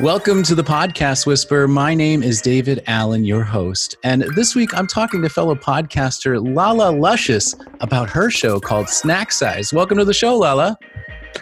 Welcome 0.00 0.44
to 0.44 0.54
the 0.54 0.62
Podcast 0.62 1.26
Whisper. 1.26 1.66
My 1.66 1.92
name 1.92 2.22
is 2.22 2.40
David 2.40 2.84
Allen, 2.86 3.24
your 3.24 3.42
host. 3.42 3.96
And 4.04 4.22
this 4.36 4.54
week 4.54 4.72
I'm 4.72 4.86
talking 4.86 5.20
to 5.22 5.28
fellow 5.28 5.56
podcaster 5.56 6.38
Lala 6.54 6.92
Luscious 6.92 7.56
about 7.80 8.08
her 8.08 8.30
show 8.30 8.60
called 8.60 8.88
Snack 8.88 9.32
Size. 9.32 9.72
Welcome 9.72 9.98
to 9.98 10.04
the 10.04 10.14
show, 10.14 10.36
Lala. 10.36 10.78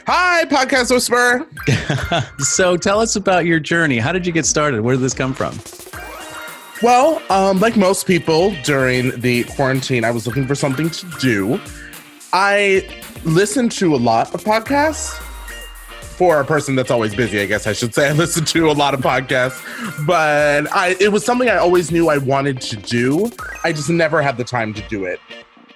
Hi, 0.07 0.47
Podcast 0.47 0.91
Whisper. 0.91 1.47
so 2.43 2.79
tell 2.79 2.99
us 2.99 3.15
about 3.15 3.45
your 3.45 3.61
journey. 3.61 3.99
How 3.99 4.11
did 4.11 4.27
you 4.27 4.33
get 4.33 4.47
started? 4.47 4.81
Where 4.81 4.97
did 4.97 5.03
this 5.03 5.13
come 5.13 5.35
from? 5.35 5.61
Well, 6.81 7.21
um, 7.31 7.61
like 7.61 7.77
most 7.77 8.07
people 8.07 8.57
during 8.65 9.21
the 9.21 9.45
quarantine, 9.45 10.03
I 10.03 10.11
was 10.11 10.27
looking 10.27 10.47
for 10.47 10.55
something 10.55 10.89
to 10.89 11.07
do. 11.21 11.61
I 12.33 12.89
listened 13.23 13.73
to 13.73 13.95
a 13.95 13.99
lot 13.99 14.35
of 14.35 14.43
podcasts 14.43 15.23
for 16.17 16.41
a 16.41 16.45
person 16.45 16.75
that's 16.75 16.91
always 16.91 17.15
busy, 17.15 17.41
I 17.41 17.47
guess 17.47 17.67
I 17.67 17.75
should 17.75 17.95
say. 17.95 18.09
I 18.09 18.13
listen 18.13 18.45
to 18.47 18.71
a 18.71 18.73
lot 18.73 18.95
of 18.95 19.01
podcasts, 19.01 19.61
but 20.07 20.73
I 20.73 20.97
it 20.99 21.13
was 21.13 21.25
something 21.25 21.49
I 21.49 21.57
always 21.57 21.93
knew 21.93 22.09
I 22.09 22.17
wanted 22.17 22.61
to 22.63 22.77
do. 22.77 23.31
I 23.65 23.73
just 23.73 23.91
never 23.91 24.23
had 24.23 24.39
the 24.39 24.45
time 24.45 24.73
to 24.75 24.83
do 24.89 25.05
it. 25.05 25.21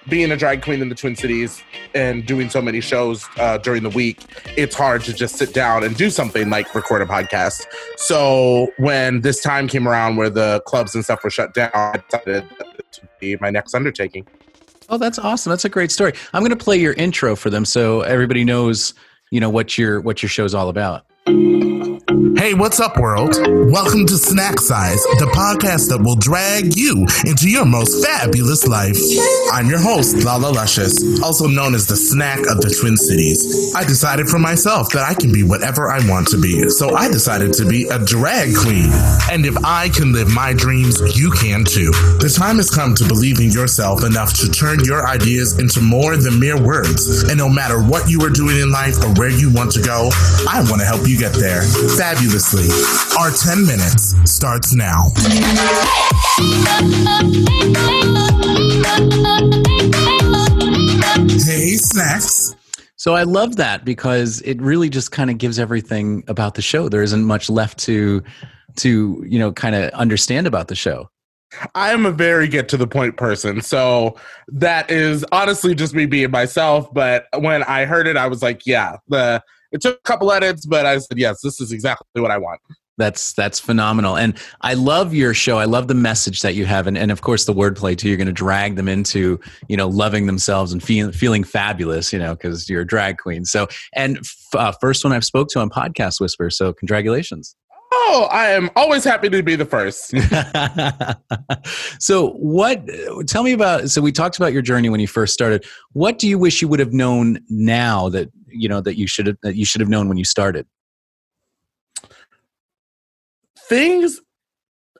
Being 0.09 0.31
a 0.31 0.37
drag 0.37 0.63
queen 0.63 0.81
in 0.81 0.89
the 0.89 0.95
Twin 0.95 1.15
Cities 1.15 1.63
and 1.93 2.25
doing 2.25 2.49
so 2.49 2.59
many 2.59 2.81
shows 2.81 3.27
uh, 3.37 3.59
during 3.59 3.83
the 3.83 3.91
week, 3.91 4.25
it's 4.57 4.75
hard 4.75 5.03
to 5.03 5.13
just 5.13 5.35
sit 5.35 5.53
down 5.53 5.83
and 5.83 5.95
do 5.95 6.09
something 6.09 6.49
like 6.49 6.73
record 6.73 7.03
a 7.03 7.05
podcast. 7.05 7.67
So 7.97 8.71
when 8.77 9.21
this 9.21 9.43
time 9.43 9.67
came 9.67 9.87
around 9.87 10.15
where 10.15 10.31
the 10.31 10.63
clubs 10.65 10.95
and 10.95 11.03
stuff 11.03 11.23
were 11.23 11.29
shut 11.29 11.53
down, 11.53 11.69
I 11.75 12.01
decided 12.09 12.49
to 12.93 13.01
be 13.19 13.37
my 13.39 13.51
next 13.51 13.75
undertaking. 13.75 14.25
Oh, 14.89 14.97
that's 14.97 15.19
awesome. 15.19 15.51
That's 15.51 15.65
a 15.65 15.69
great 15.69 15.91
story. 15.91 16.13
I'm 16.33 16.41
going 16.41 16.57
to 16.57 16.61
play 16.61 16.77
your 16.77 16.93
intro 16.93 17.35
for 17.35 17.51
them 17.51 17.63
so 17.63 18.01
everybody 18.01 18.43
knows 18.43 18.95
you 19.31 19.39
know 19.39 19.49
what 19.49 19.77
your 19.77 19.99
what 20.01 20.21
your 20.21 20.29
show's 20.29 20.53
all 20.53 20.69
about. 20.69 21.05
Hey, 22.09 22.53
what's 22.53 22.79
up, 22.79 22.97
world? 22.97 23.35
Welcome 23.71 24.05
to 24.07 24.17
Snack 24.17 24.59
Size, 24.59 25.01
the 25.19 25.29
podcast 25.35 25.89
that 25.89 26.01
will 26.01 26.15
drag 26.15 26.75
you 26.75 27.05
into 27.25 27.49
your 27.49 27.65
most 27.65 28.03
fabulous 28.03 28.65
life. 28.67 28.97
I'm 29.51 29.69
your 29.69 29.79
host, 29.79 30.23
Lala 30.23 30.49
Luscious, 30.51 31.21
also 31.21 31.47
known 31.47 31.75
as 31.75 31.87
the 31.87 31.95
snack 31.95 32.39
of 32.49 32.59
the 32.61 32.73
Twin 32.79 32.97
Cities. 32.97 33.75
I 33.75 33.83
decided 33.83 34.27
for 34.27 34.39
myself 34.39 34.89
that 34.91 35.07
I 35.07 35.13
can 35.13 35.31
be 35.31 35.43
whatever 35.43 35.91
I 35.91 35.99
want 36.09 36.27
to 36.29 36.41
be, 36.41 36.69
so 36.69 36.95
I 36.95 37.07
decided 37.07 37.53
to 37.53 37.65
be 37.65 37.87
a 37.87 37.99
drag 37.99 38.55
queen. 38.55 38.89
And 39.29 39.45
if 39.45 39.55
I 39.63 39.89
can 39.89 40.11
live 40.11 40.33
my 40.33 40.53
dreams, 40.53 40.99
you 41.15 41.29
can 41.31 41.63
too. 41.63 41.91
The 42.17 42.33
time 42.33 42.57
has 42.57 42.69
come 42.69 42.95
to 42.95 43.07
believe 43.07 43.39
in 43.39 43.51
yourself 43.51 44.03
enough 44.03 44.33
to 44.41 44.49
turn 44.49 44.83
your 44.83 45.07
ideas 45.07 45.59
into 45.59 45.81
more 45.81 46.17
than 46.17 46.39
mere 46.39 46.59
words. 46.59 47.23
And 47.29 47.37
no 47.37 47.49
matter 47.49 47.81
what 47.81 48.09
you 48.09 48.21
are 48.25 48.33
doing 48.33 48.57
in 48.57 48.71
life 48.71 48.97
or 49.03 49.13
where 49.19 49.31
you 49.31 49.53
want 49.53 49.71
to 49.73 49.81
go, 49.81 50.09
I 50.49 50.65
want 50.67 50.81
to 50.81 50.87
help 50.87 51.07
you 51.07 51.19
get 51.19 51.33
there 51.33 51.61
fabulously. 51.97 52.67
Our 53.19 53.31
10 53.31 53.65
minutes 53.65 54.15
starts 54.29 54.73
now. 54.73 55.11
Hey, 61.45 61.77
snacks. 61.77 62.55
So 62.95 63.15
I 63.15 63.23
love 63.23 63.55
that 63.55 63.83
because 63.83 64.41
it 64.41 64.61
really 64.61 64.89
just 64.89 65.11
kind 65.11 65.29
of 65.29 65.37
gives 65.37 65.57
everything 65.57 66.23
about 66.27 66.55
the 66.55 66.61
show. 66.61 66.87
There 66.87 67.01
isn't 67.01 67.23
much 67.23 67.49
left 67.49 67.79
to 67.79 68.23
to, 68.77 69.23
you 69.27 69.39
know, 69.39 69.51
kind 69.51 69.75
of 69.75 69.89
understand 69.91 70.47
about 70.47 70.67
the 70.67 70.75
show. 70.75 71.09
I 71.75 71.91
am 71.91 72.05
a 72.05 72.11
very 72.11 72.47
get 72.47 72.69
to 72.69 72.77
the 72.77 72.87
point 72.87 73.17
person. 73.17 73.61
So 73.61 74.15
that 74.47 74.89
is 74.89 75.25
honestly 75.31 75.75
just 75.75 75.93
me 75.93 76.05
being 76.05 76.31
myself. 76.31 76.93
But 76.93 77.25
when 77.37 77.63
I 77.63 77.85
heard 77.85 78.07
it, 78.07 78.15
I 78.15 78.27
was 78.27 78.41
like, 78.41 78.65
yeah, 78.65 78.97
the 79.07 79.43
it 79.71 79.81
took 79.81 79.97
a 79.97 80.01
couple 80.01 80.31
edits, 80.31 80.65
but 80.65 80.85
I 80.85 80.97
said, 80.97 81.17
yes, 81.17 81.41
this 81.41 81.59
is 81.61 81.71
exactly 81.71 82.21
what 82.21 82.31
I 82.31 82.37
want. 82.37 82.59
That's 82.97 83.33
that's 83.33 83.59
phenomenal, 83.59 84.17
and 84.17 84.37
I 84.61 84.75
love 84.75 85.13
your 85.13 85.33
show. 85.33 85.57
I 85.57 85.65
love 85.65 85.87
the 85.87 85.95
message 85.95 86.41
that 86.41 86.55
you 86.55 86.65
have, 86.65 86.87
and, 86.87 86.97
and 86.97 87.09
of 87.09 87.21
course 87.21 87.45
the 87.45 87.53
wordplay 87.53 87.97
too. 87.97 88.09
You're 88.09 88.17
going 88.17 88.27
to 88.27 88.33
drag 88.33 88.75
them 88.75 88.87
into 88.87 89.39
you 89.69 89.77
know 89.77 89.87
loving 89.87 90.27
themselves 90.27 90.71
and 90.71 90.83
feel, 90.83 91.11
feeling 91.11 91.43
fabulous, 91.43 92.11
you 92.13 92.19
know, 92.19 92.35
because 92.35 92.69
you're 92.69 92.81
a 92.81 92.85
drag 92.85 93.17
queen. 93.17 93.45
So, 93.45 93.67
and 93.95 94.17
f- 94.17 94.35
uh, 94.53 94.71
first 94.81 95.03
one 95.03 95.13
I've 95.13 95.25
spoke 95.25 95.47
to 95.51 95.59
on 95.59 95.69
Podcast 95.69 96.19
Whisper. 96.19 96.49
So, 96.51 96.73
congratulations. 96.73 97.55
Oh, 98.13 98.25
I 98.25 98.49
am 98.49 98.69
always 98.75 99.05
happy 99.05 99.29
to 99.29 99.41
be 99.41 99.55
the 99.55 99.65
first. 99.65 100.13
so, 102.03 102.31
what? 102.31 102.85
Tell 103.25 103.41
me 103.41 103.53
about. 103.53 103.89
So, 103.89 104.01
we 104.01 104.11
talked 104.11 104.35
about 104.35 104.51
your 104.51 104.61
journey 104.61 104.89
when 104.89 104.99
you 104.99 105.07
first 105.07 105.33
started. 105.33 105.63
What 105.93 106.19
do 106.19 106.27
you 106.27 106.37
wish 106.37 106.61
you 106.61 106.67
would 106.67 106.81
have 106.81 106.91
known 106.91 107.39
now 107.47 108.09
that 108.09 108.29
you 108.47 108.67
know 108.67 108.81
that 108.81 108.97
you 108.97 109.07
should 109.07 109.27
have 109.27 109.37
that 109.43 109.55
you 109.55 109.63
should 109.63 109.79
have 109.79 109.89
known 109.89 110.09
when 110.09 110.17
you 110.17 110.25
started? 110.25 110.67
Things 113.57 114.19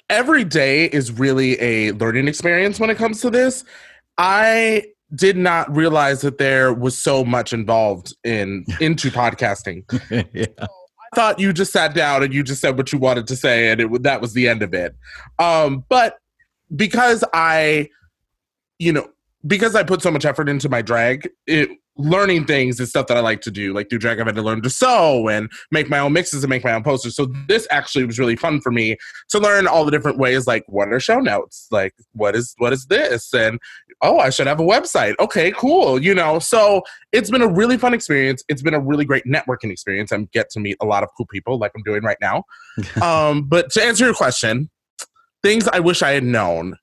every 0.09 0.45
day 0.45 0.85
is 0.85 1.11
really 1.11 1.59
a 1.61 1.91
learning 1.91 2.29
experience 2.29 2.79
when 2.79 2.89
it 2.89 2.97
comes 2.97 3.19
to 3.21 3.29
this. 3.29 3.65
I 4.17 4.85
did 5.13 5.35
not 5.35 5.75
realize 5.75 6.21
that 6.21 6.37
there 6.37 6.73
was 6.73 6.97
so 6.97 7.25
much 7.25 7.51
involved 7.51 8.15
in 8.23 8.65
into 8.79 9.11
podcasting. 9.11 9.83
yeah. 10.33 10.67
Thought 11.13 11.39
you 11.39 11.51
just 11.51 11.73
sat 11.73 11.93
down 11.93 12.23
and 12.23 12.33
you 12.33 12.41
just 12.41 12.61
said 12.61 12.77
what 12.77 12.93
you 12.93 12.99
wanted 12.99 13.27
to 13.27 13.35
say, 13.35 13.69
and 13.69 13.81
it 13.81 14.03
that 14.03 14.21
was 14.21 14.33
the 14.33 14.47
end 14.47 14.63
of 14.63 14.73
it. 14.73 14.95
Um, 15.39 15.83
but 15.89 16.17
because 16.73 17.23
I, 17.33 17.89
you 18.79 18.93
know, 18.93 19.09
because 19.45 19.75
I 19.75 19.83
put 19.83 20.01
so 20.01 20.11
much 20.11 20.25
effort 20.25 20.47
into 20.47 20.69
my 20.69 20.81
drag, 20.81 21.29
it 21.47 21.69
learning 21.97 22.45
things 22.45 22.79
and 22.79 22.87
stuff 22.87 23.07
that 23.07 23.17
I 23.17 23.19
like 23.19 23.41
to 23.41 23.51
do. 23.51 23.73
Like 23.73 23.89
through 23.89 23.99
drag, 23.99 24.19
I've 24.19 24.25
had 24.25 24.35
to 24.35 24.41
learn 24.41 24.61
to 24.61 24.69
sew 24.69 25.27
and 25.27 25.51
make 25.71 25.89
my 25.89 25.99
own 25.99 26.13
mixes 26.13 26.43
and 26.43 26.49
make 26.49 26.63
my 26.63 26.73
own 26.73 26.83
posters. 26.83 27.15
So 27.15 27.31
this 27.47 27.67
actually 27.69 28.05
was 28.05 28.17
really 28.17 28.35
fun 28.35 28.61
for 28.61 28.71
me 28.71 28.97
to 29.29 29.39
learn 29.39 29.67
all 29.67 29.83
the 29.83 29.91
different 29.91 30.17
ways. 30.17 30.47
Like 30.47 30.63
what 30.67 30.91
are 30.91 30.99
show 30.99 31.19
notes? 31.19 31.67
Like 31.69 31.93
what 32.13 32.35
is 32.35 32.55
what 32.57 32.73
is 32.73 32.85
this? 32.85 33.33
And 33.33 33.59
oh, 34.01 34.19
I 34.19 34.29
should 34.29 34.47
have 34.47 34.59
a 34.59 34.63
website. 34.63 35.15
Okay, 35.19 35.51
cool. 35.51 36.01
You 36.01 36.15
know, 36.15 36.39
so 36.39 36.81
it's 37.11 37.29
been 37.29 37.41
a 37.41 37.47
really 37.47 37.77
fun 37.77 37.93
experience. 37.93 38.43
It's 38.47 38.61
been 38.61 38.73
a 38.73 38.79
really 38.79 39.05
great 39.05 39.25
networking 39.25 39.71
experience. 39.71 40.11
I 40.11 40.17
get 40.31 40.49
to 40.51 40.59
meet 40.59 40.77
a 40.81 40.85
lot 40.85 41.03
of 41.03 41.09
cool 41.17 41.27
people, 41.27 41.57
like 41.57 41.71
I'm 41.75 41.83
doing 41.83 42.03
right 42.03 42.17
now. 42.21 42.43
um, 43.01 43.43
but 43.43 43.69
to 43.71 43.83
answer 43.83 44.05
your 44.05 44.13
question, 44.13 44.69
things 45.43 45.67
I 45.67 45.79
wish 45.79 46.01
I 46.01 46.11
had 46.11 46.23
known. 46.23 46.77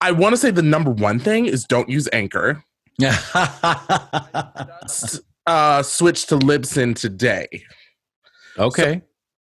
I 0.00 0.12
want 0.12 0.34
to 0.34 0.36
say 0.36 0.50
the 0.50 0.60
number 0.60 0.90
one 0.90 1.18
thing 1.18 1.46
is 1.46 1.64
don't 1.64 1.88
use 1.88 2.08
Anchor 2.12 2.62
uh, 5.46 5.82
switch 5.82 6.26
to 6.26 6.38
Libsyn 6.38 6.94
today. 6.94 7.48
Okay. 8.58 8.94
So 8.94 9.00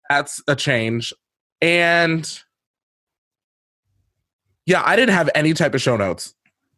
that's 0.10 0.42
a 0.48 0.56
change. 0.56 1.14
And 1.62 2.40
yeah, 4.66 4.82
I 4.86 4.96
didn't 4.96 5.14
have 5.14 5.30
any 5.36 5.54
type 5.54 5.76
of 5.76 5.82
show 5.82 5.98
notes. 5.98 6.34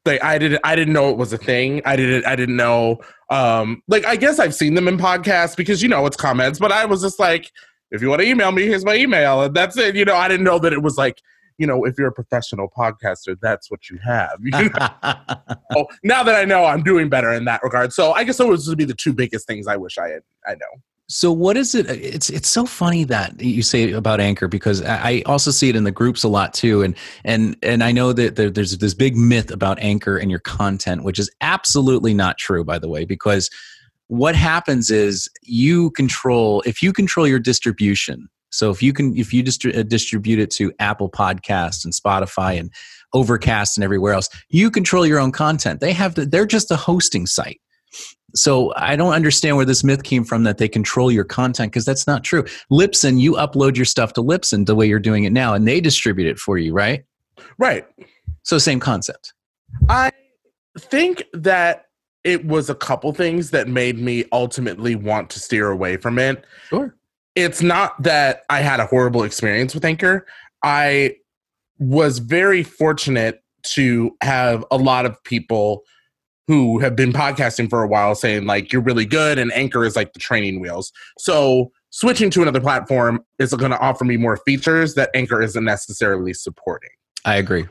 Like 0.06 0.24
I 0.24 0.38
didn't 0.38 0.62
I 0.64 0.76
didn't 0.76 0.94
know 0.94 1.10
it 1.10 1.18
was 1.18 1.34
a 1.34 1.38
thing. 1.38 1.82
I 1.86 1.96
didn't 1.96 2.26
I 2.26 2.36
didn't 2.36 2.58
know 2.58 3.00
um 3.32 3.82
like 3.88 4.06
I 4.06 4.16
guess 4.16 4.38
I've 4.38 4.54
seen 4.54 4.76
them 4.76 4.88
in 4.88 4.98
podcasts 4.98 5.56
because 5.56 5.82
you 5.82 5.90
know 5.90 6.06
it's 6.06 6.18
comments, 6.18 6.60
but 6.60 6.72
I 6.72 6.86
was 6.86 7.02
just 7.02 7.20
like, 7.20 7.50
if 7.90 8.02
you 8.02 8.10
want 8.10 8.22
to 8.22 8.28
email 8.28 8.52
me, 8.52 8.68
here's 8.68 8.86
my 8.86 8.96
email. 8.96 9.42
And 9.42 9.56
that's 9.56 9.78
it. 9.78 9.96
You 9.96 10.06
know, 10.06 10.16
I 10.16 10.28
didn't 10.28 10.44
know 10.44 10.60
that 10.60 10.74
it 10.74 10.84
was 10.84 10.98
like 10.98 11.20
you 11.58 11.68
know, 11.68 11.86
if 11.86 11.98
you're 11.98 12.08
a 12.08 12.14
professional 12.14 12.70
podcaster, 12.76 13.38
that's 13.42 13.72
what 13.72 13.90
you 13.90 14.00
have. 14.04 14.40
You 14.46 14.70
know? 14.70 15.88
now 16.04 16.24
that 16.24 16.36
I 16.36 16.46
know, 16.46 16.66
I'm 16.66 16.84
doing 16.84 17.10
better 17.10 17.32
in 17.32 17.46
that 17.46 17.62
regard. 17.64 17.94
So 17.94 18.14
I 18.14 18.24
guess 18.24 18.38
those 18.38 18.68
would 18.68 18.78
be 18.78 18.86
the 18.86 18.94
two 18.94 19.14
biggest 19.14 19.48
things 19.48 19.68
I 19.68 19.76
wish 19.76 19.98
I 19.98 20.10
had. 20.10 20.22
I 20.46 20.54
know. 20.54 20.82
So 21.08 21.32
what 21.32 21.56
is 21.56 21.76
it? 21.76 21.88
It's 21.88 22.32
it's 22.32 22.48
so 22.48 22.66
funny 22.66 23.04
that 23.04 23.40
you 23.40 23.62
say 23.62 23.92
about 23.92 24.20
Anchor 24.20 24.48
because 24.48 24.82
I 24.82 25.22
also 25.28 25.52
see 25.52 25.70
it 25.70 25.76
in 25.76 25.84
the 25.84 25.92
groups 25.92 26.24
a 26.24 26.28
lot 26.28 26.54
too, 26.54 26.82
and 26.82 26.96
and 27.24 27.56
and 27.62 27.84
I 27.84 27.92
know 27.92 28.12
that 28.12 28.36
there's 28.38 28.78
this 28.78 28.94
big 28.96 29.16
myth 29.16 29.52
about 29.52 29.78
Anchor 29.82 30.18
and 30.18 30.32
your 30.32 30.40
content, 30.40 31.04
which 31.04 31.20
is 31.20 31.30
absolutely 31.42 32.16
not 32.16 32.40
true, 32.40 32.64
by 32.64 32.80
the 32.80 32.90
way, 32.90 33.06
because 33.06 33.52
what 34.08 34.36
happens 34.36 34.90
is 34.90 35.30
you 35.44 35.92
control 35.92 36.64
if 36.66 36.82
you 36.82 36.92
control 36.92 37.28
your 37.28 37.40
distribution 37.40 38.28
so 38.56 38.70
if 38.70 38.82
you 38.82 38.94
can, 38.94 39.16
if 39.18 39.34
you 39.34 39.44
distri- 39.44 39.78
uh, 39.78 39.84
distribute 39.84 40.40
it 40.40 40.50
to 40.52 40.72
Apple 40.80 41.10
Podcasts 41.10 41.84
and 41.84 41.94
Spotify 41.94 42.58
and 42.58 42.72
Overcast 43.14 43.78
and 43.78 43.84
everywhere 43.84 44.14
else, 44.14 44.30
you 44.50 44.72
control 44.72 45.06
your 45.06 45.20
own 45.20 45.34
content. 45.34 45.82
They 45.82 45.92
have, 45.92 46.16
the, 46.16 46.26
they're 46.26 46.46
just 46.46 46.72
a 46.72 46.78
hosting 46.78 47.26
site. 47.26 47.60
So 48.34 48.74
I 48.76 48.96
don't 48.96 49.14
understand 49.14 49.58
where 49.58 49.66
this 49.66 49.84
myth 49.84 50.04
came 50.04 50.24
from 50.24 50.44
that 50.44 50.58
they 50.58 50.70
control 50.70 51.12
your 51.12 51.26
content 51.26 51.72
because 51.72 51.86
that's 51.86 52.08
not 52.08 52.24
true. 52.24 52.44
Libsyn, 52.72 53.20
you 53.20 53.34
upload 53.34 53.76
your 53.76 53.86
stuff 53.86 54.14
to 54.14 54.22
Libsyn 54.22 54.66
the 54.66 54.76
way 54.76 54.86
you're 54.86 55.00
doing 55.00 55.26
it 55.26 55.34
now, 55.34 55.54
and 55.54 55.68
they 55.68 55.82
distribute 55.82 56.28
it 56.28 56.38
for 56.38 56.58
you, 56.58 56.74
right? 56.74 57.04
Right. 57.58 57.86
So 58.44 58.58
same 58.58 58.80
concept. 58.80 59.34
I 59.90 60.12
think 60.78 61.26
that 61.34 61.88
it 62.24 62.46
was 62.46 62.70
a 62.70 62.76
couple 62.76 63.14
things 63.14 63.52
that 63.52 63.68
made 63.68 64.00
me 64.00 64.26
ultimately 64.32 64.96
want 64.96 65.30
to 65.32 65.40
steer 65.40 65.70
away 65.70 65.98
from 65.98 66.20
it. 66.20 66.46
Sure 66.70 66.96
it's 67.36 67.62
not 67.62 68.02
that 68.02 68.44
I 68.50 68.62
had 68.62 68.80
a 68.80 68.86
horrible 68.86 69.24
experience 69.24 69.74
with 69.74 69.86
Anchor. 69.86 70.26
I 70.64 71.16
was 71.78 72.20
very 72.20 72.64
fortunate 72.64 73.44
to 73.64 74.16
have 74.22 74.64
a 74.72 74.78
lot 74.78 75.06
of 75.06 75.22
people 75.24 75.84
who 76.48 76.80
have 76.80 76.96
been 76.96 77.12
podcasting 77.12 77.70
for 77.70 77.82
a 77.82 77.88
while 77.88 78.14
saying 78.14 78.46
like 78.46 78.72
you're 78.72 78.82
really 78.82 79.06
good 79.06 79.40
and 79.40 79.52
Anchor 79.54 79.84
is 79.84 79.96
like 79.96 80.14
the 80.14 80.20
training 80.20 80.60
wheels. 80.60 80.92
So 81.18 81.72
switching 81.90 82.30
to 82.32 82.42
another 82.42 82.62
platform 82.62 83.24
is 83.40 83.54
going 83.54 83.72
to 83.72 83.80
offer 83.80 84.06
me 84.06 84.18
more 84.18 84.38
features 84.38 84.94
that 84.94 85.10
Anchor 85.16 85.42
isn't 85.42 85.64
necessarily 85.64 86.34
supporting. 86.34 86.92
I 87.26 87.38
agree. 87.38 87.66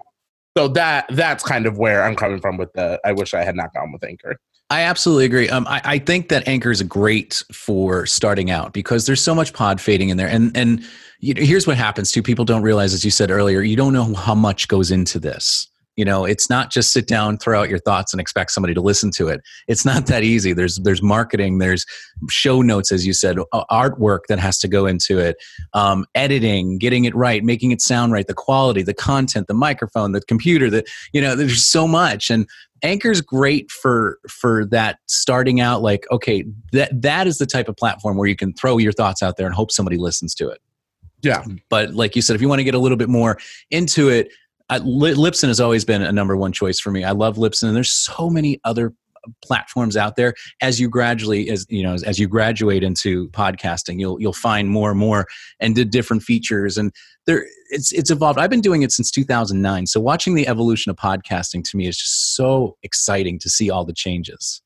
So 0.57 0.69
that 0.69 1.07
that's 1.11 1.45
kind 1.45 1.67
of 1.67 1.79
where 1.79 2.05
I'm 2.05 2.17
coming 2.17 2.41
from 2.41 2.57
with 2.57 2.73
the. 2.75 3.01
I 3.05 3.13
wish 3.13 3.35
I 3.35 3.45
had 3.45 3.57
not 3.57 3.75
gone 3.75 3.93
with 3.93 4.05
Anchor. 4.05 4.37
I 4.71 4.83
absolutely 4.83 5.27
agree. 5.27 5.49
Um, 5.49 5.67
I, 5.69 5.81
I 5.85 5.99
think 5.99 6.31
that 6.31 6.49
Anchor 6.49 6.71
is 6.71 6.83
great 6.83 7.43
for 7.53 8.07
starting 8.07 8.51
out 8.51 8.73
because 8.73 9.07
there's 9.07 9.21
so 9.21 9.35
much 9.35 9.53
pod 9.53 9.81
fading 9.81 10.09
in 10.09 10.17
there, 10.17 10.29
and 10.29 10.57
and 10.57 10.83
you 11.21 11.35
know, 11.35 11.43
here's 11.43 11.67
what 11.67 11.77
happens 11.77 12.11
too. 12.11 12.23
People 12.23 12.45
don't 12.45 12.63
realize, 12.63 12.95
as 12.95 13.05
you 13.05 13.11
said 13.11 13.31
earlier, 13.31 13.61
you 13.63 13.77
don't 13.77 13.93
know 13.93 14.15
how 14.15 14.35
much 14.35 14.69
goes 14.69 14.91
into 14.91 15.19
this. 15.19 15.69
You 15.97 16.05
know 16.05 16.25
it's 16.25 16.51
not 16.51 16.73
just 16.73 16.93
sit 16.93 17.07
down 17.07 17.39
throw 17.39 17.61
out 17.61 17.69
your 17.69 17.79
thoughts 17.79 18.13
and 18.13 18.21
expect 18.21 18.51
somebody 18.51 18.75
to 18.75 18.81
listen 18.81 19.13
to 19.13 19.29
it. 19.29 19.43
It's 19.69 19.85
not 19.85 20.07
that 20.07 20.25
easy. 20.25 20.53
There's 20.53 20.79
there's 20.79 21.03
marketing 21.03 21.59
there's 21.59 21.87
show 22.29 22.63
notes 22.63 22.91
as 22.91 23.07
you 23.07 23.13
said 23.13 23.37
artwork 23.55 24.21
that 24.29 24.41
has 24.41 24.59
to 24.61 24.69
go 24.69 24.87
into 24.87 25.21
it. 25.21 25.37
Um, 25.73 26.05
editing 26.17 26.79
getting 26.79 27.05
it 27.05 27.15
right 27.15 27.45
making 27.45 27.71
it 27.71 27.81
sound 27.81 28.13
right 28.13 28.27
the 28.27 28.35
quality 28.35 28.83
the 28.83 28.93
content 28.93 29.47
the 29.47 29.55
microphone 29.55 30.11
the 30.11 30.21
computer 30.23 30.69
That 30.69 30.89
you 31.13 31.21
know 31.21 31.37
there's 31.37 31.65
so 31.65 31.87
much. 31.87 32.29
And 32.29 32.49
anchor's 32.85 33.21
great 33.21 33.71
for 33.71 34.19
for 34.29 34.65
that 34.67 34.99
starting 35.07 35.61
out 35.61 35.83
like 35.83 36.07
okay 36.13 36.45
that 36.73 36.91
that 37.03 37.27
is 37.27 37.39
the 37.39 37.47
type 37.47 37.69
of 37.69 37.77
platform 37.77 38.17
where 38.17 38.29
you 38.29 38.37
can 38.37 38.53
throw 38.53 38.79
your 38.79 38.93
thoughts 38.93 39.23
out 39.23 39.37
there 39.37 39.47
and 39.47 39.55
hope 39.55 39.73
somebody 39.73 39.97
listens 39.97 40.35
to 40.35 40.49
it 40.49 40.61
yeah 41.23 41.43
but 41.69 41.95
like 41.95 42.15
you 42.15 42.23
said 42.23 42.37
if 42.37 42.43
you 42.43 42.49
want 42.49 42.61
to 42.61 42.65
get 42.65 42.75
a 42.75 42.79
little 42.79 42.99
bit 42.99 43.09
more 43.09 43.39
into 43.71 44.09
it 44.09 44.31
I, 44.71 44.79
Libsyn 44.79 45.49
has 45.49 45.61
always 45.61 45.85
been 45.85 46.01
a 46.01 46.11
number 46.11 46.39
one 46.39 46.51
choice 46.51 46.81
for 46.81 46.91
me. 46.91 47.05
I 47.05 47.11
love 47.11 47.37
Libsyn 47.37 47.65
and 47.65 47.77
there's 47.77 47.93
so 47.93 48.31
many 48.31 48.61
other 48.65 48.95
platforms 49.43 49.97
out 49.97 50.17
there 50.17 50.35
as 50.63 50.81
you 50.81 50.89
gradually 50.89 51.49
as 51.51 51.67
you 51.69 51.83
know 51.83 51.95
as, 51.95 52.03
as, 52.03 52.19
you 52.19 52.29
graduate 52.29 52.83
into 52.83 53.29
podcasting 53.31 53.99
you'll 53.99 54.21
you'll 54.21 54.33
find 54.33 54.69
more 54.69 54.91
and 54.91 54.99
more 54.99 55.27
and 55.61 55.75
did 55.75 55.91
different 55.91 56.23
features 56.23 56.77
and 56.79 56.93
there 57.27 57.47
it's 57.71 57.93
it's 57.93 58.11
evolved. 58.11 58.39
I've 58.39 58.51
been 58.51 58.61
doing 58.61 58.83
it 58.83 58.93
since 58.93 59.11
2009 59.11 59.87
so 59.87 60.01
watching 60.01 60.35
the 60.35 60.47
evolution 60.47 60.91
of 60.91 60.97
podcasting 60.97 61.63
to 61.71 61.77
me 61.77 61.87
is 61.87 61.97
just 61.97 62.37
so 62.37 62.77
exciting 62.83 63.39
to 63.41 63.51
see 63.51 63.71
all 63.71 63.85
the 63.85 63.95
changes. 63.95 64.63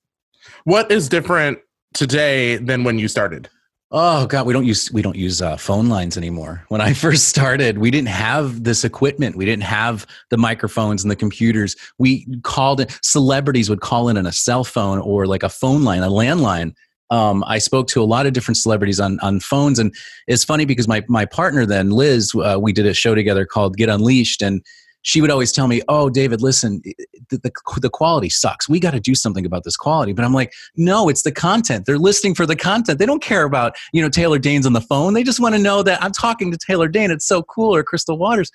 What 0.64 0.90
is 0.90 1.08
different 1.08 1.58
today 1.94 2.56
than 2.56 2.84
when 2.84 2.98
you 2.98 3.08
started 3.08 3.48
Oh 3.90 4.26
God, 4.26 4.46
we 4.46 4.52
don't 4.52 4.66
use 4.66 4.92
we 4.92 5.00
don't 5.00 5.16
use 5.16 5.40
uh, 5.40 5.56
phone 5.56 5.88
lines 5.88 6.18
anymore. 6.18 6.62
When 6.68 6.80
I 6.80 6.92
first 7.04 7.28
started, 7.28 7.78
we 7.78 7.90
didn't 7.90 8.08
have 8.08 8.64
this 8.64 8.84
equipment. 8.84 9.36
We 9.36 9.46
didn't 9.46 9.62
have 9.62 10.06
the 10.28 10.36
microphones 10.36 11.02
and 11.02 11.10
the 11.10 11.16
computers. 11.16 11.74
We 11.96 12.26
called 12.42 12.80
it. 12.80 12.98
Celebrities 13.02 13.70
would 13.70 13.80
call 13.80 14.08
in 14.10 14.18
on 14.18 14.26
a 14.26 14.32
cell 14.32 14.64
phone 14.64 14.98
or 14.98 15.26
like 15.26 15.42
a 15.42 15.48
phone 15.48 15.84
line, 15.84 16.02
a 16.02 16.08
landline. 16.08 16.74
Um, 17.10 17.42
I 17.46 17.56
spoke 17.56 17.88
to 17.88 18.02
a 18.02 18.04
lot 18.04 18.26
of 18.26 18.34
different 18.34 18.58
celebrities 18.58 19.00
on 19.00 19.18
on 19.20 19.40
phones, 19.40 19.78
and 19.78 19.94
it's 20.26 20.44
funny 20.44 20.66
because 20.66 20.86
my 20.86 21.02
my 21.08 21.24
partner 21.24 21.64
then 21.64 21.90
Liz, 21.90 22.32
uh, 22.34 22.58
we 22.60 22.74
did 22.74 22.84
a 22.84 22.92
show 22.92 23.14
together 23.14 23.46
called 23.46 23.78
Get 23.78 23.88
Unleashed, 23.88 24.42
and 24.42 24.62
she 25.08 25.22
would 25.22 25.30
always 25.30 25.52
tell 25.52 25.68
me, 25.68 25.80
"Oh, 25.88 26.10
David, 26.10 26.42
listen, 26.42 26.82
the 27.30 27.38
the, 27.38 27.50
the 27.80 27.88
quality 27.88 28.28
sucks. 28.28 28.68
We 28.68 28.78
got 28.78 28.90
to 28.90 29.00
do 29.00 29.14
something 29.14 29.46
about 29.46 29.64
this 29.64 29.74
quality." 29.74 30.12
But 30.12 30.26
I'm 30.26 30.34
like, 30.34 30.52
"No, 30.76 31.08
it's 31.08 31.22
the 31.22 31.32
content. 31.32 31.86
They're 31.86 31.96
listening 31.96 32.34
for 32.34 32.44
the 32.44 32.54
content. 32.54 32.98
They 32.98 33.06
don't 33.06 33.22
care 33.22 33.44
about 33.44 33.74
you 33.94 34.02
know 34.02 34.10
Taylor 34.10 34.38
Dayne's 34.38 34.66
on 34.66 34.74
the 34.74 34.82
phone. 34.82 35.14
They 35.14 35.22
just 35.22 35.40
want 35.40 35.54
to 35.54 35.60
know 35.62 35.82
that 35.82 36.02
I'm 36.02 36.12
talking 36.12 36.52
to 36.52 36.58
Taylor 36.58 36.88
Dayne. 36.88 37.10
It's 37.10 37.26
so 37.26 37.42
cool." 37.42 37.74
Or 37.74 37.82
Crystal 37.82 38.18
Waters. 38.18 38.50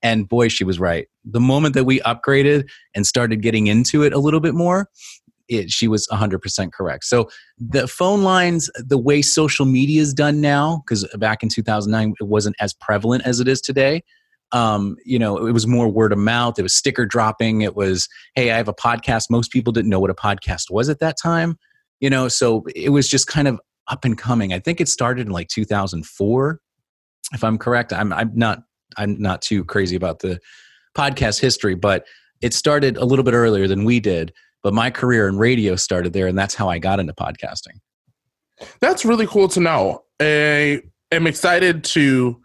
And 0.00 0.28
boy, 0.28 0.46
she 0.46 0.62
was 0.62 0.78
right. 0.78 1.08
The 1.24 1.40
moment 1.40 1.74
that 1.74 1.82
we 1.82 1.98
upgraded 2.00 2.68
and 2.94 3.04
started 3.04 3.42
getting 3.42 3.66
into 3.66 4.04
it 4.04 4.12
a 4.12 4.18
little 4.18 4.38
bit 4.38 4.54
more, 4.54 4.88
it, 5.48 5.70
she 5.70 5.88
was 5.88 6.06
100% 6.12 6.72
correct. 6.72 7.04
So 7.04 7.28
the 7.58 7.88
phone 7.88 8.22
lines, 8.22 8.70
the 8.76 8.98
way 8.98 9.22
social 9.22 9.66
media 9.66 10.02
is 10.02 10.14
done 10.14 10.40
now, 10.40 10.84
because 10.86 11.04
back 11.16 11.42
in 11.42 11.48
2009 11.48 12.14
it 12.20 12.24
wasn't 12.24 12.54
as 12.60 12.74
prevalent 12.74 13.26
as 13.26 13.40
it 13.40 13.48
is 13.48 13.60
today 13.60 14.02
um, 14.52 14.96
you 15.04 15.18
know, 15.18 15.46
it 15.46 15.52
was 15.52 15.66
more 15.66 15.88
word 15.88 16.12
of 16.12 16.18
mouth. 16.18 16.58
It 16.58 16.62
was 16.62 16.74
sticker 16.74 17.04
dropping. 17.04 17.62
It 17.62 17.74
was, 17.74 18.08
hey, 18.34 18.50
I 18.50 18.56
have 18.56 18.68
a 18.68 18.74
podcast. 18.74 19.30
Most 19.30 19.50
people 19.50 19.72
didn't 19.72 19.90
know 19.90 20.00
what 20.00 20.10
a 20.10 20.14
podcast 20.14 20.70
was 20.70 20.88
at 20.88 21.00
that 21.00 21.16
time. 21.20 21.58
You 22.00 22.10
know, 22.10 22.28
so 22.28 22.64
it 22.74 22.90
was 22.90 23.08
just 23.08 23.26
kind 23.26 23.48
of 23.48 23.58
up 23.88 24.04
and 24.04 24.16
coming. 24.18 24.52
I 24.52 24.58
think 24.58 24.80
it 24.80 24.88
started 24.88 25.26
in 25.26 25.32
like 25.32 25.48
2004, 25.48 26.60
if 27.32 27.44
I'm 27.44 27.58
correct. 27.58 27.92
I'm 27.92 28.12
I'm 28.12 28.32
not 28.34 28.62
I'm 28.96 29.20
not 29.20 29.42
too 29.42 29.64
crazy 29.64 29.96
about 29.96 30.20
the 30.20 30.38
podcast 30.96 31.40
history, 31.40 31.74
but 31.74 32.06
it 32.42 32.52
started 32.54 32.96
a 32.96 33.04
little 33.04 33.24
bit 33.24 33.34
earlier 33.34 33.66
than 33.66 33.84
we 33.84 34.00
did. 34.00 34.32
But 34.62 34.74
my 34.74 34.90
career 34.90 35.28
in 35.28 35.38
radio 35.38 35.76
started 35.76 36.12
there, 36.12 36.26
and 36.26 36.38
that's 36.38 36.54
how 36.54 36.68
I 36.68 36.78
got 36.78 37.00
into 37.00 37.12
podcasting. 37.12 37.80
That's 38.80 39.04
really 39.04 39.26
cool 39.26 39.48
to 39.48 39.60
know. 39.60 40.04
I 40.20 40.82
am 41.12 41.26
excited 41.26 41.84
to 41.84 42.40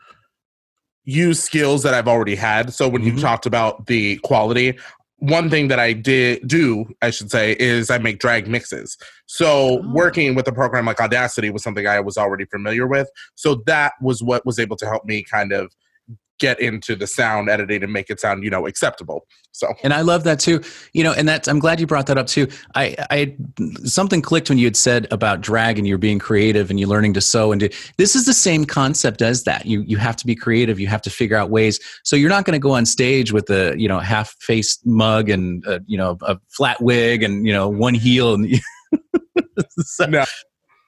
use 1.04 1.42
skills 1.42 1.84
that 1.84 1.94
I've 1.94 2.08
already 2.08 2.36
had. 2.36 2.74
So 2.74 2.88
when 2.88 3.02
mm-hmm. 3.02 3.18
you 3.18 3.22
talked 3.22 3.46
about 3.46 3.88
the 3.88 4.18
quality, 4.18 4.78
one 5.22 5.52
thing 5.52 5.68
that 5.68 5.80
I 5.80 5.94
did 5.94 6.48
do, 6.48 6.86
I 7.02 7.12
should 7.12 7.30
say, 7.30 7.56
is 7.60 7.92
I 7.92 8.00
make 8.00 8.20
drag 8.20 8.48
mixes. 8.48 8.98
So 9.28 9.80
oh. 9.80 9.92
working 9.94 10.34
with 10.34 10.48
a 10.48 10.52
program 10.52 10.86
like 10.86 11.00
Audacity 11.00 11.52
was 11.52 11.64
something 11.64 11.86
I 11.86 12.00
was 12.00 12.18
already 12.18 12.46
familiar 12.46 12.88
with. 12.88 13.08
So 13.36 13.62
that 13.68 13.94
was 14.02 14.24
what 14.24 14.46
was 14.46 14.58
able 14.58 14.78
to 14.78 14.86
help 14.88 15.06
me 15.06 15.24
kind 15.24 15.52
of 15.54 15.72
get 16.42 16.60
into 16.60 16.96
the 16.96 17.06
sound 17.06 17.50
editing 17.50 17.84
and 17.84 17.94
make 17.94 18.10
it 18.10 18.20
sound 18.20 18.44
you 18.44 18.50
know 18.50 18.66
acceptable. 18.66 19.26
So. 19.54 19.74
And 19.84 19.94
i 19.94 20.02
love 20.02 20.24
that 20.24 20.40
too. 20.40 20.62
You 20.94 21.04
know 21.04 21.14
and 21.14 21.30
that's 21.30 21.48
i'm 21.48 21.60
glad 21.60 21.80
you 21.80 21.86
brought 21.86 22.08
that 22.08 22.18
up 22.18 22.28
too. 22.28 22.48
I 22.76 22.96
i 23.12 23.38
something 23.86 24.22
clicked 24.22 24.50
when 24.50 24.58
you 24.58 24.66
had 24.66 24.76
said 24.76 25.08
about 25.12 25.42
drag 25.42 25.78
and 25.78 25.88
you're 25.88 26.00
being 26.00 26.20
creative 26.20 26.70
and 26.72 26.80
you're 26.80 26.90
learning 26.90 27.14
to 27.14 27.22
sew 27.22 27.52
and 27.52 27.60
do 27.60 27.70
this 27.98 28.16
is 28.16 28.26
the 28.26 28.34
same 28.34 28.66
concept 28.66 29.22
as 29.22 29.44
that. 29.44 29.66
You 29.68 29.82
you 29.82 29.98
have 29.98 30.16
to 30.18 30.26
be 30.26 30.36
creative. 30.36 30.80
You 30.80 30.88
have 30.88 31.04
to 31.04 31.12
figure 31.12 31.38
out 31.38 31.52
ways. 31.52 31.80
So 32.04 32.16
you're 32.16 32.30
not 32.30 32.46
going 32.46 32.60
to 32.60 32.60
go 32.60 32.72
on 32.72 32.86
stage 32.86 33.32
with 33.32 33.50
a 33.52 33.76
you 33.78 33.88
know 33.88 34.00
half 34.00 34.36
faced 34.40 34.86
mug 34.86 35.30
and 35.30 35.64
a, 35.68 35.80
you 35.86 35.98
know 35.98 36.18
a 36.24 36.38
flat 36.50 36.82
wig 36.82 37.22
and 37.22 37.46
you 37.46 37.54
know 37.54 37.70
one 37.70 37.94
heel 37.94 38.34
and 38.34 38.60
so, 39.80 40.06
no 40.10 40.26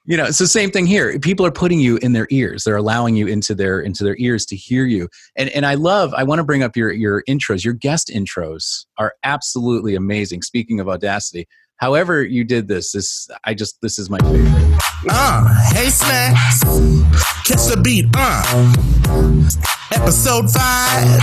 you 0.04 0.16
know 0.16 0.24
it's 0.24 0.38
the 0.38 0.46
same 0.46 0.70
thing 0.70 0.86
here. 0.86 1.18
People 1.18 1.46
are 1.46 1.50
putting 1.50 1.80
you 1.80 1.96
in 1.98 2.12
their 2.12 2.26
ears. 2.30 2.64
They're 2.64 2.76
allowing 2.76 3.16
you 3.16 3.26
into 3.26 3.54
their 3.54 3.80
into 3.80 4.04
their 4.04 4.16
ears 4.18 4.44
to 4.46 4.56
hear 4.56 4.84
you. 4.84 5.08
And 5.36 5.48
and 5.50 5.64
i 5.64 5.74
love 5.74 6.12
i 6.14 6.22
want 6.24 6.38
to 6.40 6.44
bring 6.44 6.62
up 6.62 6.76
your 6.76 6.92
your 6.92 7.22
intros. 7.28 7.64
Your 7.64 7.74
guest 7.74 8.10
intros 8.14 8.86
are 8.98 9.14
absolutely 9.24 9.94
amazing. 9.94 10.42
Speaking 10.42 10.80
of 10.80 10.88
audacity 10.88 11.46
however 11.76 12.22
you 12.22 12.44
did 12.44 12.68
this 12.68 12.92
this 12.92 13.28
i 13.44 13.52
just 13.52 13.80
this 13.82 13.98
is 13.98 14.08
my 14.08 14.18
favorite. 14.18 14.78
Uh 15.08 15.72
hey 15.72 15.90
snacks 15.90 16.62
catch 17.44 17.66
the 17.66 17.80
beat 17.82 18.06
uh 18.16 19.70
episode 19.92 20.50
five 20.50 21.20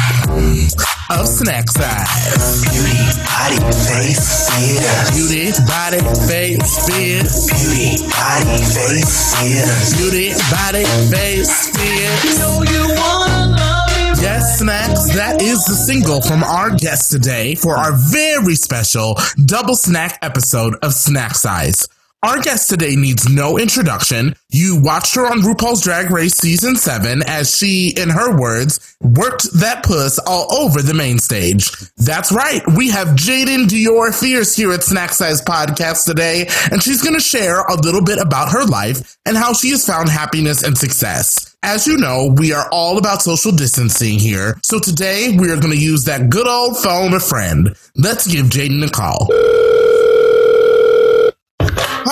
of 1.10 1.28
Snack 1.28 1.70
Size. 1.70 2.62
Beauty, 2.64 2.98
body, 3.26 3.60
face, 3.88 4.50
fears. 4.50 5.12
Beauty, 5.12 5.52
body, 5.68 6.00
face, 6.28 6.86
fears. 6.88 7.48
Beauty, 7.52 8.08
body, 8.08 8.58
face, 8.74 9.36
fears. 9.36 9.98
Beauty, 9.98 10.30
body, 10.52 10.86
face, 11.10 11.70
fears. 11.76 12.24
You 12.24 12.40
know 12.40 12.64
you 12.64 12.96
wanna 12.96 13.56
love 13.58 13.88
me. 14.18 14.22
Yes, 14.22 14.60
Snacks, 14.60 15.14
that 15.16 15.42
is 15.42 15.64
the 15.66 15.76
single 15.76 16.22
from 16.22 16.44
our 16.44 16.70
guest 16.76 17.12
today 17.12 17.56
for 17.56 17.78
our 17.78 17.94
very 17.94 18.56
special 18.56 19.18
double 19.46 19.76
snack 19.76 20.20
episode 20.22 20.76
of 20.84 20.94
Snack 20.94 21.36
Size. 21.36 21.88
Our 22.24 22.40
guest 22.40 22.70
today 22.70 22.96
needs 22.96 23.28
no 23.28 23.58
introduction. 23.58 24.36
You 24.52 24.80
watched 24.80 25.16
her 25.16 25.26
on 25.26 25.40
RuPaul's 25.42 25.82
Drag 25.82 26.12
Race 26.12 26.38
season 26.38 26.76
seven 26.76 27.24
as 27.26 27.58
she, 27.58 27.96
in 27.98 28.12
her 28.12 28.40
words, 28.40 28.96
worked 29.02 29.52
that 29.54 29.84
puss 29.84 30.20
all 30.20 30.54
over 30.54 30.84
the 30.84 30.94
main 30.94 31.18
stage. 31.18 31.72
That's 31.98 32.32
right. 32.32 32.62
We 32.78 32.92
have 32.92 33.18
Jaidynn 33.18 33.66
Diore 33.66 34.14
Fierce 34.14 34.56
here 34.56 34.72
at 34.72 34.84
Snack 34.84 35.14
Size 35.14 35.42
Podcast 35.42 36.06
today, 36.06 36.46
and 36.72 36.84
she's 36.84 37.02
going 37.02 37.16
to 37.16 37.20
share 37.20 37.62
a 37.62 37.82
little 37.82 38.04
bit 38.04 38.20
about 38.20 38.52
her 38.52 38.66
life 38.66 39.18
and 39.26 39.36
how 39.36 39.54
she 39.54 39.72
has 39.72 39.84
found 39.84 40.08
happiness 40.08 40.62
and 40.62 40.78
success. 40.78 41.56
As 41.64 41.88
you 41.88 41.98
know, 41.98 42.36
we 42.38 42.54
are 42.54 42.70
all 42.72 43.00
about 43.00 43.24
social 43.24 43.52
distancing 43.52 44.20
here, 44.20 44.60
so 44.62 44.78
today 44.80 45.36
we 45.36 45.50
are 45.50 45.60
going 45.60 45.74
to 45.74 45.80
use 45.80 46.04
that 46.04 46.30
good 46.30 46.48
old 46.48 46.78
phone 46.78 47.16
a 47.16 47.20
friend. 47.20 47.76
Let's 47.96 48.28
give 48.28 48.46
Jaidynn 48.46 48.86
a 48.86 48.92
call. 48.92 49.28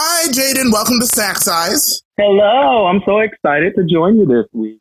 Hi, 0.02 0.30
Jaidynn. 0.30 0.72
Welcome 0.72 0.98
to 1.02 1.06
Snack 1.08 1.40
Size. 1.40 2.04
Hello. 2.18 2.86
I'm 2.86 3.02
so 3.06 3.20
excited 3.20 3.74
to 3.76 3.84
join 3.84 4.16
you 4.16 4.26
this 4.26 4.46
week. 4.54 4.80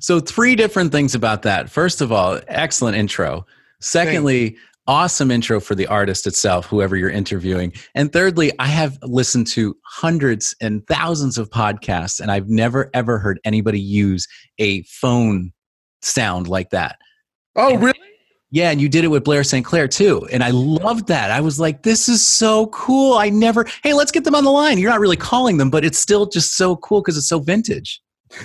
So, 0.00 0.20
three 0.20 0.54
different 0.54 0.92
things 0.92 1.14
about 1.14 1.40
that. 1.42 1.70
First 1.70 2.02
of 2.02 2.12
all, 2.12 2.38
excellent 2.46 2.98
intro. 2.98 3.46
Secondly, 3.80 4.50
Thanks. 4.50 4.62
awesome 4.86 5.30
intro 5.30 5.60
for 5.60 5.74
the 5.74 5.86
artist 5.86 6.26
itself, 6.26 6.66
whoever 6.66 6.94
you're 6.94 7.08
interviewing. 7.08 7.72
And 7.94 8.12
thirdly, 8.12 8.52
I 8.58 8.66
have 8.66 8.98
listened 9.02 9.46
to 9.52 9.74
hundreds 9.86 10.54
and 10.60 10.86
thousands 10.86 11.38
of 11.38 11.48
podcasts, 11.48 12.20
and 12.20 12.30
I've 12.30 12.50
never 12.50 12.90
ever 12.92 13.18
heard 13.18 13.40
anybody 13.46 13.80
use 13.80 14.28
a 14.58 14.82
phone 14.82 15.52
sound 16.02 16.48
like 16.48 16.68
that. 16.68 16.98
Oh, 17.56 17.72
and, 17.72 17.82
really? 17.82 18.09
Yeah, 18.52 18.70
and 18.70 18.80
you 18.80 18.88
did 18.88 19.04
it 19.04 19.08
with 19.08 19.22
Blair 19.22 19.44
St. 19.44 19.64
Clair 19.64 19.86
too. 19.86 20.26
And 20.32 20.42
I 20.42 20.50
loved 20.50 21.06
that. 21.06 21.30
I 21.30 21.40
was 21.40 21.60
like, 21.60 21.82
this 21.82 22.08
is 22.08 22.26
so 22.26 22.66
cool. 22.68 23.14
I 23.14 23.30
never, 23.30 23.64
hey, 23.84 23.94
let's 23.94 24.10
get 24.10 24.24
them 24.24 24.34
on 24.34 24.44
the 24.44 24.50
line. 24.50 24.78
You're 24.78 24.90
not 24.90 24.98
really 24.98 25.16
calling 25.16 25.56
them, 25.56 25.70
but 25.70 25.84
it's 25.84 25.98
still 25.98 26.26
just 26.26 26.56
so 26.56 26.76
cool 26.76 27.00
because 27.00 27.16
it's 27.16 27.28
so 27.28 27.38
vintage. 27.38 28.02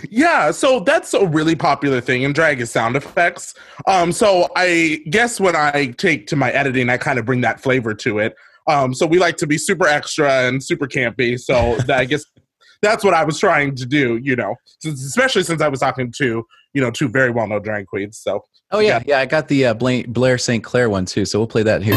Yeah, 0.09 0.51
so 0.51 0.79
that's 0.79 1.13
a 1.13 1.25
really 1.25 1.55
popular 1.55 2.01
thing 2.01 2.23
in 2.23 2.33
drag 2.33 2.59
is 2.59 2.71
sound 2.71 2.95
effects. 2.95 3.53
Um, 3.87 4.11
so 4.11 4.47
I 4.55 5.01
guess 5.09 5.39
when 5.39 5.55
I 5.55 5.93
take 5.97 6.27
to 6.27 6.35
my 6.35 6.51
editing, 6.51 6.89
I 6.89 6.97
kind 6.97 7.19
of 7.19 7.25
bring 7.25 7.41
that 7.41 7.59
flavor 7.59 7.93
to 7.95 8.19
it. 8.19 8.35
Um, 8.67 8.93
so 8.93 9.05
we 9.05 9.19
like 9.19 9.37
to 9.37 9.47
be 9.47 9.57
super 9.57 9.87
extra 9.87 10.47
and 10.47 10.63
super 10.63 10.87
campy. 10.87 11.39
So 11.39 11.75
that, 11.87 11.99
I 11.99 12.05
guess 12.05 12.25
that's 12.81 13.03
what 13.03 13.13
I 13.13 13.23
was 13.23 13.39
trying 13.39 13.75
to 13.75 13.85
do. 13.85 14.19
You 14.21 14.35
know, 14.35 14.55
especially 14.85 15.43
since 15.43 15.61
I 15.61 15.67
was 15.67 15.79
talking 15.79 16.11
to 16.17 16.45
you 16.73 16.81
know 16.81 16.91
two 16.91 17.07
very 17.07 17.29
well 17.29 17.47
known 17.47 17.61
drag 17.61 17.87
queens. 17.87 18.17
So 18.17 18.43
Oh 18.71 18.79
yeah, 18.79 19.01
yeah. 19.05 19.19
I 19.19 19.25
got 19.25 19.47
the 19.47 19.67
uh, 19.67 19.73
Bla- 19.73 20.03
Blair 20.07 20.37
St. 20.37 20.63
Clair 20.63 20.89
one 20.89 21.05
too, 21.05 21.25
so 21.25 21.39
we'll 21.39 21.47
play 21.47 21.63
that 21.63 21.83
here. 21.83 21.95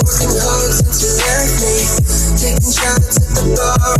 Since 0.00 1.04
you 1.04 1.12
left 1.20 1.60
me. 1.60 1.84
Taking 2.40 2.72
shots 2.72 3.20
at 3.20 3.28
the 3.36 3.44
bar. 3.52 3.92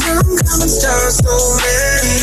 Now 0.00 0.20
I'm 0.24 1.10
so 1.10 1.36
many. 1.60 2.16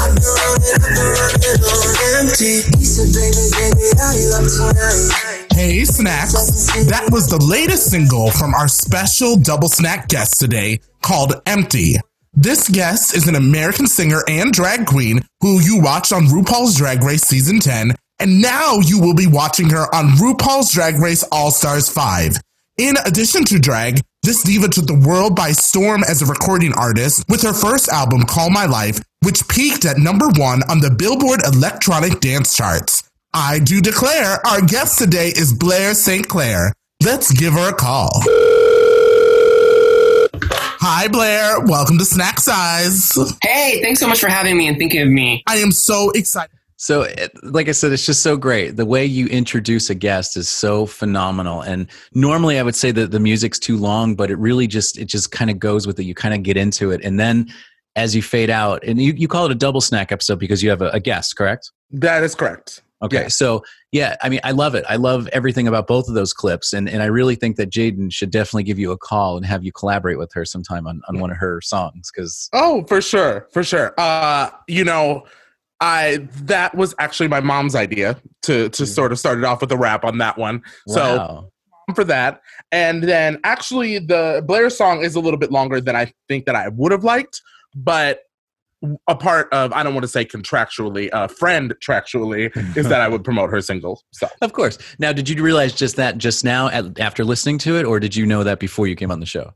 I've 0.00 0.14
been 0.16 0.24
running, 0.24 0.80
I've 0.80 0.96
been 0.96 1.12
running 1.12 1.60
on 1.60 2.24
empty. 2.24 2.64
He 2.78 2.84
said, 2.88 3.12
baby, 3.12 3.44
baby, 3.52 3.86
how 4.00 4.12
you 4.16 4.32
up 4.32 4.48
tonight? 4.48 5.46
Hey, 5.52 5.84
Snacks. 5.84 6.32
That 6.88 7.08
was 7.12 7.28
the 7.28 7.36
latest 7.44 7.90
single 7.90 8.30
from 8.30 8.54
our 8.54 8.68
special 8.68 9.36
double 9.36 9.68
snack 9.68 10.08
guest 10.08 10.38
today 10.38 10.80
called 11.02 11.34
Empty. 11.44 11.96
This 12.32 12.68
guest 12.68 13.14
is 13.14 13.28
an 13.28 13.34
American 13.34 13.86
singer 13.86 14.22
and 14.28 14.52
drag 14.52 14.86
queen 14.86 15.20
who 15.40 15.60
you 15.60 15.80
watched 15.82 16.12
on 16.12 16.26
RuPaul's 16.26 16.76
Drag 16.76 17.02
Race 17.02 17.22
Season 17.22 17.58
10, 17.60 17.94
and 18.20 18.40
now 18.40 18.78
you 18.80 19.00
will 19.00 19.14
be 19.14 19.26
watching 19.26 19.70
her 19.70 19.92
on 19.94 20.10
RuPaul's 20.10 20.72
Drag 20.72 20.96
Race 20.96 21.24
All 21.32 21.50
Stars 21.50 21.88
5. 21.88 22.36
In 22.76 22.94
addition 23.06 23.44
to 23.46 23.58
drag, 23.58 24.00
this 24.22 24.42
diva 24.42 24.68
took 24.68 24.86
the 24.86 25.02
world 25.06 25.34
by 25.34 25.52
storm 25.52 26.04
as 26.04 26.20
a 26.20 26.26
recording 26.26 26.72
artist 26.74 27.24
with 27.28 27.42
her 27.42 27.54
first 27.54 27.88
album, 27.88 28.22
Call 28.24 28.50
My 28.50 28.66
Life, 28.66 29.00
which 29.22 29.48
peaked 29.48 29.86
at 29.86 29.98
number 29.98 30.28
one 30.36 30.62
on 30.70 30.80
the 30.80 30.90
Billboard 30.90 31.40
Electronic 31.46 32.20
Dance 32.20 32.54
Charts. 32.54 33.02
I 33.32 33.58
do 33.58 33.80
declare 33.80 34.44
our 34.46 34.60
guest 34.60 34.98
today 34.98 35.28
is 35.28 35.52
Blair 35.52 35.94
St. 35.94 36.28
Clair. 36.28 36.72
Let's 37.02 37.32
give 37.32 37.54
her 37.54 37.70
a 37.70 37.74
call. 37.74 38.10
Hi, 40.82 41.08
Blair. 41.08 41.60
Welcome 41.60 41.98
to 41.98 42.04
Snack 42.04 42.40
Size. 42.40 43.16
Hey, 43.42 43.80
thanks 43.82 44.00
so 44.00 44.08
much 44.08 44.20
for 44.20 44.28
having 44.28 44.56
me 44.56 44.68
and 44.68 44.76
thinking 44.76 45.00
of 45.00 45.08
me. 45.08 45.42
I 45.46 45.56
am 45.56 45.72
so 45.72 46.10
excited. 46.10 46.59
So, 46.82 47.06
like 47.42 47.68
I 47.68 47.72
said, 47.72 47.92
it's 47.92 48.06
just 48.06 48.22
so 48.22 48.38
great. 48.38 48.76
The 48.76 48.86
way 48.86 49.04
you 49.04 49.26
introduce 49.26 49.90
a 49.90 49.94
guest 49.94 50.34
is 50.34 50.48
so 50.48 50.86
phenomenal. 50.86 51.60
And 51.60 51.86
normally, 52.14 52.58
I 52.58 52.62
would 52.62 52.74
say 52.74 52.90
that 52.92 53.10
the 53.10 53.20
music's 53.20 53.58
too 53.58 53.76
long, 53.76 54.14
but 54.14 54.30
it 54.30 54.36
really 54.38 54.66
just 54.66 54.96
it 54.96 55.04
just 55.04 55.30
kind 55.30 55.50
of 55.50 55.58
goes 55.58 55.86
with 55.86 56.00
it. 56.00 56.04
You 56.04 56.14
kind 56.14 56.32
of 56.32 56.42
get 56.42 56.56
into 56.56 56.90
it, 56.90 57.02
and 57.04 57.20
then 57.20 57.52
as 57.96 58.16
you 58.16 58.22
fade 58.22 58.48
out, 58.48 58.82
and 58.82 58.98
you, 58.98 59.12
you 59.12 59.28
call 59.28 59.44
it 59.44 59.52
a 59.52 59.56
double 59.56 59.82
snack 59.82 60.10
episode 60.10 60.38
because 60.38 60.62
you 60.62 60.70
have 60.70 60.80
a, 60.80 60.88
a 60.88 61.00
guest, 61.00 61.36
correct? 61.36 61.70
that 61.90 62.22
is 62.22 62.34
correct. 62.34 62.80
Okay, 63.02 63.22
Yeah. 63.22 63.28
so 63.28 63.62
yeah, 63.92 64.16
I 64.22 64.30
mean, 64.30 64.40
I 64.42 64.52
love 64.52 64.74
it. 64.74 64.84
I 64.88 64.96
love 64.96 65.28
everything 65.34 65.68
about 65.68 65.86
both 65.86 66.08
of 66.08 66.14
those 66.14 66.32
clips, 66.32 66.72
and 66.72 66.88
and 66.88 67.02
I 67.02 67.06
really 67.06 67.34
think 67.34 67.56
that 67.56 67.68
Jaidynn 67.70 68.10
should 68.10 68.30
definitely 68.30 68.62
give 68.62 68.78
you 68.78 68.90
a 68.90 68.96
call 68.96 69.36
and 69.36 69.44
have 69.44 69.62
you 69.64 69.70
collaborate 69.72 70.16
with 70.18 70.32
her 70.32 70.46
sometime 70.46 70.86
on 70.86 71.02
on 71.08 71.18
one 71.18 71.30
of 71.30 71.36
her 71.36 71.60
songs 71.60 72.10
because 72.10 72.48
Oh, 72.54 72.84
for 72.88 73.02
sure, 73.02 73.48
for 73.52 73.62
sure. 73.62 73.92
Uh, 73.98 74.48
you 74.66 74.84
know, 74.84 75.24
I 75.80 76.28
that 76.42 76.74
was 76.74 76.94
actually 76.98 77.28
my 77.28 77.40
mom's 77.40 77.74
idea 77.74 78.20
to 78.42 78.68
to 78.70 78.86
sort 78.86 79.12
of 79.12 79.18
start 79.18 79.38
it 79.38 79.44
off 79.44 79.60
with 79.60 79.72
a 79.72 79.76
rap 79.76 80.04
on 80.04 80.18
that 80.18 80.38
one. 80.38 80.62
So 80.88 81.50
for 81.94 82.04
that, 82.04 82.42
and 82.70 83.02
then 83.02 83.38
actually 83.44 83.98
the 83.98 84.44
Blair 84.46 84.70
song 84.70 85.02
is 85.02 85.14
a 85.14 85.20
little 85.20 85.38
bit 85.38 85.50
longer 85.50 85.80
than 85.80 85.96
I 85.96 86.12
think 86.28 86.46
that 86.46 86.54
I 86.54 86.68
would 86.68 86.92
have 86.92 87.04
liked, 87.04 87.40
but 87.74 88.22
a 89.08 89.14
part 89.14 89.52
of 89.52 89.72
I 89.72 89.82
don't 89.82 89.94
want 89.94 90.04
to 90.04 90.08
say 90.08 90.24
contractually, 90.24 91.10
uh, 91.12 91.28
friend 91.28 91.74
contractually 91.74 92.54
is 92.76 92.88
that 92.88 93.00
I 93.00 93.08
would 93.08 93.24
promote 93.24 93.50
her 93.50 93.60
single. 93.60 94.02
So 94.12 94.28
Of 94.40 94.54
course. 94.54 94.78
Now, 94.98 95.12
did 95.12 95.28
you 95.28 95.42
realize 95.42 95.74
just 95.74 95.96
that 95.96 96.16
just 96.16 96.44
now 96.44 96.68
at, 96.68 96.98
after 96.98 97.24
listening 97.24 97.58
to 97.58 97.76
it, 97.76 97.84
or 97.84 98.00
did 98.00 98.16
you 98.16 98.24
know 98.24 98.42
that 98.44 98.58
before 98.58 98.86
you 98.86 98.96
came 98.96 99.10
on 99.10 99.20
the 99.20 99.26
show? 99.26 99.52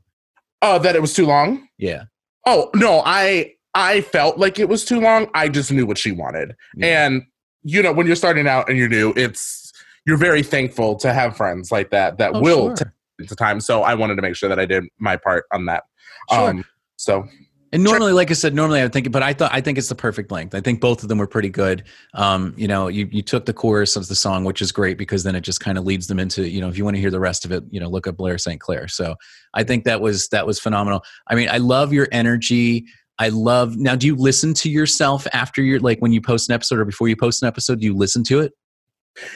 oh, 0.65 0.79
that 0.79 0.95
it 0.95 1.01
was 1.01 1.13
too 1.13 1.25
long. 1.25 1.67
Yeah. 1.77 2.05
Oh 2.45 2.69
no, 2.75 3.01
I 3.05 3.54
I 3.75 4.01
felt 4.01 4.37
like 4.39 4.57
it 4.57 4.69
was 4.69 4.83
too 4.85 4.99
long. 4.99 5.27
I 5.35 5.49
just 5.49 5.71
knew 5.71 5.85
what 5.85 5.97
she 5.97 6.11
wanted. 6.11 6.55
Yeah. 6.75 7.05
And 7.05 7.23
you 7.63 7.81
know, 7.83 7.91
when 7.91 8.07
you're 8.07 8.15
starting 8.15 8.47
out 8.47 8.69
and 8.69 8.77
you're 8.77 8.89
new, 8.89 9.13
it's 9.15 9.71
you're 10.05 10.17
very 10.17 10.41
thankful 10.43 10.95
to 10.97 11.13
have 11.13 11.35
friends 11.35 11.71
like 11.71 11.89
that 11.91 12.17
that 12.19 12.31
Oh, 12.35 12.39
will 12.39 12.75
sure. 12.75 12.93
take 13.19 13.27
the 13.29 13.35
time. 13.35 13.59
So 13.59 13.83
I 13.83 13.93
wanted 13.95 14.15
to 14.15 14.21
make 14.21 14.35
sure 14.35 14.49
that 14.49 14.59
I 14.59 14.65
did 14.65 14.85
my 14.99 15.17
part 15.17 15.45
on 15.51 15.65
that. 15.65 15.83
Sure. 16.31 16.49
Um 16.49 16.65
so 16.97 17.27
And 17.73 17.83
normally, 17.83 18.13
like 18.13 18.31
I 18.31 18.35
said, 18.35 18.53
normally 18.53 18.79
I 18.79 18.83
would 18.83 18.93
think, 18.93 19.11
but 19.11 19.21
I 19.23 19.33
thought 19.33 19.51
I 19.53 19.59
think 19.59 19.77
it's 19.77 19.89
the 19.89 19.95
perfect 19.95 20.31
length. 20.31 20.55
I 20.55 20.61
think 20.61 20.79
both 20.79 21.03
of 21.03 21.09
them 21.09 21.17
were 21.17 21.27
pretty 21.27 21.49
good. 21.49 21.83
Um, 22.13 22.53
you 22.55 22.67
know, 22.69 22.87
you 22.87 23.09
you 23.11 23.21
took 23.21 23.45
the 23.45 23.53
chorus 23.53 23.95
of 23.97 24.07
the 24.07 24.15
song, 24.15 24.45
which 24.45 24.61
is 24.61 24.71
great 24.71 24.97
because 24.97 25.23
then 25.23 25.35
it 25.35 25.41
just 25.41 25.59
kind 25.59 25.77
of 25.77 25.83
leads 25.85 26.07
them 26.07 26.19
into 26.19 26.47
you 26.47 26.61
know 26.61 26.69
if 26.69 26.77
you 26.77 26.85
want 26.85 26.95
to 26.95 27.01
hear 27.01 27.11
the 27.11 27.19
rest 27.19 27.43
of 27.43 27.51
it, 27.51 27.63
you 27.71 27.79
know, 27.81 27.89
look 27.89 28.07
up 28.07 28.15
Blair 28.15 28.37
St. 28.37 28.61
Clair. 28.61 28.87
So 28.87 29.15
I 29.55 29.63
think 29.63 29.83
that 29.83 29.99
was 29.99 30.29
that 30.29 30.45
was 30.47 30.59
phenomenal. 30.59 31.03
I 31.27 31.35
mean, 31.35 31.49
I 31.49 31.57
love 31.57 31.91
your 31.91 32.07
energy. 32.13 32.85
I 33.19 33.29
love 33.29 33.77
now. 33.77 33.95
Do 33.95 34.07
you 34.07 34.15
listen 34.15 34.53
to 34.55 34.69
yourself 34.69 35.25
after 35.33 35.61
you're 35.61 35.79
like 35.79 35.99
when 35.99 36.11
you 36.11 36.21
post 36.21 36.49
an 36.49 36.53
episode 36.55 36.79
or 36.79 36.85
before 36.85 37.07
you 37.07 37.15
post 37.15 37.41
an 37.41 37.47
episode? 37.47 37.79
Do 37.79 37.85
you 37.85 37.95
listen 37.95 38.23
to 38.25 38.39
it? 38.41 38.53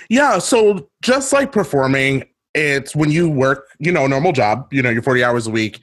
yeah, 0.10 0.40
so 0.40 0.90
just 1.02 1.32
like 1.32 1.54
performing, 1.54 2.26
it's 2.54 2.94
when 2.96 3.10
you 3.12 3.30
work, 3.30 3.68
you 3.80 3.92
know, 3.94 4.04
a 4.06 4.10
normal 4.10 4.34
job, 4.34 4.68
you 4.74 4.82
know, 4.82 4.90
you're 4.90 5.02
40 5.02 5.24
hours 5.24 5.48
a 5.48 5.52
week. 5.52 5.80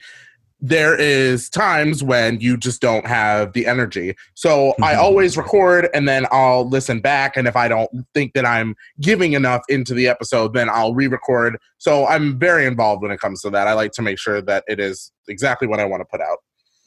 There 0.59 0.95
is 0.99 1.49
times 1.49 2.03
when 2.03 2.39
you 2.39 2.57
just 2.57 2.81
don't 2.81 3.05
have 3.07 3.53
the 3.53 3.65
energy. 3.67 4.15
So 4.35 4.73
I 4.81 4.93
Mhm. 4.93 4.97
always 4.97 5.37
record 5.37 5.87
and 5.93 6.07
then 6.07 6.25
I'll 6.31 6.67
listen 6.67 6.99
back. 6.99 7.37
And 7.37 7.47
if 7.47 7.55
I 7.55 7.67
don't 7.67 7.89
think 8.13 8.33
that 8.33 8.45
I'm 8.45 8.75
giving 9.01 9.33
enough 9.33 9.61
into 9.69 9.93
the 9.93 10.07
episode, 10.07 10.53
then 10.53 10.67
I'll 10.69 10.93
re-record. 10.95 11.57
So 11.79 12.05
I'm 12.07 12.37
very 12.39 12.65
involved 12.65 13.01
when 13.01 13.11
it 13.11 13.19
comes 13.19 13.41
to 13.41 13.49
that. 13.51 13.67
I 13.67 13.73
like 13.73 13.91
to 13.93 14.01
make 14.03 14.19
sure 14.19 14.41
that 14.43 14.63
it 14.67 14.79
is 14.79 15.11
exactly 15.27 15.67
what 15.67 15.79
I 15.79 15.85
want 15.85 16.01
to 16.01 16.05
put 16.05 16.21
out. 16.21 16.37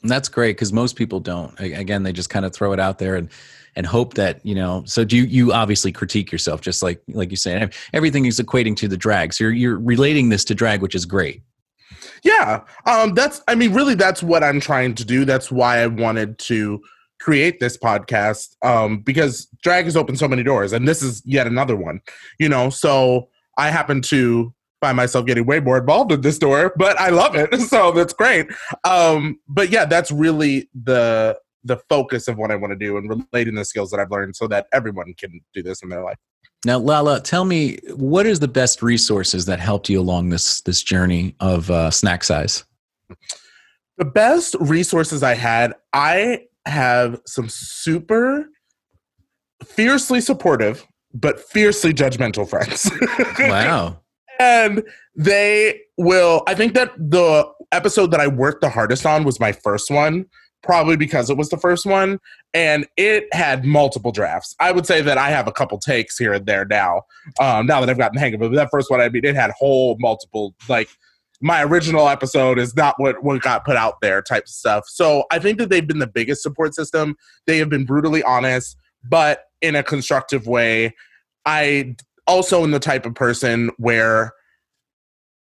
And 0.01 0.09
that's 0.09 0.29
great 0.29 0.57
because 0.57 0.73
most 0.73 0.95
people 0.95 1.19
don't. 1.19 1.57
Again, 1.59 2.03
they 2.03 2.11
just 2.11 2.29
kind 2.29 2.45
of 2.45 2.53
throw 2.53 2.73
it 2.73 2.79
out 2.79 2.99
there 2.99 3.15
and 3.15 3.29
and 3.75 3.85
hope 3.85 4.15
that 4.15 4.45
you 4.45 4.55
know. 4.55 4.83
So 4.85 5.03
do 5.03 5.15
you, 5.15 5.23
you 5.23 5.53
obviously 5.53 5.91
critique 5.91 6.31
yourself, 6.31 6.61
just 6.61 6.81
like 6.81 7.01
like 7.09 7.31
you 7.31 7.37
say. 7.37 7.69
Everything 7.93 8.25
is 8.25 8.39
equating 8.39 8.75
to 8.77 8.87
the 8.87 8.97
drag. 8.97 9.33
So 9.33 9.45
you're 9.45 9.53
you're 9.53 9.79
relating 9.79 10.29
this 10.29 10.43
to 10.45 10.55
drag, 10.55 10.81
which 10.81 10.95
is 10.95 11.05
great. 11.05 11.43
Yeah, 12.23 12.61
um, 12.85 13.13
that's. 13.13 13.41
I 13.47 13.55
mean, 13.55 13.73
really, 13.73 13.95
that's 13.95 14.21
what 14.21 14.43
I'm 14.43 14.59
trying 14.59 14.95
to 14.95 15.05
do. 15.05 15.25
That's 15.25 15.51
why 15.51 15.79
I 15.79 15.87
wanted 15.87 16.37
to 16.39 16.81
create 17.19 17.59
this 17.59 17.77
podcast 17.77 18.55
um, 18.63 18.99
because 18.99 19.45
drag 19.61 19.85
has 19.85 19.95
opened 19.95 20.19
so 20.19 20.27
many 20.27 20.43
doors, 20.43 20.73
and 20.73 20.87
this 20.87 21.01
is 21.01 21.21
yet 21.25 21.47
another 21.47 21.75
one. 21.75 22.01
You 22.39 22.49
know, 22.49 22.69
so 22.69 23.29
I 23.57 23.69
happen 23.69 24.01
to 24.03 24.53
find 24.81 24.97
myself 24.97 25.25
getting 25.25 25.45
way 25.45 25.59
more 25.59 25.77
involved 25.77 26.11
in 26.11 26.21
this 26.21 26.37
door, 26.37 26.73
but 26.75 26.99
I 26.99 27.09
love 27.09 27.35
it, 27.35 27.55
so 27.69 27.91
that's 27.91 28.13
great. 28.13 28.47
Um, 28.83 29.39
but 29.47 29.69
yeah, 29.69 29.85
that's 29.85 30.11
really 30.11 30.69
the 30.83 31.39
the 31.63 31.77
focus 31.89 32.27
of 32.27 32.37
what 32.37 32.49
I 32.49 32.55
want 32.55 32.71
to 32.71 32.75
do 32.75 32.97
and 32.97 33.07
relating 33.31 33.53
the 33.53 33.63
skills 33.63 33.91
that 33.91 33.99
I've 33.99 34.09
learned 34.09 34.35
so 34.35 34.47
that 34.47 34.65
everyone 34.73 35.13
can 35.13 35.39
do 35.53 35.61
this 35.61 35.83
in 35.83 35.89
their 35.89 36.03
life. 36.03 36.17
Now, 36.65 36.79
Lala, 36.79 37.21
tell 37.21 37.45
me 37.45 37.77
what 37.95 38.25
is 38.25 38.39
the 38.39 38.47
best 38.47 38.81
resources 38.81 39.45
that 39.45 39.59
helped 39.59 39.87
you 39.87 39.99
along 39.99 40.29
this 40.29 40.61
this 40.61 40.81
journey 40.81 41.35
of 41.39 41.69
uh, 41.69 41.91
snack 41.91 42.23
size? 42.23 42.65
the 43.97 44.05
best 44.05 44.55
resources 44.59 45.21
I 45.21 45.35
had, 45.35 45.75
I 45.93 46.45
have 46.65 47.21
some 47.27 47.49
super 47.49 48.49
fiercely 49.63 50.21
supportive 50.21 50.87
but 51.13 51.39
fiercely 51.39 51.93
judgmental 51.93 52.49
friends. 52.49 52.89
Wow. 53.39 53.99
And 54.41 54.83
they 55.15 55.81
will 55.97 56.43
I 56.47 56.55
think 56.55 56.73
that 56.73 56.91
the 56.97 57.47
episode 57.71 58.11
that 58.11 58.19
I 58.19 58.27
worked 58.27 58.61
the 58.61 58.69
hardest 58.69 59.05
on 59.05 59.23
was 59.23 59.39
my 59.39 59.51
first 59.51 59.91
one, 59.91 60.25
probably 60.63 60.97
because 60.97 61.29
it 61.29 61.37
was 61.37 61.49
the 61.49 61.57
first 61.57 61.85
one 61.85 62.19
and 62.53 62.87
it 62.97 63.33
had 63.33 63.63
multiple 63.63 64.11
drafts. 64.11 64.55
I 64.59 64.71
would 64.71 64.85
say 64.85 65.01
that 65.01 65.17
I 65.17 65.29
have 65.29 65.47
a 65.47 65.51
couple 65.51 65.77
takes 65.77 66.17
here 66.17 66.33
and 66.33 66.45
there 66.45 66.65
now. 66.65 67.03
Um 67.39 67.67
now 67.67 67.79
that 67.79 67.89
I've 67.89 67.97
gotten 67.97 68.15
the 68.15 68.21
hang 68.21 68.33
of 68.33 68.41
it. 68.41 68.49
But 68.49 68.55
that 68.55 68.69
first 68.71 68.89
one 68.89 68.99
I 68.99 69.09
mean 69.09 69.25
it 69.25 69.35
had 69.35 69.51
whole 69.51 69.95
multiple 69.99 70.55
like 70.67 70.89
my 71.43 71.63
original 71.63 72.07
episode 72.07 72.59
is 72.59 72.75
not 72.75 72.95
what, 72.99 73.23
what 73.23 73.41
got 73.41 73.65
put 73.65 73.75
out 73.75 73.95
there 74.01 74.21
type 74.21 74.43
of 74.43 74.49
stuff. 74.49 74.83
So 74.87 75.23
I 75.31 75.39
think 75.39 75.57
that 75.57 75.69
they've 75.71 75.87
been 75.87 75.97
the 75.97 76.05
biggest 76.05 76.43
support 76.43 76.75
system. 76.75 77.15
They 77.47 77.57
have 77.57 77.67
been 77.69 77.83
brutally 77.83 78.21
honest, 78.21 78.77
but 79.03 79.45
in 79.61 79.75
a 79.75 79.83
constructive 79.83 80.45
way. 80.45 80.93
I 81.45 81.95
also 82.27 82.63
in 82.63 82.71
the 82.71 82.79
type 82.79 83.05
of 83.05 83.15
person 83.15 83.71
where 83.77 84.33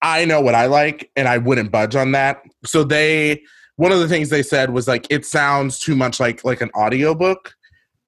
I 0.03 0.25
know 0.25 0.41
what 0.41 0.55
I 0.55 0.67
like 0.67 1.11
and 1.17 1.29
I 1.29 1.39
wouldn't 1.39 1.71
budge 1.73 1.97
on 1.97 2.13
that. 2.13 2.43
So 2.65 2.85
they 2.85 3.43
one 3.77 3.91
of 3.91 3.99
the 3.99 4.09
things 4.09 4.29
they 4.29 4.43
said 4.43 4.71
was 4.71 4.87
like 4.87 5.07
it 5.11 5.25
sounds 5.25 5.79
too 5.79 5.97
much 5.97 6.21
like 6.21 6.45
like 6.45 6.61
an 6.61 6.71
audiobook. 6.77 7.55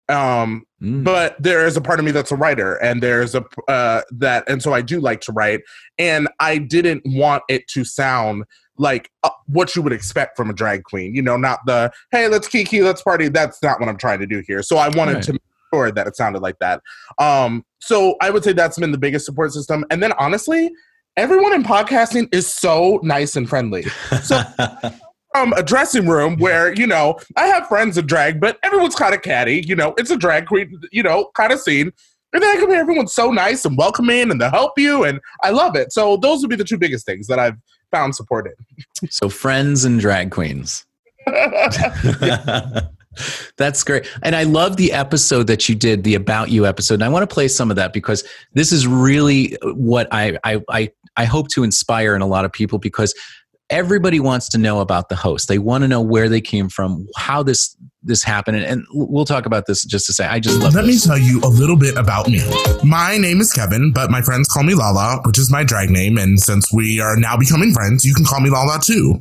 Um 0.09 0.65
Mm. 0.83 1.05
but 1.05 1.43
there 1.43 1.67
is 1.67 1.79
a 1.79 1.81
part 1.81 1.99
of 1.99 2.05
me 2.05 2.11
that's 2.11 2.31
a 2.31 2.37
writer 2.37 2.75
and 2.83 3.03
there's 3.03 3.35
a 3.35 3.43
uh 3.67 4.03
that 4.11 4.47
and 4.47 4.63
so 4.63 4.75
I 4.75 4.83
do 4.83 5.01
like 5.01 5.23
to 5.23 5.33
write 5.33 5.63
and 5.97 6.29
I 6.39 6.59
didn't 6.59 7.03
want 7.07 7.45
it 7.49 7.67
to 7.69 7.83
sound 7.83 8.45
like 8.77 9.11
uh, 9.25 9.31
what 9.47 9.75
you 9.75 9.81
would 9.81 9.95
expect 9.95 10.37
from 10.37 10.51
a 10.51 10.53
drag 10.53 10.85
queen, 10.85 11.15
you 11.15 11.23
know, 11.23 11.39
not 11.39 11.61
the 11.65 11.91
hey, 12.13 12.29
let's 12.29 12.47
kiki, 12.47 12.83
let's 12.83 13.01
party. 13.01 13.29
That's 13.29 13.63
not 13.63 13.81
what 13.81 13.89
I'm 13.89 13.97
trying 13.97 14.21
to 14.21 14.27
do 14.27 14.43
here. 14.47 14.63
So 14.63 14.77
I 14.77 14.91
wanted 14.91 15.15
Right. 15.15 15.23
to 15.25 15.39
sure 15.73 15.91
that 15.91 16.07
it 16.07 16.17
sounded 16.17 16.43
like 16.43 16.59
that. 16.61 16.81
Um, 17.19 17.65
so 17.81 18.17
I 18.21 18.31
would 18.31 18.45
say 18.45 18.53
that's 18.53 18.79
been 18.79 18.93
the 18.93 18.99
biggest 18.99 19.27
support 19.27 19.53
system. 19.53 19.85
And 19.91 20.03
then 20.03 20.13
honestly, 20.19 20.71
everyone 21.17 21.55
in 21.55 21.63
podcasting 21.63 22.29
is 22.33 22.53
so 22.53 23.01
nice 23.03 23.37
and 23.37 23.49
friendly. 23.49 23.85
So 24.23 24.43
from 25.33 25.53
a 25.57 25.63
dressing 25.63 26.07
room 26.09 26.37
where, 26.39 26.75
you 26.75 26.87
know, 26.87 27.19
I 27.37 27.47
have 27.47 27.69
friends 27.69 27.97
in 27.97 28.07
drag, 28.07 28.41
but 28.41 28.59
everyone's 28.63 28.95
kind 28.95 29.15
of 29.15 29.23
catty, 29.23 29.63
you 29.67 29.77
know, 29.77 29.95
it's 29.97 30.11
a 30.11 30.17
drag 30.17 30.47
queen, 30.47 30.79
you 30.93 31.03
know, 31.03 31.31
kind 31.35 31.53
of 31.53 31.61
scene. 31.61 31.93
And 32.33 32.43
then 32.43 32.57
I 32.57 32.61
come 32.61 32.71
here, 32.71 32.81
everyone's 32.81 33.15
so 33.15 33.31
nice 33.31 33.65
and 33.65 33.79
welcoming 33.79 34.31
and 34.31 34.41
they'll 34.41 34.51
help 34.51 34.73
you. 34.77 35.05
And 35.05 35.21
I 35.43 35.51
love 35.51 35.75
it. 35.77 35.93
So 35.93 36.17
those 36.17 36.41
would 36.41 36.51
be 36.51 36.57
the 36.57 36.65
two 36.65 36.77
biggest 36.77 37.07
things 37.07 37.29
that 37.29 37.39
I've 37.39 37.57
found 37.91 38.15
supported. 38.15 38.55
so 39.09 39.29
friends 39.29 39.85
and 39.85 40.01
drag 40.01 40.31
queens. 40.31 40.85
That's 43.57 43.83
great. 43.85 44.09
And 44.23 44.37
I 44.37 44.45
love 44.45 44.77
the 44.77 44.93
episode 44.93 45.47
that 45.49 45.69
you 45.69 45.75
did, 45.75 46.05
the 46.05 46.15
About 46.15 46.51
You 46.51 46.67
episode. 46.67 46.95
And 46.95 47.05
I 47.05 47.09
want 47.09 47.29
to 47.29 47.33
play 47.33 47.49
some 47.49 47.71
of 47.71 47.77
that 47.77 47.93
because 47.93 48.25
this 48.53 48.73
is 48.73 48.87
really 48.87 49.57
what 49.63 50.09
I, 50.13 50.39
I, 50.45 50.61
I, 50.69 50.91
I 51.17 51.25
hope 51.25 51.49
to 51.49 51.63
inspire 51.65 52.15
in 52.15 52.23
a 52.23 52.27
lot 52.27 52.45
of 52.45 52.53
people 52.53 52.79
because 52.79 53.15
everybody 53.71 54.21
wants 54.21 54.49
to 54.51 54.59
know 54.59 54.81
about 54.81 55.09
the 55.09 55.17
host. 55.17 55.49
They 55.49 55.59
want 55.59 55.83
to 55.83 55.89
know 55.89 56.01
where 56.01 56.29
they 56.29 56.41
came 56.41 56.69
from, 56.69 57.07
how 57.17 57.43
this 57.43 57.77
this 58.03 58.23
happened. 58.23 58.59
And, 58.59 58.85
we'll 58.93 59.25
talk 59.25 59.47
about 59.47 59.67
this 59.67 59.85
just 59.85 60.07
to 60.07 60.13
say, 60.13 60.27
I 60.27 60.39
just 60.39 60.61
love 60.61 60.75
Let 60.75 60.85
this. 60.85 61.05
me 61.05 61.09
tell 61.09 61.19
you 61.19 61.41
a 61.41 61.49
little 61.49 61.77
bit 61.77 61.97
about 61.97 62.29
me. 62.29 62.41
My 62.85 63.17
name 63.19 63.41
is 63.41 63.53
Kevin, 63.53 63.93
but 63.93 64.11
my 64.11 64.23
friends 64.23 64.47
call 64.49 64.63
me 64.63 64.75
Lala, 64.75 65.21
which 65.25 65.39
is 65.39 65.51
my 65.51 65.65
drag 65.65 65.91
name. 65.91 66.17
And 66.17 66.39
since 66.39 66.73
we 66.73 67.01
are 67.01 67.17
now 67.17 67.37
becoming 67.37 67.73
friends, 67.73 68.05
you 68.05 68.15
can 68.15 68.25
call 68.25 68.41
me 68.41 68.51
Lala 68.51 68.79
too. 68.81 69.19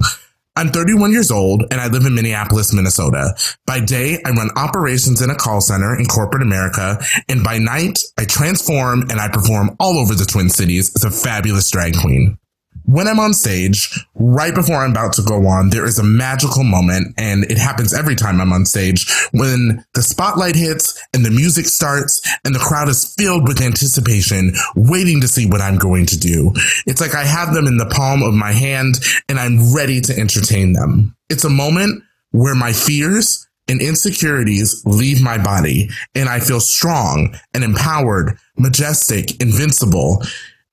I'm 0.57 0.69
31 0.69 1.11
years 1.11 1.31
old 1.31 1.65
and 1.69 1.81
I 1.81 1.87
live 1.87 2.05
in 2.05 2.15
Minneapolis, 2.15 2.73
Minnesota. 2.73 3.35
By 3.65 3.81
day, 3.81 4.21
I 4.25 4.29
run 4.29 4.49
operations 4.55 5.21
in 5.21 5.29
a 5.29 5.35
call 5.35 5.59
center 5.59 5.93
in 5.99 6.05
corporate 6.05 6.43
America. 6.43 6.97
And 7.27 7.43
by 7.43 7.57
night, 7.57 7.99
I 8.17 8.23
transform 8.23 9.01
and 9.09 9.19
I 9.19 9.27
perform 9.27 9.75
all 9.81 9.97
over 9.97 10.15
the 10.15 10.25
Twin 10.25 10.49
Cities 10.49 10.95
as 10.95 11.03
a 11.03 11.11
fabulous 11.11 11.69
drag 11.69 11.97
queen. 11.97 12.37
When 12.87 13.07
I'm 13.07 13.19
on 13.19 13.33
stage, 13.33 13.89
right 14.13 14.53
before 14.53 14.75
I'm 14.75 14.91
about 14.91 15.13
to 15.13 15.23
go 15.23 15.47
on, 15.47 15.69
there 15.69 15.85
is 15.85 15.97
a 15.97 16.03
magical 16.03 16.63
moment, 16.63 17.15
and 17.17 17.43
it 17.45 17.57
happens 17.57 17.93
every 17.93 18.15
time 18.15 18.39
I'm 18.39 18.53
on 18.53 18.65
stage 18.65 19.11
when 19.31 19.83
the 19.95 20.03
spotlight 20.03 20.55
hits 20.55 21.01
and 21.13 21.25
the 21.25 21.31
music 21.31 21.65
starts 21.65 22.21
and 22.43 22.53
the 22.53 22.59
crowd 22.59 22.87
is 22.87 23.13
filled 23.17 23.47
with 23.47 23.61
anticipation, 23.61 24.53
waiting 24.75 25.19
to 25.21 25.27
see 25.27 25.47
what 25.47 25.61
I'm 25.61 25.77
going 25.77 26.05
to 26.07 26.17
do. 26.17 26.51
It's 26.85 27.01
like 27.01 27.15
I 27.15 27.25
have 27.25 27.53
them 27.53 27.65
in 27.65 27.77
the 27.77 27.87
palm 27.87 28.21
of 28.21 28.33
my 28.33 28.51
hand 28.51 28.95
and 29.29 29.39
I'm 29.39 29.73
ready 29.73 29.99
to 30.01 30.17
entertain 30.17 30.73
them. 30.73 31.15
It's 31.29 31.43
a 31.43 31.49
moment 31.49 32.03
where 32.31 32.55
my 32.55 32.71
fears 32.71 33.47
and 33.67 33.81
insecurities 33.81 34.83
leave 34.85 35.21
my 35.23 35.37
body 35.43 35.89
and 36.13 36.29
I 36.29 36.39
feel 36.39 36.59
strong 36.59 37.35
and 37.53 37.63
empowered, 37.63 38.37
majestic, 38.57 39.41
invincible. 39.41 40.21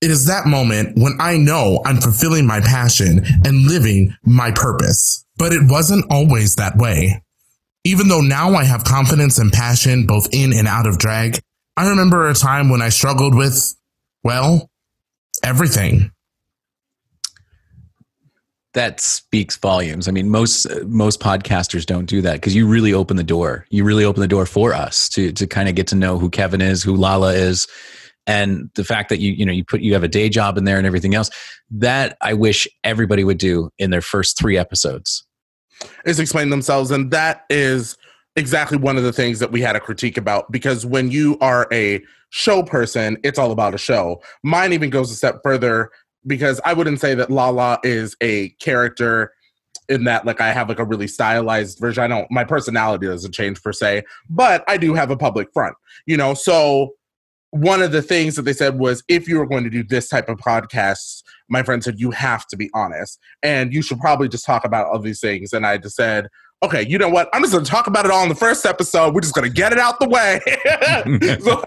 It 0.02 0.10
is 0.10 0.26
that 0.26 0.46
moment 0.46 0.98
when 0.98 1.16
I 1.20 1.38
know 1.38 1.80
I'm 1.86 1.98
fulfilling 1.98 2.46
my 2.46 2.60
passion 2.60 3.24
and 3.46 3.66
living 3.68 4.14
my 4.24 4.50
purpose. 4.50 5.24
But 5.38 5.52
it 5.52 5.62
wasn't 5.70 6.06
always 6.10 6.56
that 6.56 6.76
way. 6.76 7.22
Even 7.84 8.08
though 8.08 8.20
now 8.20 8.54
I 8.54 8.64
have 8.64 8.84
confidence 8.84 9.38
and 9.38 9.52
passion 9.52 10.06
both 10.06 10.28
in 10.32 10.52
and 10.52 10.68
out 10.68 10.86
of 10.86 10.98
drag, 10.98 11.40
I 11.76 11.88
remember 11.88 12.28
a 12.28 12.34
time 12.34 12.68
when 12.70 12.82
I 12.82 12.90
struggled 12.90 13.34
with, 13.36 13.74
well, 14.24 14.70
everything. 15.42 16.10
that 18.74 19.00
speaks 19.00 19.56
volumes. 19.56 20.08
I 20.08 20.12
mean, 20.12 20.30
most 20.30 20.66
most 20.84 21.20
podcasters 21.20 21.84
don't 21.84 22.06
do 22.06 22.22
that 22.22 22.34
because 22.34 22.54
you 22.54 22.66
really 22.66 22.94
open 22.94 23.16
the 23.16 23.22
door. 23.24 23.66
You 23.70 23.84
really 23.84 24.04
open 24.04 24.20
the 24.20 24.28
door 24.28 24.46
for 24.46 24.72
us 24.72 25.08
to 25.10 25.32
to 25.32 25.46
kind 25.46 25.68
of 25.68 25.74
get 25.74 25.86
to 25.88 25.94
know 25.96 26.18
who 26.18 26.30
Kevin 26.30 26.60
is, 26.62 26.82
who 26.82 26.96
Lala 26.96 27.34
is, 27.34 27.66
and 28.26 28.70
the 28.74 28.84
fact 28.84 29.08
that 29.08 29.18
you 29.18 29.32
you 29.32 29.44
know 29.44 29.52
you 29.52 29.64
put 29.64 29.80
you 29.80 29.92
have 29.92 30.04
a 30.04 30.08
day 30.08 30.28
job 30.28 30.56
in 30.56 30.64
there 30.64 30.78
and 30.78 30.86
everything 30.86 31.14
else. 31.14 31.30
That 31.70 32.16
I 32.20 32.34
wish 32.34 32.68
everybody 32.84 33.24
would 33.24 33.38
do 33.38 33.70
in 33.78 33.90
their 33.90 34.02
first 34.02 34.38
three 34.38 34.56
episodes. 34.56 35.24
is 36.04 36.20
explain 36.20 36.50
themselves 36.50 36.90
and 36.90 37.10
that 37.10 37.44
is 37.50 37.96
exactly 38.36 38.78
one 38.78 38.96
of 38.96 39.02
the 39.02 39.12
things 39.12 39.38
that 39.38 39.52
we 39.52 39.60
had 39.60 39.76
a 39.76 39.80
critique 39.80 40.16
about 40.16 40.50
because 40.50 40.86
when 40.86 41.10
you 41.10 41.36
are 41.40 41.68
a 41.72 42.00
show 42.30 42.62
person 42.62 43.18
it's 43.22 43.38
all 43.38 43.52
about 43.52 43.74
a 43.74 43.78
show 43.78 44.22
mine 44.42 44.72
even 44.72 44.88
goes 44.88 45.10
a 45.10 45.14
step 45.14 45.40
further 45.42 45.90
because 46.26 46.60
i 46.64 46.72
wouldn't 46.72 46.98
say 46.98 47.14
that 47.14 47.30
lala 47.30 47.78
is 47.82 48.16
a 48.22 48.48
character 48.60 49.32
in 49.90 50.04
that 50.04 50.24
like 50.24 50.40
i 50.40 50.50
have 50.50 50.68
like 50.68 50.78
a 50.78 50.84
really 50.84 51.06
stylized 51.06 51.78
version 51.78 52.02
i 52.02 52.06
don't 52.06 52.30
my 52.30 52.42
personality 52.42 53.06
doesn't 53.06 53.32
change 53.32 53.62
per 53.62 53.72
se 53.72 54.02
but 54.30 54.64
i 54.66 54.78
do 54.78 54.94
have 54.94 55.10
a 55.10 55.16
public 55.16 55.48
front 55.52 55.74
you 56.06 56.16
know 56.16 56.32
so 56.32 56.94
one 57.52 57.82
of 57.82 57.92
the 57.92 58.02
things 58.02 58.34
that 58.34 58.42
they 58.42 58.52
said 58.54 58.78
was 58.78 59.04
if 59.08 59.28
you 59.28 59.38
were 59.38 59.46
going 59.46 59.62
to 59.62 59.70
do 59.70 59.84
this 59.84 60.08
type 60.08 60.28
of 60.30 60.38
podcast, 60.38 61.22
my 61.48 61.62
friend 61.62 61.84
said 61.84 62.00
you 62.00 62.10
have 62.10 62.46
to 62.46 62.56
be 62.56 62.70
honest 62.74 63.18
and 63.42 63.74
you 63.74 63.82
should 63.82 64.00
probably 64.00 64.26
just 64.26 64.44
talk 64.44 64.64
about 64.64 64.86
all 64.86 64.98
these 64.98 65.20
things. 65.20 65.52
And 65.52 65.66
i 65.66 65.78
just 65.78 65.96
said 65.96 66.28
okay 66.62 66.86
you 66.88 66.96
know 66.96 67.08
what? 67.08 67.28
I'm 67.32 67.42
just 67.42 67.52
going 67.52 67.64
to 67.64 67.70
talk 67.70 67.86
about 67.86 68.04
it 68.06 68.10
all 68.10 68.22
in 68.22 68.28
the 68.28 68.34
first 68.34 68.64
episode. 68.64 69.14
We're 69.14 69.20
just 69.20 69.34
going 69.34 69.48
to 69.48 69.54
get 69.54 69.72
it 69.72 69.78
out 69.78 70.00
the 70.00 70.08
way. 70.08 70.40
So 71.42 71.62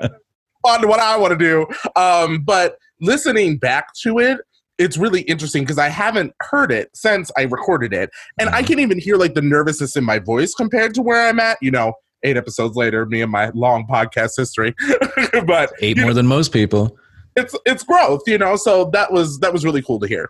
on 0.66 0.82
to 0.82 0.88
what 0.88 1.00
i 1.00 1.16
want 1.16 1.32
to 1.32 1.38
do. 1.38 1.68
Um, 1.96 2.42
but 2.44 2.78
listening 3.00 3.58
back 3.58 3.94
to 4.02 4.20
it 4.20 4.40
it's 4.78 4.98
really 4.98 5.22
interesting 5.22 5.64
because 5.64 5.78
i 5.78 5.88
haven't 5.88 6.34
heard 6.42 6.72
it 6.72 6.90
since 6.94 7.32
i 7.38 7.44
recorded 7.44 7.94
it 7.94 8.10
and 8.40 8.50
i 8.50 8.62
can 8.62 8.80
even 8.80 9.00
hear 9.00 9.16
like 9.16 9.34
the 9.34 9.42
nervousness 9.42 9.96
in 9.96 10.04
my 10.04 10.20
voice 10.20 10.54
compared 10.54 10.94
to 10.94 11.02
where 11.02 11.28
i'm 11.28 11.40
at 11.40 11.58
you 11.62 11.72
know 11.72 11.94
eight 12.26 12.38
episodes 12.38 12.76
later 12.76 13.06
me 13.06 13.22
and 13.22 13.32
my 13.32 13.50
long 13.54 13.86
podcast 13.88 14.32
history. 14.38 14.74
But 15.46 15.72
Eight 15.82 15.98
more 15.98 16.14
than 16.14 16.28
most 16.28 16.52
people. 16.54 16.98
it's 17.36 17.56
it's 17.66 17.84
growth 17.84 18.22
you 18.26 18.38
know 18.38 18.56
so 18.56 18.86
that 18.94 19.12
was 19.12 19.40
that 19.40 19.52
was 19.54 19.64
really 19.66 19.82
cool 19.82 20.00
to 20.00 20.08
hear. 20.08 20.30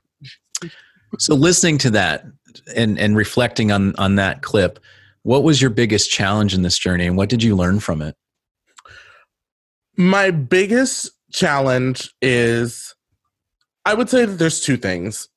So 1.20 1.36
listening 1.36 1.78
to 1.80 1.90
that 1.92 2.26
and 2.76 2.98
and 3.00 3.16
reflecting 3.16 3.72
on 3.72 3.96
on 3.98 4.16
that 4.16 4.42
clip, 4.42 4.80
what 5.24 5.44
was 5.44 5.62
your 5.62 5.70
biggest 5.70 6.10
challenge 6.12 6.54
in 6.54 6.62
this 6.64 6.78
journey, 6.78 7.06
and 7.08 7.16
what 7.18 7.30
did 7.30 7.44
you 7.44 7.56
learn 7.56 7.80
from 7.80 8.02
it? 8.02 8.16
my 9.98 10.30
biggest 10.32 11.10
challenge 11.32 12.14
is 12.22 12.94
i 13.86 13.94
would 13.94 14.10
say 14.10 14.26
that 14.26 14.34
there's 14.38 14.60
two 14.60 14.78
things. 14.78 15.30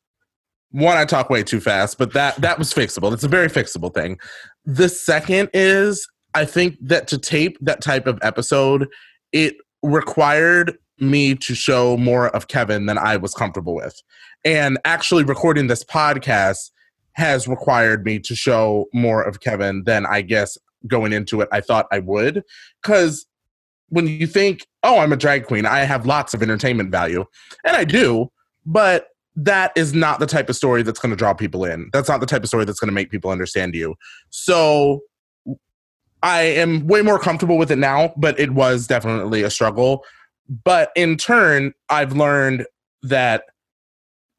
One 0.73 0.97
i 0.97 1.05
talk 1.05 1.31
way 1.31 1.43
too 1.45 1.61
fast 1.61 1.97
but 1.99 2.13
that 2.15 2.37
that 2.41 2.59
was 2.59 2.73
fixable. 2.75 3.13
It's 3.13 3.25
a 3.25 3.29
very 3.29 3.49
fixable 3.49 3.93
thing. 3.95 4.19
The 4.65 4.89
second 4.89 5.51
is 5.55 6.09
i 6.39 6.45
think 6.45 6.77
that 6.81 7.09
to 7.09 7.19
tape 7.19 7.57
that 7.61 7.81
type 7.81 8.07
of 8.07 8.19
episode 8.23 8.89
it 9.33 9.57
required 9.83 10.77
me 10.99 11.35
to 11.35 11.55
show 11.55 11.97
more 11.97 12.29
of 12.29 12.49
kevin 12.49 12.87
than 12.87 12.99
i 12.99 13.17
was 13.17 13.35
comfortable 13.35 13.75
with 13.75 14.01
and 14.45 14.79
actually 14.85 15.25
recording 15.25 15.67
this 15.67 15.85
podcast 15.85 16.71
has 17.13 17.49
required 17.49 18.05
me 18.05 18.19
to 18.19 18.35
show 18.35 18.87
more 18.95 19.23
of 19.23 19.41
kevin 19.41 19.85
than 19.85 20.07
i 20.07 20.21
guess 20.21 20.57
going 20.87 21.13
into 21.13 21.41
it 21.41 21.49
i 21.53 21.61
thought 21.61 21.87
i 21.93 21.99
would 21.99 22.43
because 22.83 23.27
when 23.91 24.07
you 24.07 24.27
think, 24.27 24.67
oh, 24.83 24.99
I'm 24.99 25.13
a 25.13 25.17
drag 25.17 25.47
queen, 25.47 25.67
I 25.67 25.81
have 25.81 26.07
lots 26.07 26.35
of 26.35 26.43
entertainment 26.43 26.91
value. 26.91 27.25
And 27.65 27.77
I 27.77 27.85
do, 27.85 28.31
but 28.67 29.09
that 29.37 29.73
is 29.77 29.95
not 29.95 30.21
the 30.21 30.27
type 30.27 30.49
of 30.49 30.57
story 30.57 30.83
that's 30.83 30.99
going 30.99 31.11
to 31.11 31.17
draw 31.17 31.33
people 31.33 31.65
in. 31.65 31.91
That's 31.93 32.09
not 32.09 32.21
the 32.21 32.27
type 32.27 32.43
of 32.43 32.49
story 32.49 32.65
that's 32.65 32.81
going 32.81 32.89
to 32.89 32.95
make 32.95 33.11
people 33.11 33.31
understand 33.31 33.75
you. 33.75 33.95
So 34.31 35.01
I 36.23 36.43
am 36.43 36.87
way 36.87 37.03
more 37.03 37.19
comfortable 37.19 37.59
with 37.59 37.71
it 37.71 37.79
now, 37.79 38.13
but 38.17 38.39
it 38.39 38.51
was 38.53 38.87
definitely 38.87 39.43
a 39.43 39.51
struggle. 39.51 40.05
But 40.65 40.91
in 40.97 41.17
turn, 41.17 41.75
I've 41.89 42.13
learned 42.13 42.67
that 43.03 43.45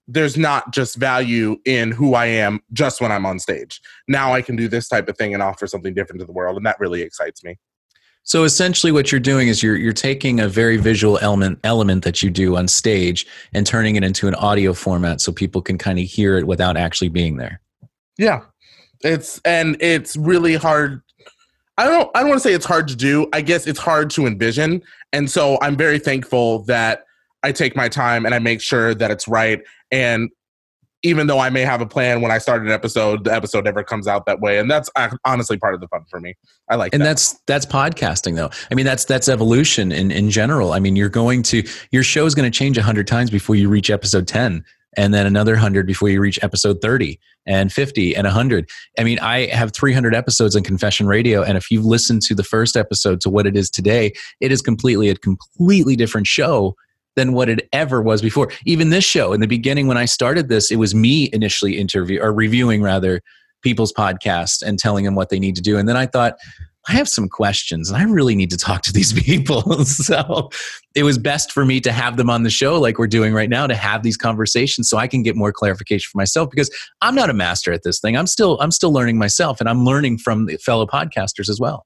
there's 0.07 0.37
not 0.37 0.73
just 0.73 0.95
value 0.95 1.57
in 1.65 1.91
who 1.91 2.15
I 2.15 2.25
am 2.25 2.61
just 2.73 2.99
when 2.99 3.11
I'm 3.11 3.25
on 3.25 3.37
stage. 3.37 3.79
Now 4.07 4.33
I 4.33 4.41
can 4.41 4.55
do 4.55 4.67
this 4.67 4.87
type 4.87 5.07
of 5.07 5.17
thing 5.17 5.33
and 5.33 5.43
offer 5.43 5.67
something 5.67 5.93
different 5.93 6.19
to 6.19 6.25
the 6.25 6.31
world. 6.31 6.57
And 6.57 6.65
that 6.65 6.79
really 6.79 7.01
excites 7.01 7.43
me. 7.43 7.57
So 8.23 8.43
essentially, 8.43 8.91
what 8.91 9.11
you're 9.11 9.19
doing 9.19 9.47
is 9.47 9.63
you're 9.63 9.77
you're 9.77 9.93
taking 9.93 10.39
a 10.39 10.47
very 10.47 10.77
visual 10.77 11.17
element 11.21 11.59
element 11.63 12.03
that 12.03 12.21
you 12.21 12.29
do 12.29 12.57
on 12.57 12.67
stage 12.67 13.25
and 13.53 13.65
turning 13.65 13.95
it 13.95 14.03
into 14.03 14.27
an 14.27 14.35
audio 14.35 14.73
format 14.73 15.21
so 15.21 15.31
people 15.31 15.61
can 15.61 15.77
kind 15.77 15.97
of 15.99 16.05
hear 16.05 16.37
it 16.37 16.45
without 16.45 16.75
actually 16.75 17.09
being 17.09 17.37
there. 17.37 17.61
Yeah. 18.17 18.41
It's 19.01 19.39
and 19.45 19.77
it's 19.79 20.17
really 20.17 20.55
hard. 20.55 21.01
I 21.79 21.85
don't 21.85 22.11
I 22.13 22.19
don't 22.19 22.27
want 22.27 22.41
to 22.41 22.47
say 22.47 22.53
it's 22.53 22.65
hard 22.65 22.89
to 22.89 22.95
do. 22.95 23.29
I 23.31 23.39
guess 23.39 23.65
it's 23.65 23.79
hard 23.79 24.09
to 24.11 24.27
envision. 24.27 24.83
And 25.13 25.31
so 25.31 25.57
I'm 25.61 25.77
very 25.77 25.97
thankful 25.97 26.63
that 26.63 27.05
I 27.41 27.53
take 27.53 27.73
my 27.73 27.87
time 27.87 28.25
and 28.25 28.35
I 28.35 28.39
make 28.39 28.59
sure 28.59 28.93
that 28.93 29.11
it's 29.11 29.29
right. 29.29 29.61
And 29.89 30.29
even 31.03 31.27
though 31.27 31.39
I 31.39 31.49
may 31.49 31.61
have 31.61 31.79
a 31.79 31.85
plan 31.85 32.19
when 32.19 32.31
I 32.31 32.37
start 32.37 32.63
an 32.63 32.69
episode, 32.69 33.23
the 33.23 33.33
episode 33.33 33.63
never 33.63 33.81
comes 33.81 34.05
out 34.05 34.25
that 34.25 34.41
way, 34.41 34.59
and 34.59 34.69
that's 34.69 34.89
uh, 34.97 35.09
honestly 35.23 35.57
part 35.57 35.73
of 35.73 35.79
the 35.79 35.87
fun 35.87 36.03
for 36.09 36.19
me. 36.19 36.35
I 36.69 36.75
like, 36.75 36.93
and 36.93 37.01
that. 37.01 37.05
that's 37.05 37.39
that's 37.47 37.65
podcasting 37.65 38.35
though 38.35 38.49
i 38.69 38.75
mean 38.75 38.85
that's 38.85 39.05
that's 39.05 39.29
evolution 39.29 39.91
in 39.91 40.11
in 40.11 40.29
general 40.29 40.73
i 40.73 40.79
mean 40.79 40.95
you're 40.95 41.09
going 41.09 41.41
to 41.43 41.63
your 41.91 42.03
show's 42.03 42.35
going 42.35 42.49
to 42.49 42.55
change 42.55 42.77
a 42.77 42.81
100 42.81 43.07
times 43.07 43.31
before 43.31 43.55
you 43.55 43.69
reach 43.69 43.89
episode 43.89 44.27
10 44.27 44.63
and 44.97 45.13
then 45.13 45.25
another 45.25 45.53
100 45.53 45.85
before 45.85 46.09
you 46.09 46.19
reach 46.19 46.39
episode 46.41 46.81
30 46.81 47.19
and 47.45 47.71
50 47.71 48.15
and 48.15 48.25
100 48.25 48.69
i 48.97 49.03
mean 49.03 49.19
i 49.19 49.45
have 49.47 49.71
300 49.71 50.15
episodes 50.15 50.55
in 50.55 50.63
confession 50.63 51.07
radio 51.07 51.43
and 51.43 51.57
if 51.57 51.71
you've 51.71 51.85
listened 51.85 52.21
to 52.21 52.35
the 52.35 52.43
first 52.43 52.75
episode 52.75 53.21
to 53.21 53.29
what 53.29 53.45
it 53.45 53.55
is 53.55 53.69
today 53.69 54.11
it 54.39 54.51
is 54.51 54.61
completely 54.61 55.09
a 55.09 55.15
completely 55.15 55.95
different 55.95 56.27
show 56.27 56.75
than 57.15 57.33
what 57.33 57.49
it 57.49 57.67
ever 57.73 58.01
was 58.01 58.21
before. 58.21 58.49
Even 58.65 58.91
this 58.91 59.03
show 59.03 59.33
in 59.33 59.41
the 59.41 59.47
beginning 59.47 59.87
when 59.87 59.97
i 59.97 60.05
started 60.05 60.47
this 60.47 60.71
it 60.71 60.77
was 60.77 60.95
me 60.95 61.29
initially 61.33 61.77
interview 61.77 62.19
or 62.21 62.33
reviewing 62.33 62.81
rather 62.81 63.21
people's 63.61 63.91
podcasts 63.91 64.61
and 64.61 64.79
telling 64.79 65.03
them 65.03 65.15
what 65.15 65.27
they 65.27 65.39
need 65.39 65.55
to 65.55 65.61
do. 65.61 65.77
And 65.77 65.89
then 65.89 65.97
i 65.97 66.05
thought 66.05 66.37
I 66.89 66.93
have 66.93 67.07
some 67.07 67.29
questions 67.29 67.91
and 67.91 67.97
I 67.97 68.03
really 68.03 68.35
need 68.35 68.49
to 68.49 68.57
talk 68.57 68.81
to 68.81 68.91
these 68.91 69.13
people. 69.23 69.85
so 69.85 70.49
it 70.95 71.03
was 71.03 71.19
best 71.19 71.51
for 71.51 71.63
me 71.63 71.79
to 71.81 71.91
have 71.91 72.17
them 72.17 72.31
on 72.31 72.41
the 72.41 72.49
show, 72.49 72.79
like 72.79 72.97
we're 72.97 73.07
doing 73.07 73.31
right 73.31 73.49
now, 73.49 73.67
to 73.67 73.75
have 73.75 74.01
these 74.01 74.17
conversations 74.17 74.89
so 74.89 74.97
I 74.97 75.07
can 75.07 75.21
get 75.21 75.35
more 75.35 75.51
clarification 75.51 76.09
for 76.11 76.17
myself 76.17 76.49
because 76.49 76.71
I'm 77.01 77.13
not 77.13 77.29
a 77.29 77.33
master 77.33 77.71
at 77.71 77.83
this 77.83 77.99
thing. 77.99 78.17
I'm 78.17 78.27
still 78.27 78.59
I'm 78.59 78.71
still 78.71 78.91
learning 78.91 79.19
myself 79.19 79.59
and 79.59 79.69
I'm 79.69 79.85
learning 79.85 80.17
from 80.17 80.47
the 80.47 80.57
fellow 80.57 80.87
podcasters 80.87 81.47
as 81.47 81.59
well. 81.59 81.85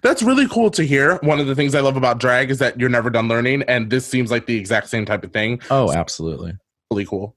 That's 0.00 0.22
really 0.22 0.48
cool 0.48 0.70
to 0.70 0.84
hear. 0.84 1.16
One 1.16 1.38
of 1.38 1.46
the 1.46 1.54
things 1.54 1.74
I 1.74 1.80
love 1.80 1.96
about 1.96 2.18
drag 2.18 2.50
is 2.50 2.58
that 2.60 2.78
you're 2.80 2.88
never 2.88 3.10
done 3.10 3.28
learning, 3.28 3.64
and 3.64 3.90
this 3.90 4.06
seems 4.06 4.30
like 4.30 4.46
the 4.46 4.56
exact 4.56 4.88
same 4.88 5.04
type 5.04 5.24
of 5.24 5.32
thing. 5.32 5.60
Oh, 5.68 5.92
absolutely. 5.92 6.52
Really 6.90 7.04
cool. 7.04 7.36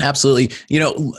Absolutely. 0.00 0.56
You 0.68 0.80
know, 0.80 1.14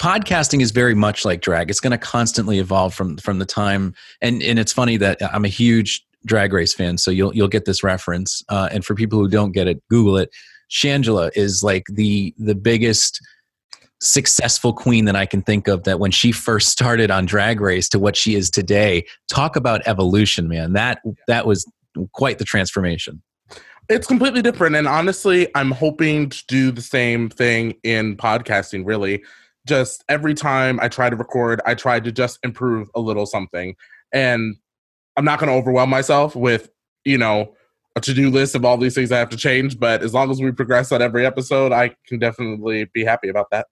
podcasting 0.00 0.60
is 0.60 0.70
very 0.70 0.94
much 0.94 1.24
like 1.24 1.40
drag. 1.40 1.70
It's 1.70 1.80
going 1.80 1.92
to 1.92 1.98
constantly 1.98 2.58
evolve 2.58 2.94
from 2.94 3.16
from 3.18 3.38
the 3.38 3.46
time 3.46 3.94
and 4.20 4.42
and 4.42 4.58
it's 4.58 4.72
funny 4.72 4.96
that 4.98 5.18
I'm 5.32 5.44
a 5.44 5.48
huge 5.48 6.04
drag 6.26 6.52
race 6.52 6.74
fan, 6.74 6.98
so 6.98 7.10
you'll 7.10 7.34
you'll 7.34 7.48
get 7.48 7.64
this 7.64 7.82
reference. 7.82 8.42
Uh, 8.48 8.68
and 8.70 8.84
for 8.84 8.94
people 8.94 9.18
who 9.18 9.28
don't 9.28 9.52
get 9.52 9.66
it, 9.66 9.82
Google 9.88 10.16
it. 10.18 10.30
Shangela 10.70 11.30
is 11.34 11.62
like 11.62 11.84
the 11.90 12.34
the 12.38 12.54
biggest 12.54 13.20
successful 14.00 14.72
queen 14.72 15.06
that 15.06 15.16
I 15.16 15.26
can 15.26 15.42
think 15.42 15.66
of 15.66 15.84
that 15.84 15.98
when 15.98 16.12
she 16.12 16.30
first 16.30 16.68
started 16.68 17.10
on 17.10 17.26
drag 17.26 17.60
race 17.60 17.88
to 17.88 17.98
what 17.98 18.14
she 18.14 18.34
is 18.34 18.50
today. 18.50 19.04
Talk 19.28 19.56
about 19.56 19.80
evolution, 19.86 20.48
man. 20.48 20.74
That 20.74 21.00
that 21.26 21.46
was 21.46 21.70
quite 22.12 22.38
the 22.38 22.44
transformation. 22.44 23.22
It's 23.88 24.06
completely 24.06 24.42
different. 24.42 24.76
And 24.76 24.86
honestly, 24.86 25.48
I'm 25.54 25.70
hoping 25.70 26.28
to 26.28 26.46
do 26.46 26.70
the 26.70 26.82
same 26.82 27.30
thing 27.30 27.74
in 27.82 28.16
podcasting, 28.18 28.84
really. 28.84 29.24
Just 29.66 30.04
every 30.10 30.34
time 30.34 30.78
I 30.80 30.88
try 30.88 31.08
to 31.08 31.16
record, 31.16 31.62
I 31.64 31.74
try 31.74 31.98
to 31.98 32.12
just 32.12 32.38
improve 32.42 32.90
a 32.94 33.00
little 33.00 33.24
something. 33.24 33.76
And 34.12 34.56
I'm 35.16 35.24
not 35.24 35.38
going 35.38 35.50
to 35.50 35.56
overwhelm 35.56 35.88
myself 35.88 36.36
with, 36.36 36.68
you 37.04 37.16
know, 37.16 37.54
a 37.96 38.00
to 38.02 38.12
do 38.12 38.30
list 38.30 38.54
of 38.54 38.64
all 38.64 38.76
these 38.76 38.94
things 38.94 39.10
I 39.10 39.18
have 39.18 39.30
to 39.30 39.36
change. 39.38 39.78
But 39.78 40.02
as 40.02 40.12
long 40.12 40.30
as 40.30 40.40
we 40.40 40.52
progress 40.52 40.92
on 40.92 41.00
every 41.00 41.24
episode, 41.24 41.72
I 41.72 41.96
can 42.06 42.18
definitely 42.18 42.84
be 42.92 43.04
happy 43.04 43.28
about 43.28 43.50
that. 43.52 43.66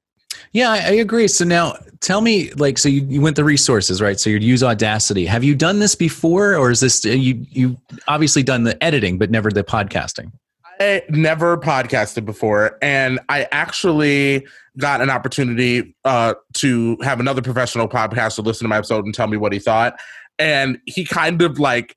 Yeah, 0.52 0.70
I, 0.70 0.76
I 0.76 0.90
agree. 0.92 1.28
So 1.28 1.44
now 1.44 1.76
tell 2.00 2.20
me, 2.20 2.50
like, 2.52 2.78
so 2.78 2.88
you, 2.88 3.04
you 3.08 3.20
went 3.20 3.36
the 3.36 3.44
resources, 3.44 4.00
right? 4.00 4.18
So 4.18 4.30
you'd 4.30 4.44
use 4.44 4.62
Audacity. 4.62 5.26
Have 5.26 5.44
you 5.44 5.54
done 5.54 5.78
this 5.78 5.94
before, 5.94 6.54
or 6.54 6.70
is 6.70 6.80
this 6.80 7.04
you 7.04 7.44
you 7.50 7.76
obviously 8.08 8.42
done 8.42 8.64
the 8.64 8.82
editing, 8.82 9.18
but 9.18 9.30
never 9.30 9.50
the 9.50 9.64
podcasting? 9.64 10.32
I 10.78 11.02
never 11.08 11.56
podcasted 11.56 12.24
before, 12.24 12.78
and 12.82 13.18
I 13.28 13.48
actually 13.52 14.46
got 14.78 15.00
an 15.00 15.10
opportunity 15.10 15.96
uh, 16.04 16.34
to 16.54 16.98
have 17.02 17.18
another 17.18 17.40
professional 17.40 17.88
podcaster 17.88 18.44
listen 18.44 18.66
to 18.66 18.68
my 18.68 18.76
episode 18.76 19.04
and 19.04 19.14
tell 19.14 19.26
me 19.26 19.36
what 19.38 19.52
he 19.52 19.58
thought. 19.58 19.98
And 20.38 20.78
he 20.84 21.04
kind 21.04 21.40
of 21.40 21.58
like 21.58 21.94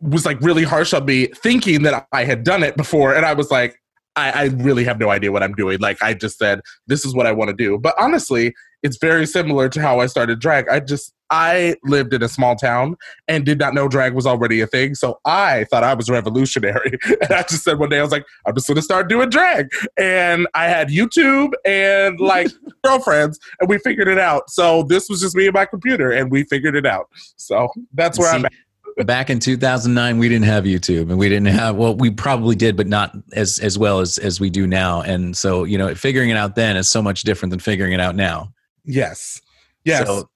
was 0.00 0.24
like 0.24 0.40
really 0.40 0.64
harsh 0.64 0.92
on 0.92 1.06
me, 1.06 1.26
thinking 1.26 1.82
that 1.82 2.06
I 2.12 2.24
had 2.24 2.44
done 2.44 2.62
it 2.62 2.76
before, 2.76 3.14
and 3.14 3.26
I 3.26 3.34
was 3.34 3.50
like, 3.50 3.80
I, 4.16 4.30
I 4.30 4.44
really 4.44 4.84
have 4.84 4.98
no 4.98 5.10
idea 5.10 5.32
what 5.32 5.42
I'm 5.42 5.54
doing. 5.54 5.78
Like 5.80 6.02
I 6.02 6.14
just 6.14 6.38
said, 6.38 6.60
this 6.86 7.04
is 7.04 7.14
what 7.14 7.26
I 7.26 7.32
want 7.32 7.48
to 7.48 7.56
do. 7.56 7.78
But 7.78 7.94
honestly, 7.98 8.54
it's 8.82 8.98
very 8.98 9.26
similar 9.26 9.68
to 9.70 9.80
how 9.80 10.00
I 10.00 10.06
started 10.06 10.38
drag. 10.40 10.68
I 10.68 10.80
just 10.80 11.14
I 11.30 11.74
lived 11.82 12.12
in 12.12 12.22
a 12.22 12.28
small 12.28 12.54
town 12.54 12.96
and 13.26 13.44
did 13.44 13.58
not 13.58 13.72
know 13.74 13.88
drag 13.88 14.14
was 14.14 14.26
already 14.26 14.60
a 14.60 14.66
thing. 14.66 14.94
So 14.94 15.18
I 15.24 15.64
thought 15.64 15.82
I 15.82 15.94
was 15.94 16.08
revolutionary. 16.08 16.98
And 17.22 17.32
I 17.32 17.42
just 17.42 17.64
said 17.64 17.78
one 17.78 17.88
day, 17.88 17.98
I 17.98 18.02
was 18.02 18.12
like, 18.12 18.26
I'm 18.46 18.54
just 18.54 18.68
gonna 18.68 18.82
start 18.82 19.08
doing 19.08 19.30
drag. 19.30 19.68
And 19.96 20.46
I 20.54 20.68
had 20.68 20.88
YouTube 20.88 21.52
and 21.64 22.20
like 22.20 22.50
girlfriends, 22.84 23.40
and 23.60 23.68
we 23.68 23.78
figured 23.78 24.08
it 24.08 24.18
out. 24.18 24.50
So 24.50 24.82
this 24.84 25.08
was 25.08 25.20
just 25.20 25.34
me 25.34 25.46
and 25.46 25.54
my 25.54 25.64
computer, 25.64 26.10
and 26.10 26.30
we 26.30 26.44
figured 26.44 26.76
it 26.76 26.86
out. 26.86 27.08
So 27.36 27.68
that's 27.94 28.18
where 28.18 28.30
See, 28.30 28.36
I'm 28.36 28.44
at. 28.44 28.52
Back 28.98 29.28
in 29.28 29.40
2009 29.40 30.18
we 30.18 30.28
didn't 30.28 30.44
have 30.44 30.64
youtube 30.64 31.10
and 31.10 31.18
we 31.18 31.28
didn't 31.28 31.46
have 31.46 31.74
well 31.74 31.96
we 31.96 32.10
probably 32.10 32.54
did 32.54 32.76
but 32.76 32.86
not 32.86 33.12
as 33.32 33.58
as 33.58 33.76
well 33.76 33.98
as 33.98 34.18
as 34.18 34.38
we 34.38 34.48
do 34.48 34.68
now 34.68 35.00
and 35.00 35.36
so 35.36 35.64
you 35.64 35.76
know 35.76 35.92
figuring 35.96 36.30
it 36.30 36.36
out 36.36 36.54
then 36.54 36.76
is 36.76 36.88
so 36.88 37.02
much 37.02 37.22
different 37.22 37.50
than 37.50 37.58
figuring 37.58 37.92
it 37.92 37.98
out 37.98 38.14
now 38.14 38.52
Yes. 38.84 39.40
Yes. 39.84 40.06
So, 40.06 40.28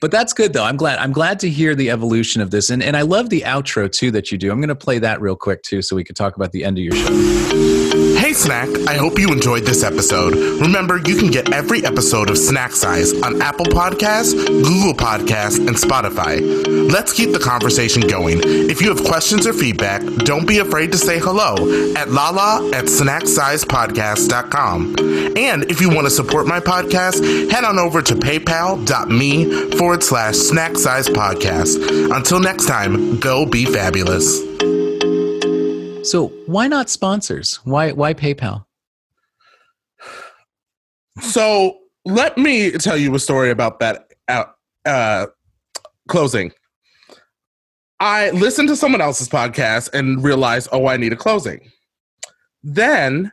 but 0.00 0.10
that's 0.10 0.32
good 0.32 0.52
though. 0.52 0.64
I'm 0.64 0.76
glad. 0.76 0.98
I'm 0.98 1.12
glad 1.12 1.38
to 1.40 1.50
hear 1.50 1.74
the 1.74 1.90
evolution 1.90 2.40
of 2.40 2.50
this, 2.50 2.70
and 2.70 2.82
and 2.82 2.96
I 2.96 3.02
love 3.02 3.28
the 3.28 3.42
outro 3.42 3.90
too 3.90 4.10
that 4.12 4.32
you 4.32 4.38
do. 4.38 4.50
I'm 4.50 4.58
going 4.58 4.68
to 4.68 4.74
play 4.74 4.98
that 4.98 5.20
real 5.20 5.36
quick 5.36 5.62
too, 5.62 5.82
so 5.82 5.96
we 5.96 6.04
could 6.04 6.16
talk 6.16 6.36
about 6.36 6.52
the 6.52 6.64
end 6.64 6.78
of 6.78 6.84
your 6.84 6.96
show. 6.96 8.09
Hey 8.20 8.34
Snack, 8.34 8.68
I 8.86 8.96
hope 8.96 9.18
you 9.18 9.32
enjoyed 9.32 9.64
this 9.64 9.82
episode. 9.82 10.34
Remember, 10.60 10.98
you 10.98 11.16
can 11.16 11.30
get 11.30 11.54
every 11.54 11.82
episode 11.86 12.28
of 12.28 12.36
Snack 12.36 12.72
Size 12.72 13.14
on 13.22 13.40
Apple 13.40 13.64
Podcasts, 13.64 14.34
Google 14.46 14.92
Podcasts, 14.92 15.56
and 15.56 15.70
Spotify. 15.74 16.42
Let's 16.92 17.14
keep 17.14 17.32
the 17.32 17.38
conversation 17.38 18.02
going. 18.02 18.42
If 18.44 18.82
you 18.82 18.94
have 18.94 19.02
questions 19.06 19.46
or 19.46 19.54
feedback, 19.54 20.02
don't 20.18 20.46
be 20.46 20.58
afraid 20.58 20.92
to 20.92 20.98
say 20.98 21.18
hello 21.18 21.54
at 21.94 22.10
lala 22.10 22.68
at 22.74 22.84
snacksizepodcast.com. 22.84 24.96
And 25.38 25.70
if 25.70 25.80
you 25.80 25.88
want 25.88 26.06
to 26.06 26.10
support 26.10 26.46
my 26.46 26.60
podcast, 26.60 27.50
head 27.50 27.64
on 27.64 27.78
over 27.78 28.02
to 28.02 28.14
paypal.me 28.14 29.70
forward 29.78 30.02
slash 30.02 30.36
snack 30.36 30.76
size 30.76 31.08
podcast. 31.08 32.14
Until 32.14 32.38
next 32.38 32.66
time, 32.66 33.18
go 33.18 33.46
be 33.46 33.64
fabulous. 33.64 34.42
So 36.02 36.28
why 36.46 36.66
not 36.66 36.88
sponsors? 36.88 37.56
Why 37.64 37.92
why 37.92 38.14
PayPal? 38.14 38.64
So 41.20 41.78
let 42.04 42.38
me 42.38 42.70
tell 42.72 42.96
you 42.96 43.14
a 43.14 43.18
story 43.18 43.50
about 43.50 43.80
that 43.80 44.12
uh, 44.28 44.44
uh, 44.86 45.26
closing. 46.08 46.52
I 48.00 48.30
listened 48.30 48.68
to 48.68 48.76
someone 48.76 49.02
else's 49.02 49.28
podcast 49.28 49.92
and 49.92 50.24
realized, 50.24 50.70
oh, 50.72 50.86
I 50.86 50.96
need 50.96 51.12
a 51.12 51.16
closing. 51.16 51.70
Then 52.62 53.30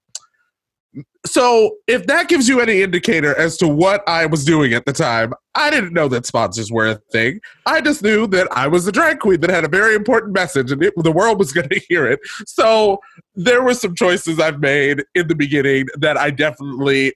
So, 1.26 1.76
if 1.86 2.06
that 2.06 2.28
gives 2.28 2.48
you 2.48 2.60
any 2.60 2.80
indicator 2.80 3.36
as 3.36 3.58
to 3.58 3.68
what 3.68 4.02
I 4.08 4.24
was 4.24 4.42
doing 4.44 4.72
at 4.72 4.86
the 4.86 4.92
time, 4.92 5.34
I 5.54 5.68
didn't 5.68 5.92
know 5.92 6.08
that 6.08 6.24
sponsors 6.24 6.72
were 6.72 6.86
a 6.86 6.94
thing. 7.12 7.40
I 7.66 7.82
just 7.82 8.02
knew 8.02 8.26
that 8.28 8.48
I 8.52 8.66
was 8.68 8.86
a 8.86 8.92
drag 8.92 9.18
queen 9.18 9.40
that 9.40 9.50
had 9.50 9.64
a 9.64 9.68
very 9.68 9.94
important 9.94 10.32
message 10.32 10.72
and 10.72 10.82
it, 10.82 10.94
the 10.96 11.12
world 11.12 11.38
was 11.38 11.52
going 11.52 11.68
to 11.68 11.80
hear 11.88 12.06
it. 12.06 12.20
So, 12.46 13.00
there 13.34 13.62
were 13.62 13.74
some 13.74 13.94
choices 13.94 14.40
I've 14.40 14.60
made 14.60 15.04
in 15.14 15.28
the 15.28 15.34
beginning 15.34 15.86
that 15.98 16.16
I 16.16 16.30
definitely 16.30 17.12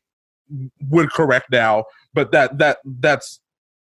would 0.90 1.10
correct 1.10 1.46
now, 1.50 1.84
but 2.14 2.32
that 2.32 2.58
that 2.58 2.78
that's 2.84 3.40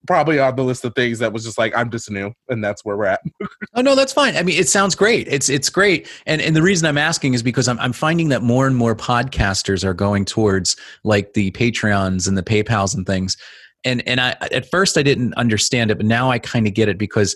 probably 0.07 0.39
on 0.39 0.57
the 0.57 0.65
list 0.65 0.85
of 0.85 0.95
things 0.95 1.19
that 1.21 1.33
was 1.33 1.45
just 1.45 1.59
like 1.59 1.77
I'm 1.77 1.91
just 1.91 2.11
new 2.11 2.33
and 2.49 2.63
that's 2.63 2.85
where 2.85 2.97
we're 2.97 3.07
at. 3.07 3.23
Oh 3.75 3.81
no, 3.81 3.95
that's 3.95 4.13
fine. 4.13 4.37
I 4.37 4.43
mean, 4.43 4.61
it 4.61 4.69
sounds 4.69 4.95
great. 4.95 5.27
It's 5.29 5.49
it's 5.49 5.71
great, 5.71 6.07
and 6.27 6.43
and 6.43 6.55
the 6.55 6.61
reason 6.61 6.87
I'm 6.87 6.99
asking 6.99 7.33
is 7.33 7.43
because 7.43 7.69
I'm 7.69 7.79
I'm 7.81 7.95
finding 7.95 8.29
that 8.29 8.43
more 8.43 8.67
and 8.67 8.77
more 8.77 8.95
podcasters 8.95 9.83
are 9.83 9.95
going 9.95 10.27
towards 10.27 10.77
like 11.05 11.33
the 11.33 11.53
Patreons 11.53 12.29
and 12.29 12.37
the 12.37 12.43
PayPal's 12.43 12.95
and 12.95 13.07
things, 13.07 13.39
and 13.83 14.07
and 14.07 14.21
I 14.21 14.37
at 14.53 14.71
first 14.71 14.99
I 14.99 15.03
didn't 15.03 15.33
understand 15.35 15.91
it, 15.91 15.97
but 15.97 16.05
now 16.05 16.31
I 16.31 16.39
kind 16.39 16.67
of 16.67 16.75
get 16.75 16.91
it 16.91 16.99
because 16.99 17.35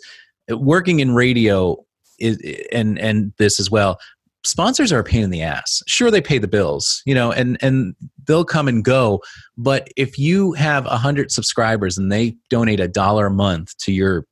working 0.50 1.00
in 1.00 1.14
radio 1.14 1.82
is 2.18 2.38
and 2.70 2.98
and 2.98 3.32
this 3.38 3.58
as 3.58 3.70
well. 3.70 3.98
Sponsors 4.46 4.92
are 4.92 5.00
a 5.00 5.04
pain 5.04 5.22
in 5.22 5.30
the 5.30 5.42
ass. 5.42 5.82
Sure, 5.86 6.10
they 6.10 6.20
pay 6.20 6.38
the 6.38 6.48
bills, 6.48 7.02
you 7.04 7.14
know, 7.14 7.32
and 7.32 7.58
and 7.60 7.94
they'll 8.26 8.44
come 8.44 8.68
and 8.68 8.84
go. 8.84 9.22
But 9.56 9.88
if 9.96 10.18
you 10.18 10.52
have 10.52 10.86
a 10.86 10.96
hundred 10.96 11.30
subscribers 11.30 11.98
and 11.98 12.10
they 12.10 12.36
donate 12.50 12.80
a 12.80 12.88
dollar 12.88 13.26
a 13.26 13.30
month 13.30 13.76
to 13.78 13.92
your 13.92 14.26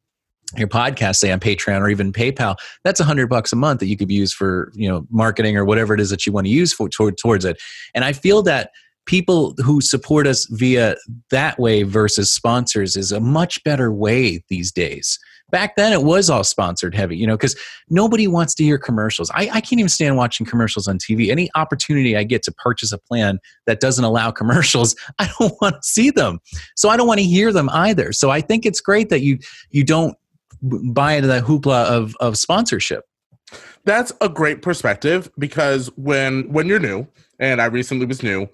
your 0.57 0.69
podcast, 0.69 1.17
say 1.17 1.33
on 1.33 1.41
Patreon 1.41 1.81
or 1.81 1.89
even 1.89 2.13
PayPal, 2.13 2.57
that's 2.85 3.01
a 3.01 3.05
hundred 3.05 3.29
bucks 3.29 3.53
a 3.53 3.57
month 3.57 3.81
that 3.81 3.87
you 3.87 3.97
could 3.97 4.11
use 4.11 4.33
for 4.33 4.73
you 4.75 4.89
know 4.89 5.07
marketing 5.11 5.57
or 5.57 5.65
whatever 5.65 5.95
it 5.95 6.01
is 6.01 6.11
that 6.11 6.27
you 6.27 6.33
want 6.33 6.47
to 6.47 6.53
use 6.53 6.73
for 6.73 6.89
toward, 6.89 7.19
towards 7.19 7.45
it. 7.45 7.61
And 7.95 8.05
I 8.05 8.13
feel 8.13 8.43
that 8.43 8.71
people 9.07 9.55
who 9.63 9.81
support 9.81 10.27
us 10.27 10.47
via 10.47 10.97
that 11.31 11.59
way 11.59 11.83
versus 11.83 12.33
sponsors 12.33 12.97
is 12.97 13.13
a 13.13 13.21
much 13.21 13.63
better 13.65 13.93
way 13.93 14.43
these 14.49 14.73
days. 14.73 15.19
Back 15.55 15.77
then, 15.77 15.93
it 15.93 16.03
was 16.03 16.29
all 16.29 16.43
sponsored 16.43 16.97
heavy, 16.97 17.17
you 17.17 17.29
know, 17.29 17.37
because 17.37 17.55
nobody 17.89 18.27
wants 18.27 18.57
to 18.57 18.65
hear 18.65 18.77
commercials. 18.77 19.31
I, 19.31 19.49
I 19.53 19.61
can't 19.61 19.75
even 19.79 19.89
stand 19.89 20.17
watching 20.17 20.45
commercials 20.45 20.89
on 20.89 20.99
TV. 20.99 21.31
Any 21.31 21.49
opportunity 21.55 22.17
I 22.17 22.25
get 22.25 22.43
to 22.43 22.53
purchase 22.53 22.91
a 22.91 22.99
plan 22.99 23.39
that 23.69 23.79
doesn't 23.79 24.05
allow 24.05 24.31
commercials, 24.33 24.97
I 25.21 25.31
don't 25.39 25.55
want 25.63 25.77
to 25.77 25.83
see 25.89 26.11
them. 26.11 26.41
So 26.75 26.89
I 26.89 26.97
don't 26.97 27.07
want 27.07 27.21
to 27.21 27.25
hear 27.25 27.53
them 27.53 27.69
either. 27.69 28.13
So 28.13 28.31
I 28.31 28.41
think 28.41 28.67
it's 28.67 28.81
great 28.81 29.11
that 29.11 29.21
you 29.21 29.39
you 29.71 29.85
don't 29.85 30.17
buy 30.61 31.13
into 31.13 31.29
that 31.29 31.45
hoopla 31.45 31.85
of 31.85 32.17
of 32.19 32.37
sponsorship. 32.37 33.05
That's 33.85 34.13
a 34.21 34.29
great 34.29 34.61
perspective 34.61 35.31
because 35.39 35.87
when 35.97 36.53
when 36.53 36.67
you're 36.67 36.81
new, 36.81 37.07
and 37.39 37.63
I 37.63 37.67
recently 37.67 38.07
was 38.07 38.25
new, 38.25 38.49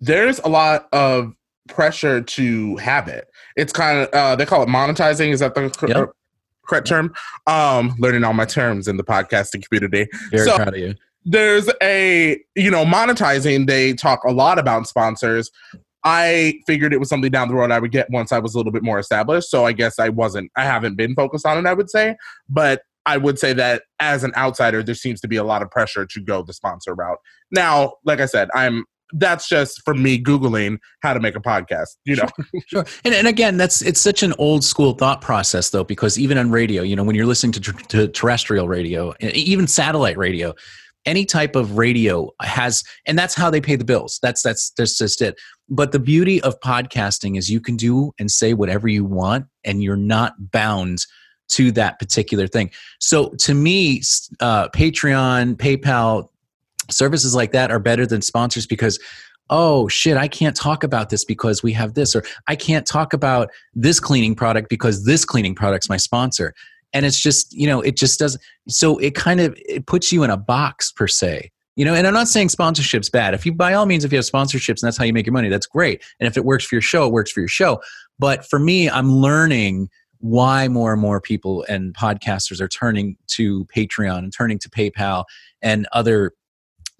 there's 0.00 0.40
a 0.40 0.48
lot 0.48 0.88
of 0.92 1.32
pressure 1.68 2.20
to 2.20 2.76
have 2.78 3.06
it. 3.06 3.28
It's 3.54 3.72
kind 3.72 3.98
of 3.98 4.08
uh, 4.08 4.34
they 4.34 4.46
call 4.46 4.64
it 4.64 4.68
monetizing. 4.68 5.28
Is 5.30 5.38
that 5.38 5.54
the 5.54 5.70
Yep. 5.86 6.10
Correct 6.70 6.86
term? 6.86 7.12
Um, 7.46 7.94
learning 7.98 8.24
all 8.24 8.32
my 8.32 8.44
terms 8.46 8.88
in 8.88 8.96
the 8.96 9.04
podcasting 9.04 9.62
community. 9.68 10.08
Very 10.30 10.46
So- 10.46 10.56
proud 10.56 10.68
of 10.74 10.78
you. 10.78 10.94
there's 11.26 11.68
a 11.82 12.40
you 12.54 12.70
know 12.70 12.82
monetizing 12.86 13.66
they 13.66 13.92
talk 13.92 14.24
a 14.24 14.32
lot 14.32 14.58
about 14.58 14.86
sponsors 14.88 15.50
i 16.02 16.54
figured 16.66 16.94
it 16.94 16.98
was 16.98 17.10
something 17.10 17.30
down 17.30 17.46
the 17.46 17.54
road 17.54 17.70
i 17.70 17.78
would 17.78 17.90
get 17.92 18.08
once 18.10 18.32
i 18.32 18.38
was 18.38 18.54
a 18.54 18.56
little 18.56 18.72
bit 18.72 18.82
more 18.82 18.98
established 18.98 19.50
so 19.50 19.66
i 19.66 19.70
guess 19.72 19.98
i 19.98 20.08
wasn't 20.08 20.50
i 20.56 20.64
haven't 20.64 20.96
been 20.96 21.14
focused 21.14 21.44
on 21.44 21.58
it 21.58 21.66
i 21.68 21.74
would 21.74 21.90
say 21.90 22.16
but 22.48 22.80
i 23.04 23.18
would 23.18 23.38
say 23.38 23.52
that 23.52 23.82
as 24.00 24.24
an 24.24 24.32
outsider 24.34 24.82
there 24.82 24.94
seems 24.94 25.20
to 25.20 25.28
be 25.28 25.36
a 25.36 25.44
lot 25.44 25.60
of 25.60 25.70
pressure 25.70 26.06
to 26.06 26.22
go 26.22 26.40
the 26.42 26.54
sponsor 26.54 26.94
route 26.94 27.18
now 27.50 27.92
like 28.06 28.18
i 28.20 28.24
said 28.24 28.48
i'm 28.54 28.86
that's 29.14 29.48
just 29.48 29.82
from 29.84 30.02
me 30.02 30.22
googling 30.22 30.78
how 31.02 31.12
to 31.12 31.20
make 31.20 31.36
a 31.36 31.40
podcast 31.40 31.96
you 32.04 32.16
know 32.16 32.28
Sure. 32.66 32.84
And, 33.04 33.14
and 33.14 33.26
again, 33.26 33.56
that's 33.56 33.82
it's 33.82 34.00
such 34.00 34.22
an 34.22 34.32
old 34.38 34.64
school 34.64 34.92
thought 34.92 35.20
process, 35.20 35.70
though, 35.70 35.84
because 35.84 36.18
even 36.18 36.38
on 36.38 36.50
radio, 36.50 36.82
you 36.82 36.96
know, 36.96 37.04
when 37.04 37.16
you're 37.16 37.26
listening 37.26 37.52
to, 37.52 37.60
ter- 37.60 37.72
to 37.88 38.08
terrestrial 38.08 38.68
radio, 38.68 39.12
even 39.20 39.66
satellite 39.66 40.16
radio, 40.16 40.54
any 41.06 41.24
type 41.24 41.56
of 41.56 41.78
radio 41.78 42.30
has, 42.42 42.84
and 43.06 43.18
that's 43.18 43.34
how 43.34 43.50
they 43.50 43.60
pay 43.60 43.76
the 43.76 43.84
bills. 43.84 44.18
That's 44.22 44.42
that's 44.42 44.70
that's 44.76 44.96
just 44.98 45.22
it. 45.22 45.40
But 45.68 45.92
the 45.92 45.98
beauty 45.98 46.40
of 46.42 46.58
podcasting 46.60 47.38
is 47.38 47.50
you 47.50 47.60
can 47.60 47.76
do 47.76 48.12
and 48.18 48.30
say 48.30 48.54
whatever 48.54 48.88
you 48.88 49.04
want, 49.04 49.46
and 49.64 49.82
you're 49.82 49.96
not 49.96 50.34
bound 50.52 51.06
to 51.50 51.72
that 51.72 51.98
particular 51.98 52.46
thing. 52.46 52.70
So 53.00 53.30
to 53.40 53.54
me, 53.54 54.02
uh, 54.38 54.68
Patreon, 54.68 55.56
PayPal, 55.56 56.28
services 56.92 57.34
like 57.34 57.52
that 57.52 57.70
are 57.70 57.78
better 57.78 58.06
than 58.06 58.22
sponsors 58.22 58.66
because 58.66 58.98
oh 59.50 59.88
shit 59.88 60.16
i 60.16 60.28
can't 60.28 60.56
talk 60.56 60.84
about 60.84 61.10
this 61.10 61.24
because 61.24 61.62
we 61.62 61.72
have 61.72 61.94
this 61.94 62.14
or 62.14 62.22
i 62.46 62.56
can't 62.56 62.86
talk 62.86 63.12
about 63.12 63.50
this 63.74 64.00
cleaning 64.00 64.34
product 64.34 64.68
because 64.68 65.04
this 65.04 65.24
cleaning 65.24 65.54
product's 65.54 65.88
my 65.88 65.96
sponsor. 65.96 66.54
And 66.92 67.06
it's 67.06 67.20
just 67.20 67.52
you 67.52 67.68
know 67.68 67.80
it 67.80 67.96
just 67.96 68.18
doesn't 68.18 68.42
so 68.68 68.98
it 68.98 69.14
kind 69.14 69.40
of 69.40 69.56
it 69.56 69.86
puts 69.86 70.10
you 70.10 70.24
in 70.24 70.30
a 70.30 70.36
box 70.36 70.90
per 70.90 71.06
se 71.06 71.50
you 71.76 71.84
know? 71.84 71.94
And 71.94 72.04
i'm 72.06 72.14
not 72.14 72.26
saying 72.28 72.48
sponsorship's 72.48 73.08
bad. 73.08 73.32
If 73.32 73.46
you 73.46 73.52
by 73.54 73.74
all 73.74 73.86
means 73.86 74.04
if 74.04 74.12
you 74.12 74.18
have 74.18 74.24
sponsorships 74.24 74.82
and 74.82 74.88
that's 74.88 74.96
how 74.96 75.04
you 75.04 75.12
make 75.12 75.24
your 75.24 75.32
money 75.32 75.48
that's 75.48 75.66
great. 75.66 76.02
And 76.18 76.26
if 76.26 76.36
it 76.36 76.44
works 76.44 76.64
for 76.64 76.74
your 76.74 76.82
show 76.82 77.06
it 77.06 77.12
works 77.12 77.30
for 77.30 77.40
your 77.40 77.48
show. 77.48 77.80
But 78.18 78.44
for 78.44 78.58
me 78.58 78.90
i'm 78.90 79.12
learning 79.12 79.88
why 80.18 80.68
more 80.68 80.92
and 80.92 81.00
more 81.00 81.20
people 81.20 81.64
and 81.68 81.94
podcasters 81.94 82.60
are 82.60 82.68
turning 82.68 83.16
to 83.28 83.64
patreon 83.66 84.18
and 84.18 84.32
turning 84.32 84.58
to 84.58 84.68
paypal 84.68 85.24
and 85.62 85.86
other 85.92 86.32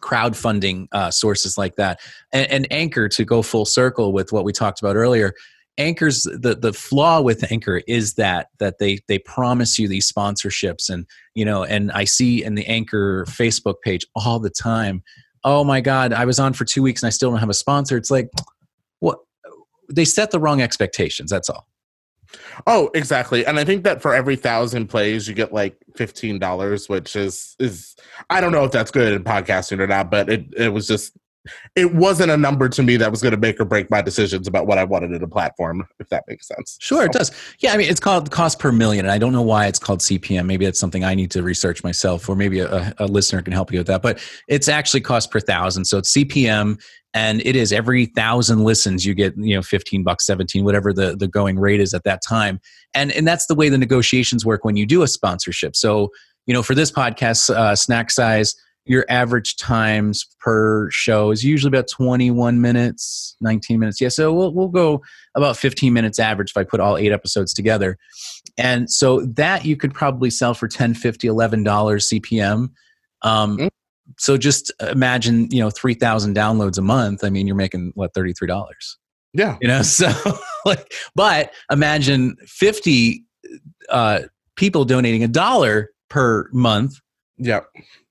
crowdfunding 0.01 0.89
uh, 0.93 1.11
sources 1.11 1.57
like 1.57 1.77
that. 1.77 2.01
And, 2.33 2.51
and 2.51 2.67
anchor 2.71 3.09
to 3.09 3.25
go 3.25 3.43
full 3.43 3.65
circle 3.65 4.13
with 4.13 4.33
what 4.33 4.45
we 4.45 4.53
talked 4.53 4.81
about 4.81 4.97
earlier 4.97 5.35
anchors 5.79 6.25
the 6.25 6.55
the 6.55 6.73
flaw 6.73 7.21
with 7.21 7.51
anchor 7.51 7.81
is 7.89 8.15
that 8.15 8.49
that 8.59 8.79
they 8.79 8.99
they 9.09 9.19
promise 9.19 9.79
you 9.79 9.89
these 9.89 10.11
sponsorships 10.11 10.91
and 10.91 11.07
you 11.35 11.45
know 11.45 11.65
and 11.65 11.91
i 11.93 12.05
see 12.05 12.45
in 12.45 12.55
the 12.55 12.67
anchor 12.67 13.25
facebook 13.27 13.77
page 13.83 14.05
all 14.15 14.39
the 14.39 14.51
time 14.51 15.03
oh 15.45 15.65
my 15.65 15.81
god 15.81 16.13
i 16.13 16.25
was 16.25 16.39
on 16.39 16.53
for 16.53 16.65
two 16.65 16.83
weeks 16.83 17.03
and 17.03 17.09
i 17.09 17.11
still 17.11 17.31
don't 17.31 17.41
have 17.41 17.49
a 17.49 17.55
sponsor. 17.55 17.97
It's 17.97 18.11
like 18.11 18.29
what? 18.99 19.21
They 19.91 20.05
set 20.05 20.31
the 20.31 20.39
wrong 20.39 20.61
expectations 20.61 21.31
that's 21.31 21.49
all 21.49 21.67
Oh, 22.67 22.91
exactly. 22.95 23.45
And 23.47 23.59
I 23.59 23.65
think 23.65 23.85
that 23.85 24.03
for 24.03 24.15
every 24.15 24.37
thousand 24.37 24.89
plays, 24.89 25.29
you 25.29 25.35
get 25.35 25.53
like 25.53 25.77
fifteen 25.97 26.39
dollars, 26.39 26.89
which 26.89 27.17
is 27.17 27.57
is 27.59 27.97
I 28.29 28.41
don't 28.41 28.53
know 28.53 28.65
if 28.65 28.73
that's 28.73 28.91
good 28.91 29.13
in 29.13 29.25
podcasting 29.25 29.81
or 29.81 29.87
not, 29.87 30.11
but 30.11 30.29
it 30.29 30.47
it 30.57 30.69
was 30.69 30.87
just 30.87 31.13
it 31.75 31.95
wasn't 31.95 32.31
a 32.31 32.37
number 32.37 32.69
to 32.69 32.83
me 32.83 32.97
that 32.99 33.11
was 33.11 33.23
going 33.23 33.33
to 33.33 33.39
make 33.39 33.59
or 33.61 33.65
break 33.65 33.91
my 33.91 34.03
decisions 34.03 34.47
about 34.47 34.67
what 34.67 34.79
I 34.79 34.85
wanted 34.85 35.13
in 35.13 35.23
a 35.23 35.29
platform, 35.29 35.87
if 35.99 36.09
that 36.11 36.25
makes 36.29 36.47
sense. 36.47 36.77
Sure, 36.81 37.05
it 37.05 37.13
does. 37.13 37.33
Yeah, 37.61 37.73
I 37.73 37.77
mean, 37.77 37.89
it's 37.89 38.01
called 38.01 38.31
cost 38.31 38.59
per 38.59 38.73
million, 38.73 39.07
and 39.07 39.13
I 39.13 39.19
don't 39.19 39.33
know 39.33 39.43
why 39.43 39.67
it's 39.67 39.79
called 39.79 40.01
CPM. 40.01 40.47
Maybe 40.47 40.65
that's 40.65 40.79
something 40.79 41.05
I 41.05 41.15
need 41.15 41.31
to 41.33 41.43
research 41.43 41.83
myself, 41.83 42.29
or 42.29 42.37
maybe 42.37 42.61
a, 42.61 42.95
a 42.99 43.07
listener 43.07 43.43
can 43.43 43.53
help 43.53 43.73
you 43.73 43.79
with 43.79 43.87
that. 43.87 44.03
But 44.03 44.23
it's 44.49 44.69
actually 44.69 45.01
cost 45.01 45.31
per 45.31 45.41
thousand, 45.41 45.87
so 45.87 45.99
it's 45.99 46.13
CPM, 46.13 46.81
and 47.15 47.41
it 47.47 47.57
is 47.57 47.73
every 47.73 48.07
thousand 48.07 48.65
listens 48.65 49.07
you 49.07 49.15
get, 49.15 49.35
you 49.37 49.55
know, 49.55 49.63
fifteen 49.63 50.03
bucks, 50.03 50.27
seventeen, 50.27 50.65
whatever 50.65 50.93
the 50.93 51.17
the 51.17 51.29
going 51.29 51.59
rate 51.59 51.81
is 51.81 51.95
at 51.95 52.05
that 52.05 52.21
time, 52.27 52.61
and 52.95 53.13
and 53.13 53.27
that's 53.27 53.47
the 53.47 53.55
way 53.55 53.69
the 53.69 53.79
negotiations 53.79 54.45
work 54.45 54.65
when 54.65 54.77
you 54.77 54.85
do 54.87 55.03
a 55.03 55.09
sponsorship. 55.09 55.75
So 55.75 56.11
you 56.47 56.55
know, 56.55 56.63
for 56.63 56.75
this 56.75 56.91
podcast, 56.91 57.51
uh, 57.51 57.77
snack 57.77 58.11
size. 58.11 58.55
Your 58.91 59.05
average 59.09 59.55
times 59.57 60.27
per 60.41 60.91
show 60.91 61.31
is 61.31 61.45
usually 61.45 61.69
about 61.69 61.87
21 61.89 62.61
minutes, 62.61 63.37
19 63.41 63.79
minutes. 63.79 64.01
Yeah, 64.01 64.09
so 64.09 64.33
we'll, 64.33 64.53
we'll 64.53 64.67
go 64.67 65.01
about 65.37 65.57
15 65.57 65.93
minutes 65.93 66.19
average 66.19 66.51
if 66.51 66.57
I 66.57 66.65
put 66.65 66.81
all 66.81 66.97
eight 66.97 67.13
episodes 67.13 67.55
together. 67.55 67.97
And 68.59 68.91
so 68.91 69.21
that 69.27 69.65
you 69.65 69.77
could 69.77 69.95
probably 69.95 70.29
sell 70.29 70.55
for 70.55 70.67
10, 70.67 70.95
50, 70.95 71.29
11 71.29 71.63
dollars 71.63 72.09
CPM. 72.11 72.71
Um, 73.23 73.59
Mm. 73.59 73.69
so 74.19 74.37
just 74.37 74.73
imagine, 74.91 75.47
you 75.53 75.61
know, 75.61 75.71
3,000 75.71 76.35
downloads 76.35 76.77
a 76.77 76.83
month. 76.83 77.23
I 77.23 77.31
mean, 77.31 77.47
you're 77.47 77.55
making 77.55 77.93
what, 77.95 78.13
$33, 78.13 78.73
Yeah. 79.33 79.57
you 79.61 79.69
know? 79.69 79.83
So 79.85 80.11
like, 80.67 80.93
but 81.15 81.53
imagine 81.71 82.35
50 82.45 83.25
uh, 83.89 84.23
people 84.57 84.85
donating 84.85 85.23
a 85.23 85.29
dollar 85.29 85.91
per 86.09 86.49
month 86.53 86.99
Yeah. 87.43 87.61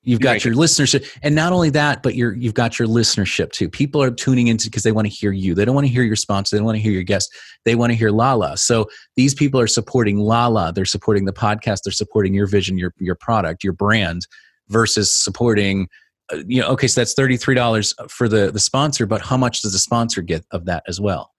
You've 0.02 0.20
You 0.22 0.24
got 0.24 0.44
your 0.44 0.56
listenership, 0.56 1.08
and 1.22 1.36
not 1.36 1.54
only 1.54 1.70
that, 1.72 2.02
but 2.02 2.16
you're 2.16 2.34
you've 2.36 2.54
got 2.56 2.80
your 2.80 2.88
listenership 2.88 3.52
too. 3.52 3.70
People 3.70 4.02
are 4.02 4.10
tuning 4.10 4.48
into 4.48 4.66
because 4.66 4.82
they 4.84 4.92
want 4.92 5.06
to 5.06 5.14
hear 5.14 5.32
you. 5.32 5.54
They 5.54 5.66
don't 5.66 5.76
want 5.76 5.86
to 5.86 5.94
hear 5.94 6.04
your 6.04 6.16
sponsor. 6.16 6.56
They 6.56 6.60
don't 6.60 6.66
want 6.66 6.78
to 6.78 6.82
hear 6.82 6.94
your 6.94 7.04
guest. 7.04 7.30
They 7.64 7.76
want 7.76 7.92
to 7.92 7.96
hear 7.96 8.10
Lala. 8.10 8.58
So 8.58 8.88
these 9.18 9.36
people 9.36 9.60
are 9.60 9.68
supporting 9.68 10.18
Lala. 10.18 10.72
They're 10.74 10.86
supporting 10.86 11.26
the 11.26 11.34
podcast. 11.34 11.84
They're 11.84 11.92
supporting 11.92 12.34
your 12.34 12.48
vision, 12.48 12.78
your 12.78 12.94
your 12.98 13.16
product, 13.16 13.64
your 13.64 13.74
brand, 13.74 14.26
versus 14.70 15.14
supporting. 15.14 15.88
uh, 16.34 16.38
You 16.48 16.62
know, 16.62 16.70
okay, 16.70 16.88
so 16.88 17.02
that's 17.02 17.14
thirty 17.14 17.38
three 17.38 17.56
dollars 17.56 17.94
for 18.10 18.28
the 18.28 18.52
the 18.52 18.60
sponsor, 18.60 19.06
but 19.06 19.22
how 19.22 19.38
much 19.38 19.62
does 19.62 19.74
the 19.74 19.80
sponsor 19.80 20.22
get 20.24 20.44
of 20.52 20.66
that 20.66 20.84
as 20.88 21.00
well? 21.00 21.34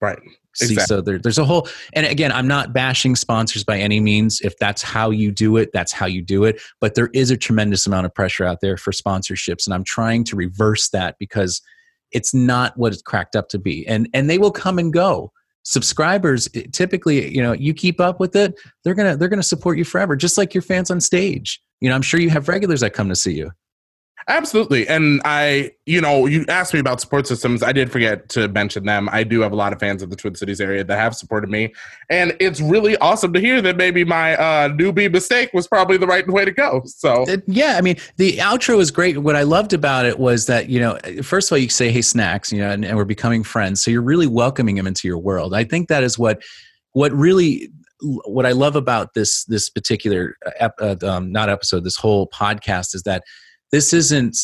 Right. 0.00 0.18
See, 0.54 0.72
Exactly. 0.74 0.86
so 0.96 1.00
there, 1.00 1.18
there's 1.18 1.38
a 1.38 1.44
whole, 1.44 1.68
and 1.94 2.06
again, 2.06 2.30
I'm 2.30 2.46
not 2.46 2.72
bashing 2.72 3.16
sponsors 3.16 3.64
by 3.64 3.78
any 3.78 4.00
means. 4.00 4.40
If 4.40 4.56
that's 4.58 4.82
how 4.82 5.10
you 5.10 5.32
do 5.32 5.56
it, 5.56 5.70
that's 5.72 5.92
how 5.92 6.06
you 6.06 6.22
do 6.22 6.44
it. 6.44 6.60
But 6.80 6.94
there 6.94 7.10
is 7.12 7.30
a 7.30 7.36
tremendous 7.36 7.86
amount 7.86 8.06
of 8.06 8.14
pressure 8.14 8.44
out 8.44 8.60
there 8.60 8.76
for 8.76 8.92
sponsorships, 8.92 9.66
and 9.66 9.74
I'm 9.74 9.84
trying 9.84 10.24
to 10.24 10.36
reverse 10.36 10.88
that 10.90 11.16
because 11.18 11.60
it's 12.12 12.32
not 12.32 12.76
what 12.76 12.92
it's 12.92 13.02
cracked 13.02 13.34
up 13.34 13.48
to 13.50 13.58
be. 13.58 13.86
And 13.88 14.08
and 14.14 14.30
they 14.30 14.38
will 14.38 14.52
come 14.52 14.78
and 14.78 14.92
go. 14.92 15.32
Subscribers 15.64 16.48
typically, 16.72 17.34
you 17.34 17.42
know, 17.42 17.52
you 17.52 17.74
keep 17.74 18.00
up 18.00 18.20
with 18.20 18.36
it, 18.36 18.54
they're 18.84 18.94
gonna 18.94 19.16
they're 19.16 19.28
gonna 19.28 19.42
support 19.42 19.78
you 19.78 19.84
forever, 19.84 20.14
just 20.14 20.38
like 20.38 20.54
your 20.54 20.62
fans 20.62 20.90
on 20.90 21.00
stage. 21.00 21.60
You 21.80 21.88
know, 21.88 21.94
I'm 21.94 22.02
sure 22.02 22.20
you 22.20 22.30
have 22.30 22.48
regulars 22.48 22.80
that 22.80 22.92
come 22.92 23.08
to 23.08 23.16
see 23.16 23.32
you. 23.34 23.50
Absolutely. 24.26 24.88
And 24.88 25.20
I, 25.24 25.72
you 25.84 26.00
know, 26.00 26.24
you 26.26 26.46
asked 26.48 26.72
me 26.72 26.80
about 26.80 27.00
support 27.00 27.26
systems. 27.26 27.62
I 27.62 27.72
did 27.72 27.92
forget 27.92 28.28
to 28.30 28.48
mention 28.48 28.86
them. 28.86 29.08
I 29.12 29.22
do 29.22 29.40
have 29.42 29.52
a 29.52 29.56
lot 29.56 29.72
of 29.72 29.78
fans 29.78 30.02
of 30.02 30.08
the 30.08 30.16
Twin 30.16 30.34
Cities 30.34 30.60
area 30.60 30.82
that 30.82 30.98
have 30.98 31.14
supported 31.14 31.50
me. 31.50 31.74
And 32.08 32.34
it's 32.40 32.60
really 32.60 32.96
awesome 32.98 33.34
to 33.34 33.40
hear 33.40 33.60
that 33.60 33.76
maybe 33.76 34.02
my 34.02 34.36
uh, 34.36 34.68
newbie 34.70 35.12
mistake 35.12 35.50
was 35.52 35.68
probably 35.68 35.98
the 35.98 36.06
right 36.06 36.26
way 36.26 36.44
to 36.46 36.52
go. 36.52 36.82
So, 36.86 37.26
yeah, 37.46 37.74
I 37.76 37.82
mean, 37.82 37.96
the 38.16 38.38
outro 38.38 38.78
is 38.80 38.90
great. 38.90 39.18
What 39.18 39.36
I 39.36 39.42
loved 39.42 39.74
about 39.74 40.06
it 40.06 40.18
was 40.18 40.46
that, 40.46 40.70
you 40.70 40.80
know, 40.80 40.98
first 41.22 41.48
of 41.48 41.52
all, 41.52 41.58
you 41.58 41.68
say, 41.68 41.90
hey, 41.90 42.02
snacks, 42.02 42.50
you 42.50 42.60
know, 42.60 42.70
and, 42.70 42.84
and 42.84 42.96
we're 42.96 43.04
becoming 43.04 43.44
friends. 43.44 43.82
So 43.82 43.90
you're 43.90 44.02
really 44.02 44.26
welcoming 44.26 44.78
him 44.78 44.86
into 44.86 45.06
your 45.06 45.18
world. 45.18 45.54
I 45.54 45.64
think 45.64 45.88
that 45.88 46.02
is 46.02 46.18
what, 46.18 46.42
what 46.92 47.12
really, 47.12 47.68
what 48.00 48.46
I 48.46 48.52
love 48.52 48.76
about 48.76 49.12
this, 49.14 49.44
this 49.44 49.68
particular, 49.68 50.36
ep, 50.58 50.74
uh, 50.80 50.96
um, 51.02 51.30
not 51.30 51.50
episode, 51.50 51.84
this 51.84 51.96
whole 51.96 52.26
podcast 52.28 52.94
is 52.94 53.02
that 53.02 53.24
this 53.74 53.92
isn't 53.92 54.38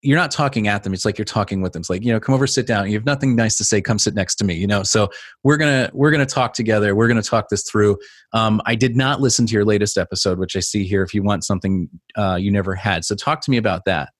you're 0.00 0.16
not 0.16 0.30
talking 0.30 0.68
at 0.68 0.84
them 0.84 0.94
it's 0.94 1.04
like 1.04 1.18
you're 1.18 1.24
talking 1.24 1.60
with 1.60 1.72
them. 1.72 1.80
It's 1.80 1.90
like 1.90 2.04
you 2.04 2.12
know 2.12 2.20
come 2.20 2.36
over 2.36 2.46
sit 2.46 2.68
down 2.68 2.86
you 2.86 2.94
have 2.94 3.04
nothing 3.04 3.34
nice 3.34 3.56
to 3.56 3.64
say 3.64 3.82
come 3.82 3.98
sit 3.98 4.14
next 4.14 4.36
to 4.36 4.44
me 4.44 4.54
you 4.54 4.68
know? 4.68 4.84
So 4.84 5.08
we're 5.42 5.56
gonna 5.56 5.90
we're 5.92 6.12
gonna 6.12 6.24
talk 6.24 6.54
together 6.54 6.94
we're 6.94 7.08
gonna 7.08 7.20
talk 7.20 7.48
this 7.48 7.64
through. 7.68 7.98
Um, 8.32 8.62
i 8.66 8.76
did 8.76 8.96
not 8.96 9.20
listen 9.20 9.44
to 9.46 9.52
your 9.52 9.64
latest 9.64 9.98
episode 9.98 10.38
which 10.38 10.54
i 10.54 10.60
see 10.60 10.84
here 10.84 11.02
if 11.02 11.12
you 11.12 11.24
want 11.24 11.42
something 11.42 11.88
uh, 12.14 12.36
you 12.40 12.52
never 12.52 12.76
had. 12.76 13.04
So 13.04 13.16
talk 13.16 13.40
to 13.40 13.50
me 13.50 13.56
about 13.56 13.86
that. 13.86 14.10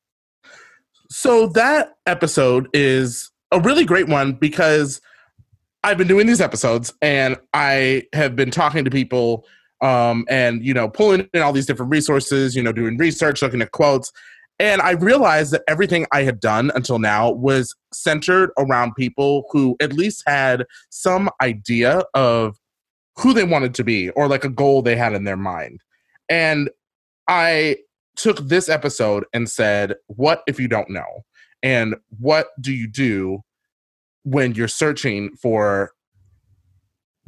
So 1.10 1.46
that 1.50 1.92
episode 2.06 2.68
is 2.74 3.30
a 3.52 3.60
really 3.60 3.84
great 3.84 4.08
one 4.08 4.32
because 4.32 5.00
I've 5.84 5.96
been 5.96 6.08
doing 6.08 6.26
these 6.26 6.40
episodes 6.40 6.92
and 7.00 7.36
I 7.54 8.02
have 8.12 8.34
been 8.34 8.50
talking 8.50 8.84
to 8.84 8.90
people 8.90 9.46
um, 9.80 10.24
and 10.28 10.64
you 10.64 10.74
know 10.74 10.88
pulling 10.88 11.28
in 11.32 11.42
all 11.42 11.52
these 11.52 11.66
different 11.66 11.90
resources, 11.90 12.54
you 12.54 12.62
know, 12.62 12.72
doing 12.72 12.96
research, 12.96 13.42
looking 13.42 13.62
at 13.62 13.72
quotes, 13.72 14.12
and 14.60 14.82
I 14.82 14.90
realized 14.90 15.52
that 15.52 15.62
everything 15.66 16.06
I 16.12 16.22
had 16.22 16.38
done 16.38 16.70
until 16.74 16.98
now 16.98 17.30
was 17.30 17.74
centered 17.94 18.50
around 18.58 18.94
people 18.94 19.46
who 19.50 19.74
at 19.80 19.94
least 19.94 20.22
had 20.26 20.66
some 20.90 21.30
idea 21.42 22.04
of 22.12 22.58
who 23.16 23.32
they 23.32 23.42
wanted 23.42 23.74
to 23.76 23.84
be 23.84 24.10
or 24.10 24.28
like 24.28 24.44
a 24.44 24.50
goal 24.50 24.82
they 24.82 24.96
had 24.96 25.14
in 25.14 25.24
their 25.24 25.36
mind. 25.36 25.80
And 26.28 26.68
I 27.26 27.78
took 28.16 28.36
this 28.36 28.68
episode 28.68 29.24
and 29.32 29.48
said, 29.48 29.94
What 30.08 30.42
if 30.46 30.60
you 30.60 30.68
don't 30.68 30.90
know? 30.90 31.24
And 31.62 31.94
what 32.18 32.48
do 32.60 32.74
you 32.74 32.86
do 32.86 33.42
when 34.24 34.54
you're 34.54 34.68
searching 34.68 35.34
for 35.36 35.92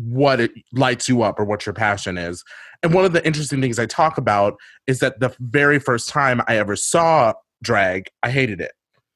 what 0.05 0.41
it 0.41 0.53
lights 0.73 1.09
you 1.09 1.23
up 1.23 1.39
or 1.39 1.45
what 1.45 1.67
your 1.67 1.73
passion 1.73 2.19
is? 2.19 2.45
And 2.83 2.93
one 2.93 3.05
of 3.05 3.13
the 3.13 3.25
interesting 3.27 3.61
things 3.61 3.79
I 3.79 3.87
talk 3.87 4.19
about 4.19 4.57
is 4.87 4.99
that 5.01 5.21
the 5.21 5.35
very 5.41 5.79
first 5.79 6.09
time 6.09 6.43
I 6.49 6.57
ever 6.57 6.77
saw 6.77 7.35
drag, 7.63 8.09
I 8.23 8.31
hated 8.31 8.61
it. 8.61 8.73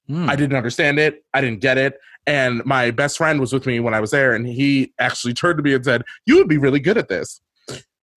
Hmm. 0.08 0.30
I 0.30 0.36
didn't 0.36 0.56
understand 0.56 0.98
it. 0.98 1.24
I 1.34 1.40
didn't 1.40 1.60
get 1.60 1.78
it. 1.78 1.98
And 2.26 2.64
my 2.64 2.90
best 2.90 3.18
friend 3.18 3.40
was 3.40 3.52
with 3.52 3.66
me 3.66 3.80
when 3.80 3.94
I 3.94 4.00
was 4.00 4.10
there, 4.10 4.34
and 4.34 4.46
he 4.46 4.92
actually 4.98 5.34
turned 5.34 5.58
to 5.58 5.62
me 5.62 5.74
and 5.74 5.84
said, 5.84 6.02
You 6.26 6.36
would 6.36 6.48
be 6.48 6.58
really 6.58 6.80
good 6.80 6.98
at 6.98 7.08
this. 7.08 7.40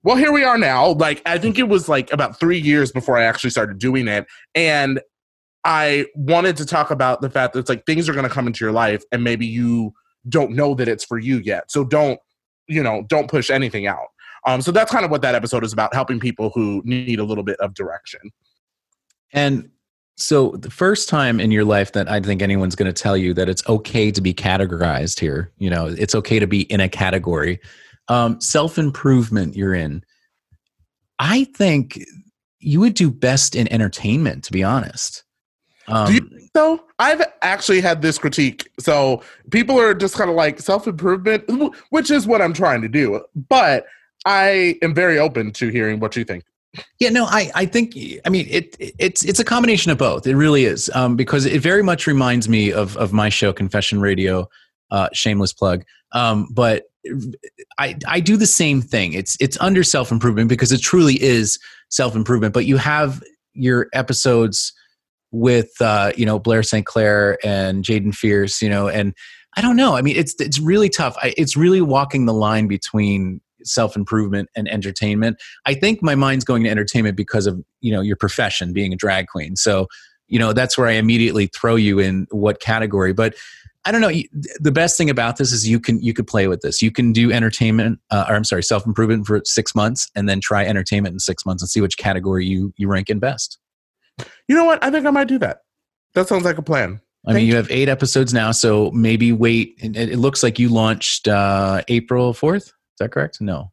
Well, 0.01 0.15
here 0.15 0.31
we 0.31 0.43
are 0.43 0.57
now. 0.57 0.91
Like, 0.91 1.21
I 1.25 1.37
think 1.37 1.59
it 1.59 1.67
was 1.67 1.89
like 1.89 2.11
about 2.13 2.39
three 2.39 2.57
years 2.57 2.91
before 2.91 3.17
I 3.17 3.23
actually 3.23 3.49
started 3.49 3.79
doing 3.79 4.07
it. 4.07 4.25
And 4.55 5.01
I 5.65 6.05
wanted 6.15 6.55
to 6.57 6.65
talk 6.65 6.89
about 6.89 7.21
the 7.21 7.29
fact 7.29 7.53
that 7.53 7.59
it's 7.59 7.69
like 7.69 7.85
things 7.85 8.07
are 8.07 8.13
going 8.13 8.27
to 8.27 8.33
come 8.33 8.47
into 8.47 8.63
your 8.63 8.71
life, 8.71 9.03
and 9.11 9.23
maybe 9.23 9.45
you 9.45 9.93
don't 10.27 10.51
know 10.51 10.73
that 10.75 10.87
it's 10.87 11.05
for 11.05 11.17
you 11.19 11.37
yet. 11.37 11.71
So 11.71 11.83
don't, 11.83 12.19
you 12.69 12.81
know, 12.83 13.03
don't 13.09 13.29
push 13.29 13.49
anything 13.49 13.87
out. 13.87 14.07
Um, 14.45 14.61
so 14.61 14.71
that's 14.71 14.91
kind 14.91 15.03
of 15.03 15.11
what 15.11 15.21
that 15.21 15.35
episode 15.35 15.63
is 15.65 15.73
about 15.73 15.93
helping 15.93 16.19
people 16.19 16.51
who 16.53 16.81
need 16.85 17.19
a 17.19 17.23
little 17.23 17.43
bit 17.43 17.59
of 17.59 17.73
direction. 17.73 18.21
And 19.33 19.69
so 20.15 20.51
the 20.51 20.69
first 20.69 21.09
time 21.09 21.39
in 21.39 21.51
your 21.51 21.65
life 21.65 21.93
that 21.93 22.09
I 22.09 22.19
think 22.19 22.41
anyone's 22.41 22.75
going 22.75 22.91
to 22.91 23.01
tell 23.01 23.17
you 23.17 23.33
that 23.33 23.49
it's 23.49 23.67
okay 23.67 24.11
to 24.11 24.21
be 24.21 24.33
categorized 24.33 25.19
here, 25.19 25.51
you 25.57 25.69
know, 25.69 25.87
it's 25.87 26.15
okay 26.15 26.39
to 26.39 26.47
be 26.47 26.61
in 26.63 26.79
a 26.79 26.89
category. 26.89 27.59
Um, 28.07 28.39
Self 28.41 28.77
improvement 28.77 29.55
you're 29.55 29.73
in. 29.73 30.03
I 31.19 31.45
think 31.55 31.99
you 32.59 32.79
would 32.79 32.93
do 32.93 33.11
best 33.11 33.55
in 33.55 33.71
entertainment, 33.71 34.43
to 34.45 34.51
be 34.51 34.63
honest. 34.63 35.23
Um, 35.89 36.07
Do 36.07 36.13
you 36.13 36.19
think 36.19 36.49
so? 36.55 36.83
I've 36.99 37.21
actually 37.41 37.81
had 37.81 38.01
this 38.01 38.17
critique. 38.17 38.69
So 38.79 39.23
people 39.51 39.79
are 39.79 39.93
just 39.93 40.15
kind 40.15 40.29
of 40.29 40.35
like 40.35 40.59
self 40.59 40.87
improvement, 40.87 41.43
which 41.89 42.11
is 42.11 42.27
what 42.27 42.41
I'm 42.41 42.53
trying 42.53 42.81
to 42.81 42.89
do. 42.89 43.21
But 43.49 43.85
I 44.25 44.77
am 44.81 44.93
very 44.93 45.17
open 45.17 45.51
to 45.53 45.69
hearing 45.69 45.99
what 45.99 46.15
you 46.15 46.23
think. 46.23 46.43
Yeah, 46.99 47.09
no, 47.09 47.25
I, 47.25 47.49
I 47.55 47.65
think 47.65 47.97
I 48.25 48.29
mean 48.29 48.45
it 48.49 48.75
it's 48.79 49.25
it's 49.25 49.39
a 49.39 49.43
combination 49.43 49.91
of 49.91 49.97
both. 49.97 50.27
It 50.27 50.35
really 50.35 50.65
is. 50.65 50.89
Um, 50.93 51.15
because 51.15 51.45
it 51.45 51.61
very 51.61 51.81
much 51.81 52.05
reminds 52.05 52.47
me 52.47 52.71
of 52.71 52.95
of 52.97 53.11
my 53.11 53.29
show 53.29 53.51
Confession 53.51 53.99
Radio, 53.99 54.47
uh, 54.91 55.09
shameless 55.13 55.51
plug. 55.51 55.83
Um, 56.11 56.47
but 56.51 56.83
I 57.79 57.95
I 58.07 58.19
do 58.19 58.37
the 58.37 58.45
same 58.45 58.81
thing. 58.81 59.13
It's 59.13 59.35
it's 59.39 59.57
under 59.59 59.83
self 59.83 60.11
improvement 60.11 60.47
because 60.47 60.71
it 60.71 60.81
truly 60.81 61.21
is 61.21 61.57
self 61.89 62.15
improvement. 62.15 62.53
But 62.53 62.65
you 62.65 62.77
have 62.77 63.23
your 63.53 63.87
episodes 63.93 64.71
with 65.31 65.69
uh, 65.81 66.11
you 66.15 66.25
know 66.25 66.39
Blair 66.39 66.63
St. 66.63 66.85
Clair 66.85 67.37
and 67.43 67.83
Jaidynn 67.83 68.15
Fierce, 68.15 68.61
you 68.61 68.69
know, 68.69 68.87
and 68.87 69.13
I 69.57 69.61
don't 69.61 69.75
know. 69.75 69.95
I 69.95 70.01
mean, 70.01 70.15
it's 70.15 70.35
it's 70.39 70.59
really 70.59 70.89
tough. 70.89 71.15
I, 71.21 71.33
it's 71.37 71.57
really 71.57 71.81
walking 71.81 72.25
the 72.25 72.33
line 72.33 72.67
between 72.67 73.41
self 73.63 73.95
improvement 73.95 74.49
and 74.55 74.67
entertainment. 74.69 75.37
I 75.65 75.73
think 75.73 76.01
my 76.01 76.15
mind's 76.15 76.45
going 76.45 76.63
to 76.63 76.69
entertainment 76.69 77.17
because 77.17 77.47
of 77.47 77.61
you 77.81 77.91
know 77.91 78.01
your 78.01 78.15
profession, 78.15 78.73
being 78.73 78.93
a 78.93 78.95
drag 78.95 79.27
queen. 79.27 79.55
So 79.55 79.87
you 80.27 80.39
know 80.39 80.53
that's 80.53 80.77
where 80.77 80.87
I 80.87 80.93
immediately 80.93 81.47
throw 81.47 81.75
you 81.75 81.99
in 81.99 82.27
what 82.31 82.59
category. 82.59 83.13
But 83.13 83.35
I 83.85 83.91
don't 83.91 84.01
know. 84.01 84.11
The 84.59 84.71
best 84.71 84.97
thing 84.97 85.09
about 85.09 85.37
this 85.37 85.51
is 85.51 85.67
you 85.67 85.79
can 85.79 86.01
you 86.01 86.13
could 86.13 86.27
play 86.27 86.47
with 86.47 86.61
this. 86.61 86.81
You 86.81 86.91
can 86.91 87.11
do 87.11 87.31
entertainment, 87.31 87.99
uh, 88.11 88.25
or 88.27 88.35
I'm 88.35 88.43
sorry, 88.43 88.63
self 88.63 88.85
improvement 88.85 89.25
for 89.25 89.41
six 89.45 89.73
months, 89.73 90.09
and 90.15 90.27
then 90.27 90.41
try 90.41 90.65
entertainment 90.65 91.13
in 91.13 91.19
six 91.19 91.45
months 91.45 91.63
and 91.63 91.69
see 91.69 91.81
which 91.81 91.97
category 91.97 92.45
you 92.45 92.73
you 92.77 92.87
rank 92.87 93.09
in 93.09 93.19
best. 93.19 93.57
You 94.47 94.55
know 94.55 94.65
what? 94.65 94.83
I 94.83 94.91
think 94.91 95.05
I 95.05 95.11
might 95.11 95.27
do 95.27 95.37
that. 95.39 95.61
That 96.15 96.27
sounds 96.27 96.43
like 96.43 96.57
a 96.57 96.61
plan. 96.61 97.01
I 97.25 97.31
mean, 97.31 97.35
Thank 97.35 97.47
you 97.49 97.55
have 97.57 97.69
eight 97.69 97.89
episodes 97.89 98.33
now, 98.33 98.51
so 98.51 98.91
maybe 98.91 99.31
wait. 99.31 99.75
It, 99.77 99.95
it 99.95 100.17
looks 100.19 100.41
like 100.41 100.57
you 100.57 100.69
launched 100.69 101.27
uh, 101.27 101.81
April 101.87 102.33
fourth. 102.33 102.67
Is 102.67 102.73
that 102.99 103.11
correct? 103.11 103.41
No. 103.41 103.71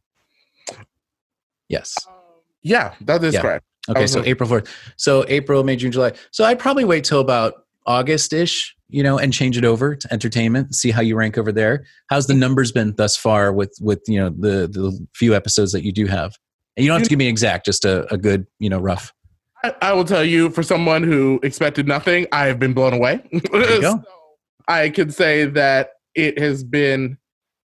Yes. 1.69 1.95
Yeah, 2.61 2.93
that 3.01 3.23
is 3.23 3.33
Yeah. 3.33 3.41
correct. 3.41 3.65
Okay, 3.89 4.07
so 4.07 4.19
like- 4.19 4.27
April 4.27 4.49
fourth. 4.49 4.67
So 4.97 5.25
April, 5.29 5.63
May, 5.63 5.75
June, 5.77 5.91
July. 5.91 6.11
So 6.31 6.43
I'd 6.43 6.59
probably 6.59 6.83
wait 6.83 7.03
till 7.05 7.21
about 7.21 7.65
August 7.85 8.33
ish, 8.33 8.75
you 8.89 9.01
know, 9.01 9.17
and 9.17 9.31
change 9.33 9.57
it 9.57 9.63
over 9.63 9.95
to 9.95 10.13
entertainment. 10.13 10.75
See 10.75 10.91
how 10.91 11.01
you 11.01 11.15
rank 11.15 11.37
over 11.37 11.53
there. 11.53 11.85
How's 12.09 12.27
the 12.27 12.33
numbers 12.33 12.71
been 12.73 12.93
thus 12.97 13.15
far 13.15 13.53
with 13.53 13.77
with 13.81 14.01
you 14.07 14.19
know 14.19 14.29
the 14.29 14.67
the 14.67 15.07
few 15.15 15.33
episodes 15.33 15.71
that 15.71 15.83
you 15.85 15.93
do 15.93 16.05
have? 16.07 16.35
And 16.75 16.83
you 16.83 16.91
don't 16.91 16.99
have 16.99 17.05
to 17.05 17.09
give 17.09 17.17
me 17.17 17.27
exact, 17.27 17.65
just 17.65 17.85
a, 17.85 18.11
a 18.13 18.17
good 18.17 18.45
you 18.59 18.69
know 18.69 18.79
rough. 18.79 19.13
I, 19.81 19.89
I 19.89 19.93
will 19.93 20.05
tell 20.05 20.23
you, 20.23 20.49
for 20.49 20.63
someone 20.63 21.03
who 21.03 21.39
expected 21.43 21.87
nothing, 21.87 22.27
I 22.31 22.45
have 22.45 22.59
been 22.59 22.73
blown 22.73 22.93
away. 22.93 23.21
There 23.31 23.75
you 23.75 23.81
go. 23.81 24.03
So 24.67 24.73
I 24.73 24.89
can 24.89 25.11
say 25.11 25.45
that 25.45 25.91
it 26.13 26.37
has 26.39 26.63
been. 26.63 27.17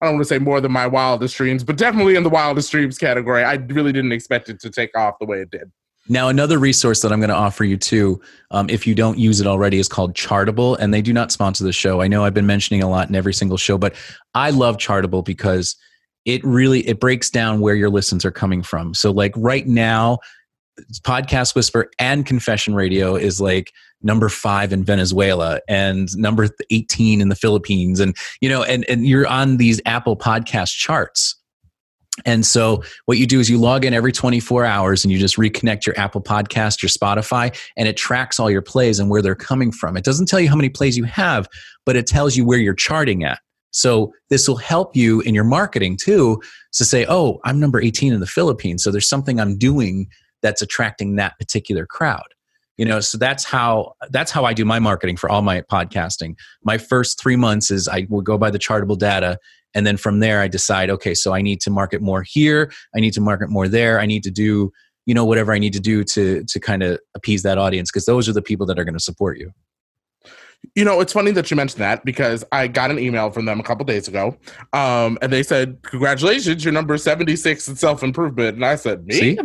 I 0.01 0.05
don't 0.05 0.15
want 0.15 0.27
to 0.27 0.29
say 0.29 0.39
more 0.39 0.61
than 0.61 0.71
my 0.71 0.87
wildest 0.87 1.35
dreams, 1.35 1.63
but 1.63 1.77
definitely 1.77 2.15
in 2.15 2.23
the 2.23 2.29
wildest 2.29 2.71
dreams 2.71 2.97
category. 2.97 3.43
I 3.43 3.53
really 3.53 3.91
didn't 3.91 4.11
expect 4.11 4.49
it 4.49 4.59
to 4.61 4.69
take 4.69 4.95
off 4.95 5.15
the 5.19 5.25
way 5.25 5.41
it 5.41 5.51
did. 5.51 5.71
Now, 6.09 6.27
another 6.27 6.57
resource 6.57 7.01
that 7.01 7.11
I'm 7.11 7.19
going 7.19 7.29
to 7.29 7.35
offer 7.35 7.63
you 7.63 7.77
too, 7.77 8.19
um, 8.49 8.69
if 8.69 8.87
you 8.87 8.95
don't 8.95 9.19
use 9.19 9.39
it 9.39 9.47
already, 9.47 9.77
is 9.77 9.87
called 9.87 10.15
Chartable, 10.15 10.77
and 10.79 10.93
they 10.93 11.01
do 11.01 11.13
not 11.13 11.31
sponsor 11.31 11.63
the 11.63 11.71
show. 11.71 12.01
I 12.01 12.07
know 12.07 12.25
I've 12.25 12.33
been 12.33 12.47
mentioning 12.47 12.81
a 12.81 12.89
lot 12.89 13.09
in 13.09 13.15
every 13.15 13.33
single 13.33 13.57
show, 13.57 13.77
but 13.77 13.95
I 14.33 14.49
love 14.49 14.77
Chartable 14.77 15.23
because 15.23 15.75
it 16.25 16.43
really 16.43 16.87
it 16.87 16.99
breaks 16.99 17.29
down 17.29 17.61
where 17.61 17.75
your 17.75 17.89
listens 17.89 18.25
are 18.25 18.31
coming 18.31 18.63
from. 18.63 18.93
So, 18.93 19.11
like 19.11 19.33
right 19.37 19.67
now, 19.67 20.17
Podcast 21.03 21.55
Whisper 21.55 21.89
and 21.99 22.25
Confession 22.25 22.75
Radio 22.75 23.15
is 23.15 23.39
like 23.39 23.71
number 24.01 24.29
five 24.29 24.73
in 24.73 24.83
Venezuela 24.83 25.59
and 25.67 26.15
number 26.17 26.49
18 26.69 27.21
in 27.21 27.29
the 27.29 27.35
Philippines, 27.35 27.99
and 27.99 28.15
you 28.41 28.49
know, 28.49 28.63
and 28.63 28.85
and 28.89 29.05
you're 29.07 29.27
on 29.27 29.57
these 29.57 29.81
Apple 29.85 30.17
Podcast 30.17 30.71
charts. 30.71 31.35
And 32.25 32.45
so 32.45 32.83
what 33.05 33.17
you 33.17 33.25
do 33.25 33.39
is 33.39 33.49
you 33.49 33.57
log 33.57 33.85
in 33.85 33.93
every 33.93 34.11
24 34.11 34.65
hours 34.65 35.03
and 35.03 35.11
you 35.11 35.17
just 35.17 35.37
reconnect 35.37 35.85
your 35.85 35.97
Apple 35.97 36.21
Podcast, 36.21 36.81
your 36.81 36.89
Spotify, 36.89 37.57
and 37.77 37.87
it 37.87 37.95
tracks 37.95 38.39
all 38.39 38.51
your 38.51 38.61
plays 38.61 38.99
and 38.99 39.09
where 39.09 39.21
they're 39.21 39.33
coming 39.33 39.71
from. 39.71 39.95
It 39.95 40.03
doesn't 40.03 40.27
tell 40.27 40.39
you 40.39 40.49
how 40.49 40.57
many 40.57 40.69
plays 40.69 40.97
you 40.97 41.05
have, 41.05 41.47
but 41.85 41.95
it 41.95 42.07
tells 42.07 42.35
you 42.35 42.45
where 42.45 42.59
you're 42.59 42.73
charting 42.73 43.23
at. 43.23 43.39
So 43.71 44.13
this 44.29 44.47
will 44.47 44.57
help 44.57 44.95
you 44.95 45.21
in 45.21 45.33
your 45.33 45.45
marketing 45.45 45.97
too 45.97 46.41
to 46.73 46.85
say, 46.85 47.05
oh, 47.07 47.39
I'm 47.45 47.59
number 47.59 47.81
18 47.81 48.13
in 48.13 48.19
the 48.19 48.27
Philippines. 48.27 48.83
So 48.83 48.91
there's 48.91 49.09
something 49.09 49.39
I'm 49.39 49.57
doing 49.57 50.07
that's 50.41 50.61
attracting 50.61 51.15
that 51.15 51.37
particular 51.39 51.85
crowd. 51.85 52.27
You 52.77 52.85
know, 52.85 52.99
so 52.99 53.17
that's 53.17 53.43
how 53.43 53.93
that's 54.09 54.31
how 54.31 54.45
I 54.45 54.53
do 54.53 54.65
my 54.65 54.79
marketing 54.79 55.17
for 55.17 55.29
all 55.29 55.41
my 55.41 55.61
podcasting. 55.61 56.35
My 56.63 56.77
first 56.77 57.21
three 57.21 57.35
months 57.35 57.69
is 57.69 57.87
I 57.87 58.07
will 58.09 58.21
go 58.21 58.37
by 58.37 58.49
the 58.49 58.59
chartable 58.59 58.97
data 58.97 59.37
and 59.73 59.85
then 59.85 59.97
from 59.97 60.19
there 60.19 60.41
i 60.41 60.47
decide 60.47 60.89
okay 60.89 61.13
so 61.13 61.33
i 61.33 61.41
need 61.41 61.61
to 61.61 61.69
market 61.69 62.01
more 62.01 62.23
here 62.23 62.71
i 62.95 62.99
need 62.99 63.13
to 63.13 63.21
market 63.21 63.49
more 63.49 63.67
there 63.67 63.99
i 63.99 64.05
need 64.05 64.23
to 64.23 64.31
do 64.31 64.71
you 65.05 65.13
know 65.13 65.25
whatever 65.25 65.53
i 65.53 65.59
need 65.59 65.73
to 65.73 65.79
do 65.79 66.03
to 66.03 66.43
to 66.45 66.59
kind 66.59 66.83
of 66.83 66.99
appease 67.15 67.43
that 67.43 67.57
audience 67.57 67.91
because 67.91 68.05
those 68.05 68.27
are 68.27 68.33
the 68.33 68.41
people 68.41 68.65
that 68.65 68.77
are 68.79 68.83
going 68.83 68.93
to 68.93 68.99
support 68.99 69.37
you 69.37 69.51
You 70.75 70.85
know, 70.85 71.01
it's 71.01 71.11
funny 71.11 71.31
that 71.31 71.49
you 71.49 71.57
mentioned 71.57 71.81
that 71.81 72.05
because 72.05 72.43
I 72.51 72.67
got 72.67 72.91
an 72.91 72.99
email 72.99 73.31
from 73.31 73.45
them 73.45 73.59
a 73.59 73.63
couple 73.63 73.83
days 73.83 74.07
ago, 74.07 74.37
um, 74.73 75.17
and 75.21 75.33
they 75.33 75.41
said, 75.41 75.79
"Congratulations, 75.81 76.63
you're 76.63 76.71
number 76.71 76.99
seventy 76.99 77.35
six 77.35 77.67
in 77.67 77.75
self 77.75 78.03
improvement." 78.03 78.57
And 78.57 78.63
I 78.63 78.75
said, 78.75 79.07
"Me, 79.07 79.15
See? 79.15 79.37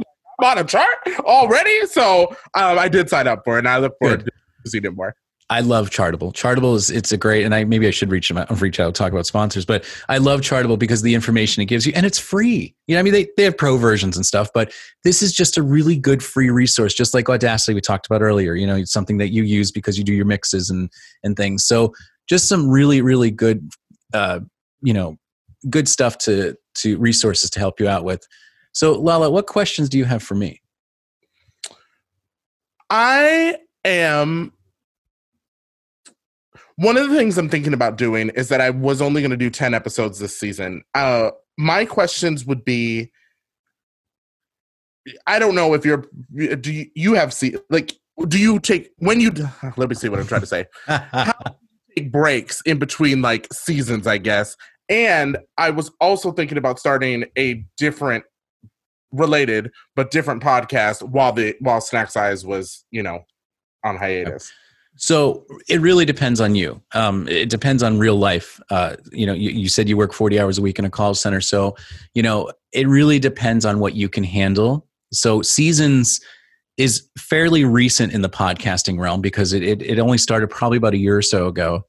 On 0.43 0.59
a 0.59 0.65
chart 0.65 0.99
already." 1.21 1.87
So 1.87 2.29
um, 2.55 2.79
I 2.79 2.89
did 2.89 3.09
sign 3.09 3.27
up 3.27 3.43
for 3.45 3.57
it, 3.57 3.61
and 3.61 3.69
I 3.69 3.79
look 3.79 3.95
forward 3.99 4.25
to 4.25 4.71
seeing 4.71 4.85
it 4.85 4.95
more. 4.95 5.15
I 5.49 5.61
love 5.61 5.91
Chartable. 5.91 6.33
Chartable 6.33 6.75
is 6.75 6.91
it's 6.91 7.13
a 7.13 7.17
great, 7.17 7.45
and 7.45 7.55
I 7.55 7.63
maybe 7.63 7.87
I 7.87 7.93
should 7.93 8.11
reach 8.11 8.27
them 8.27 8.37
out, 8.37 8.61
reach 8.61 8.81
out, 8.81 8.97
talk 8.97 9.13
about 9.13 9.27
sponsors, 9.27 9.65
but 9.65 9.85
I 10.09 10.19
love 10.19 10.41
Chartable 10.41 10.77
because 10.77 11.03
the 11.03 11.15
information 11.15 11.63
it 11.63 11.67
gives 11.67 11.87
you, 11.87 11.93
and 11.95 12.05
it's 12.05 12.19
free. 12.19 12.75
You 12.89 12.97
know, 12.97 13.01
I 13.01 13.03
mean, 13.05 13.13
they 13.13 13.29
they 13.37 13.45
have 13.45 13.57
pro 13.57 13.77
versions 13.77 14.17
and 14.17 14.27
stuff, 14.27 14.49
but 14.53 14.73
this 15.05 15.23
is 15.23 15.33
just 15.33 15.57
a 15.57 15.63
really 15.63 15.97
good 15.97 16.23
free 16.23 16.51
resource, 16.51 16.95
just 16.95 17.15
like 17.15 17.29
Audacity 17.29 17.75
we 17.75 17.81
talked 17.81 18.07
about 18.07 18.23
earlier. 18.23 18.55
You 18.55 18.67
know, 18.67 18.77
it's 18.77 18.93
something 18.93 19.19
that 19.19 19.29
you 19.29 19.45
use 19.45 19.71
because 19.71 19.97
you 19.97 20.03
do 20.03 20.13
your 20.13 20.25
mixes 20.25 20.69
and 20.69 20.91
and 21.23 21.37
things. 21.37 21.65
So 21.65 21.95
just 22.29 22.49
some 22.49 22.69
really 22.69 23.01
really 23.01 23.31
good, 23.31 23.71
uh, 24.13 24.41
you 24.83 24.93
know, 24.93 25.17
good 25.71 25.89
stuff 25.89 26.19
to 26.19 26.57
to 26.79 26.99
resources 26.99 27.51
to 27.51 27.61
help 27.61 27.79
you 27.79 27.87
out 27.87 28.03
with. 28.03 28.27
So 28.77 28.93
Lala, 28.93 29.31
what 29.31 29.47
questions 29.47 29.89
do 29.89 29.97
you 29.97 30.05
have 30.05 30.23
for 30.23 30.35
me? 30.35 30.61
I 32.91 33.57
am 33.87 34.53
one 36.75 36.99
of 36.99 37.09
the 37.09 37.17
things 37.17 37.39
I'm 37.39 37.49
thinking 37.49 37.73
about 37.73 37.97
doing 37.97 38.29
is 38.29 38.51
that 38.51 38.61
I 38.61 38.69
was 38.69 39.01
only 39.01 39.23
going 39.23 39.31
to 39.31 39.37
do 39.39 39.49
10 39.49 39.73
episodes 39.73 40.19
this 40.19 40.39
season. 40.39 40.83
Uh, 40.95 41.31
my 41.57 41.87
questions 41.87 42.45
would 42.45 42.67
be 42.67 43.11
I 45.27 45.39
don't 45.39 45.55
know 45.55 45.73
if 45.73 45.87
you're 45.87 46.05
do 46.35 46.71
you, 46.71 46.91
you 46.95 47.15
have 47.15 47.33
see 47.33 47.57
like 47.71 47.95
do 48.29 48.39
you 48.39 48.61
take 48.61 48.91
when 48.99 49.23
you 49.23 49.33
let 49.79 49.89
me 49.89 49.95
see 49.95 50.11
what 50.11 50.21
I'm 50.21 50.27
trying 50.27 50.43
to 50.43 50.47
say. 50.47 50.67
How 50.85 51.33
do 51.43 51.55
you 51.97 52.03
take 52.03 52.13
breaks 52.13 52.61
in 52.67 52.79
between 52.79 53.23
like 53.23 53.51
seasons, 53.55 54.07
I 54.07 54.19
guess. 54.19 54.55
And 54.91 55.39
I 55.57 55.71
was 55.71 55.91
also 55.99 56.31
thinking 56.31 56.59
about 56.59 56.79
starting 56.79 57.25
a 57.39 57.65
different 57.79 58.25
related 59.17 59.71
but 59.95 60.11
different 60.11 60.43
podcast 60.43 61.03
while 61.03 61.33
the 61.33 61.57
while 61.61 61.81
Snack 61.81 62.11
Size 62.11 62.45
was, 62.45 62.85
you 62.91 63.03
know, 63.03 63.25
on 63.85 63.97
hiatus. 63.97 64.53
So 64.97 65.45
it 65.69 65.81
really 65.81 66.05
depends 66.05 66.41
on 66.41 66.55
you. 66.55 66.83
Um, 66.95 67.29
it 67.29 67.51
depends 67.51 67.83
on 67.83 67.99
real 67.99 68.17
life. 68.17 68.59
Uh, 68.71 68.97
you 69.13 69.27
know, 69.27 69.35
you, 69.35 69.51
you 69.51 69.69
said 69.69 69.89
you 69.89 69.97
work 69.97 70.15
40 70.15 70.41
hours 70.41 70.59
a 70.59 70.63
week 70.63 70.79
in 70.79 70.87
a 70.87 70.91
call 70.91 71.15
center. 71.15 71.43
So, 71.43 71.77
you 72.15 72.23
know, 72.23 72.51
it 72.73 72.89
really 72.89 73.19
depends 73.19 73.67
on 73.67 73.79
what 73.79 73.95
you 73.95 74.09
can 74.09 74.25
handle. 74.25 74.87
So 75.13 75.43
seasons 75.43 76.21
is 76.79 77.09
fairly 77.19 77.65
recent 77.65 78.13
in 78.13 78.23
the 78.23 78.29
podcasting 78.29 78.99
realm 78.99 79.21
because 79.21 79.53
it, 79.53 79.63
it, 79.63 79.83
it 79.83 79.99
only 79.99 80.19
started 80.19 80.49
probably 80.49 80.79
about 80.79 80.95
a 80.95 80.99
year 80.99 81.17
or 81.17 81.23
so 81.23 81.47
ago. 81.47 81.85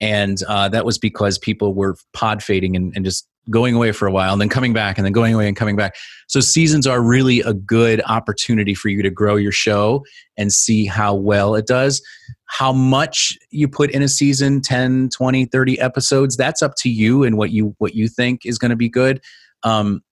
And 0.00 0.40
uh, 0.48 0.68
that 0.68 0.84
was 0.84 0.98
because 0.98 1.38
people 1.38 1.74
were 1.74 1.96
pod 2.12 2.42
fading 2.42 2.76
and, 2.76 2.92
and 2.94 3.04
just 3.04 3.28
going 3.50 3.74
away 3.74 3.92
for 3.92 4.06
a 4.06 4.12
while 4.12 4.32
and 4.32 4.40
then 4.40 4.48
coming 4.48 4.72
back 4.72 4.98
and 4.98 5.04
then 5.04 5.12
going 5.12 5.34
away 5.34 5.48
and 5.48 5.56
coming 5.56 5.76
back. 5.76 5.94
So 6.26 6.40
seasons 6.40 6.86
are 6.86 7.02
really 7.02 7.40
a 7.40 7.54
good 7.54 8.02
opportunity 8.06 8.74
for 8.74 8.88
you 8.88 9.02
to 9.02 9.10
grow 9.10 9.36
your 9.36 9.52
show 9.52 10.04
and 10.36 10.52
see 10.52 10.86
how 10.86 11.14
well 11.14 11.54
it 11.54 11.66
does. 11.66 12.02
How 12.46 12.72
much 12.72 13.36
you 13.50 13.68
put 13.68 13.90
in 13.90 14.02
a 14.02 14.08
season, 14.08 14.60
10, 14.60 15.10
20, 15.16 15.46
30 15.46 15.80
episodes, 15.80 16.36
that's 16.36 16.62
up 16.62 16.74
to 16.78 16.88
you 16.88 17.24
and 17.24 17.36
what 17.36 17.50
you 17.50 17.74
what 17.78 17.94
you 17.94 18.08
think 18.08 18.44
is 18.44 18.58
going 18.58 18.70
to 18.70 18.76
be 18.76 18.88
good. 18.88 19.20
Um, 19.62 20.02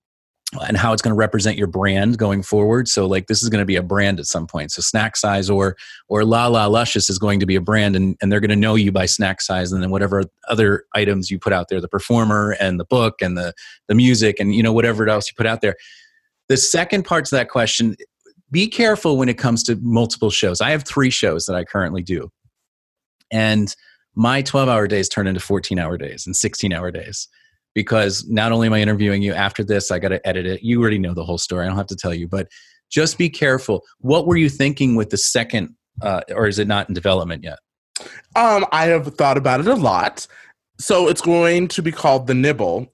and 0.67 0.77
how 0.77 0.93
it's 0.93 1.03
going 1.03 1.15
to 1.15 1.19
represent 1.19 1.57
your 1.57 1.67
brand 1.67 2.19
going 2.19 2.43
forward. 2.43 2.89
So 2.89 3.07
like 3.07 3.27
this 3.27 3.43
is 3.43 3.49
going 3.49 3.61
to 3.61 3.67
be 3.67 3.77
a 3.77 3.83
brand 3.83 4.19
at 4.19 4.27
some 4.27 4.47
point. 4.47 4.73
So 4.73 4.83
snack 4.83 5.17
size 5.17 5.49
or 5.51 5.77
or 6.09 6.25
La 6.25 6.47
La 6.47 6.67
Luscious 6.67 7.11
is 7.11 7.19
going 7.19 7.41
to 7.41 7.47
be 7.47 7.57
a 7.57 7.61
brand 7.61 7.97
and, 7.97 8.17
and 8.21 8.31
they're 8.31 8.41
going 8.41 8.51
to 8.51 8.57
know 8.57 8.75
you 8.75 8.93
by 8.93 9.07
snack 9.07 9.41
size 9.41 9.73
and 9.73 9.83
then 9.83 9.91
whatever 9.91 10.25
other 10.49 10.85
items 10.95 11.31
you 11.31 11.39
put 11.39 11.53
out 11.53 11.69
there, 11.69 11.81
the 11.81 11.89
performer 11.89 12.57
and 12.61 12.79
the 12.81 12.85
book 12.85 13.21
and 13.21 13.37
the 13.37 13.53
the 13.89 13.95
music 13.95 14.37
and 14.41 14.55
you 14.55 14.63
know 14.63 14.73
whatever 14.73 15.09
else 15.09 15.29
you 15.29 15.35
put 15.37 15.47
out 15.47 15.61
there. 15.61 15.77
The 16.49 16.57
second 16.57 17.05
part 17.05 17.25
to 17.27 17.35
that 17.35 17.49
question, 17.49 17.97
be 18.51 18.69
careful 18.69 19.17
when 19.17 19.29
it 19.29 19.39
comes 19.39 19.63
to 19.65 19.77
multiple 19.77 20.31
shows. 20.31 20.61
I 20.61 20.71
have 20.71 20.85
three 20.85 21.11
shows 21.11 21.47
that 21.47 21.57
I 21.57 21.65
currently 21.65 22.03
do. 22.03 22.31
And 23.31 23.75
my 24.15 24.43
12 24.43 24.69
hour 24.69 24.87
days 24.87 25.09
turn 25.09 25.27
into 25.27 25.41
14 25.41 25.79
hour 25.79 25.99
days 25.99 26.27
and 26.27 26.35
16 26.35 26.73
hour 26.73 26.91
days 26.91 27.29
because 27.77 28.27
not 28.27 28.53
only 28.53 28.69
am 28.69 28.73
I 28.73 28.81
interviewing 28.81 29.21
you 29.21 29.35
after 29.35 29.63
this, 29.63 29.91
I 29.91 29.99
got 29.99 30.09
to 30.09 30.27
edit 30.27 30.47
it. 30.47 30.63
You 30.63 30.81
already 30.81 30.99
know 30.99 31.13
the 31.13 31.23
whole 31.23 31.37
story. 31.37 31.67
I 31.67 31.69
don't 31.69 31.77
have 31.77 31.87
to 31.89 31.97
tell 31.97 32.15
you, 32.15 32.27
but 32.27 32.49
just 32.91 33.19
be 33.19 33.29
careful. 33.29 33.85
What 33.99 34.27
were 34.27 34.39
you 34.39 34.49
thinking 34.49 34.97
with 34.97 35.11
the 35.11 35.19
second, 35.19 35.77
uh, 36.01 36.23
or 36.35 36.47
is 36.47 36.59
it 36.59 36.67
not 36.69 36.89
in 36.89 36.95
development 36.95 37.45
yet? 37.45 37.59
Um, 38.35 38.65
I 38.73 38.87
have 38.87 39.15
thought 39.17 39.37
about 39.37 39.61
it 39.61 39.67
a 39.67 39.75
lot. 39.75 40.27
So 40.79 41.07
it's 41.09 41.21
going 41.21 41.69
to 41.69 41.83
be 41.83 41.93
called 41.93 42.27
The 42.27 42.35
Nibble. 42.35 42.91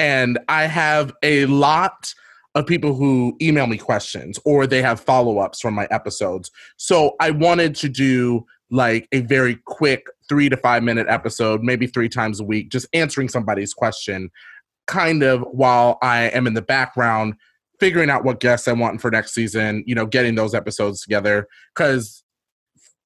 and 0.00 0.40
I 0.48 0.64
have 0.64 1.12
a 1.22 1.46
lot 1.46 2.12
of 2.56 2.66
people 2.66 2.96
who 2.96 3.36
email 3.40 3.68
me 3.68 3.78
questions 3.78 4.40
or 4.44 4.66
they 4.66 4.82
have 4.82 4.98
follow 4.98 5.38
ups 5.38 5.60
from 5.60 5.74
my 5.74 5.86
episodes. 5.92 6.50
So 6.76 7.14
I 7.20 7.30
wanted 7.30 7.76
to 7.76 7.88
do 7.88 8.44
like 8.68 9.06
a 9.12 9.20
very 9.20 9.60
quick 9.64 10.06
three 10.28 10.48
to 10.48 10.56
five 10.56 10.82
minute 10.82 11.06
episode, 11.08 11.62
maybe 11.62 11.86
three 11.86 12.08
times 12.08 12.40
a 12.40 12.44
week, 12.44 12.70
just 12.70 12.86
answering 12.92 13.28
somebody's 13.28 13.74
question, 13.74 14.30
kind 14.86 15.22
of 15.22 15.42
while 15.52 15.98
I 16.02 16.24
am 16.30 16.46
in 16.46 16.54
the 16.54 16.62
background 16.62 17.34
figuring 17.80 18.10
out 18.10 18.24
what 18.24 18.40
guests 18.40 18.66
I 18.66 18.72
want 18.72 19.00
for 19.00 19.10
next 19.10 19.32
season, 19.32 19.84
you 19.86 19.94
know, 19.94 20.06
getting 20.06 20.34
those 20.34 20.54
episodes 20.54 21.00
together. 21.00 21.46
Cause 21.74 22.24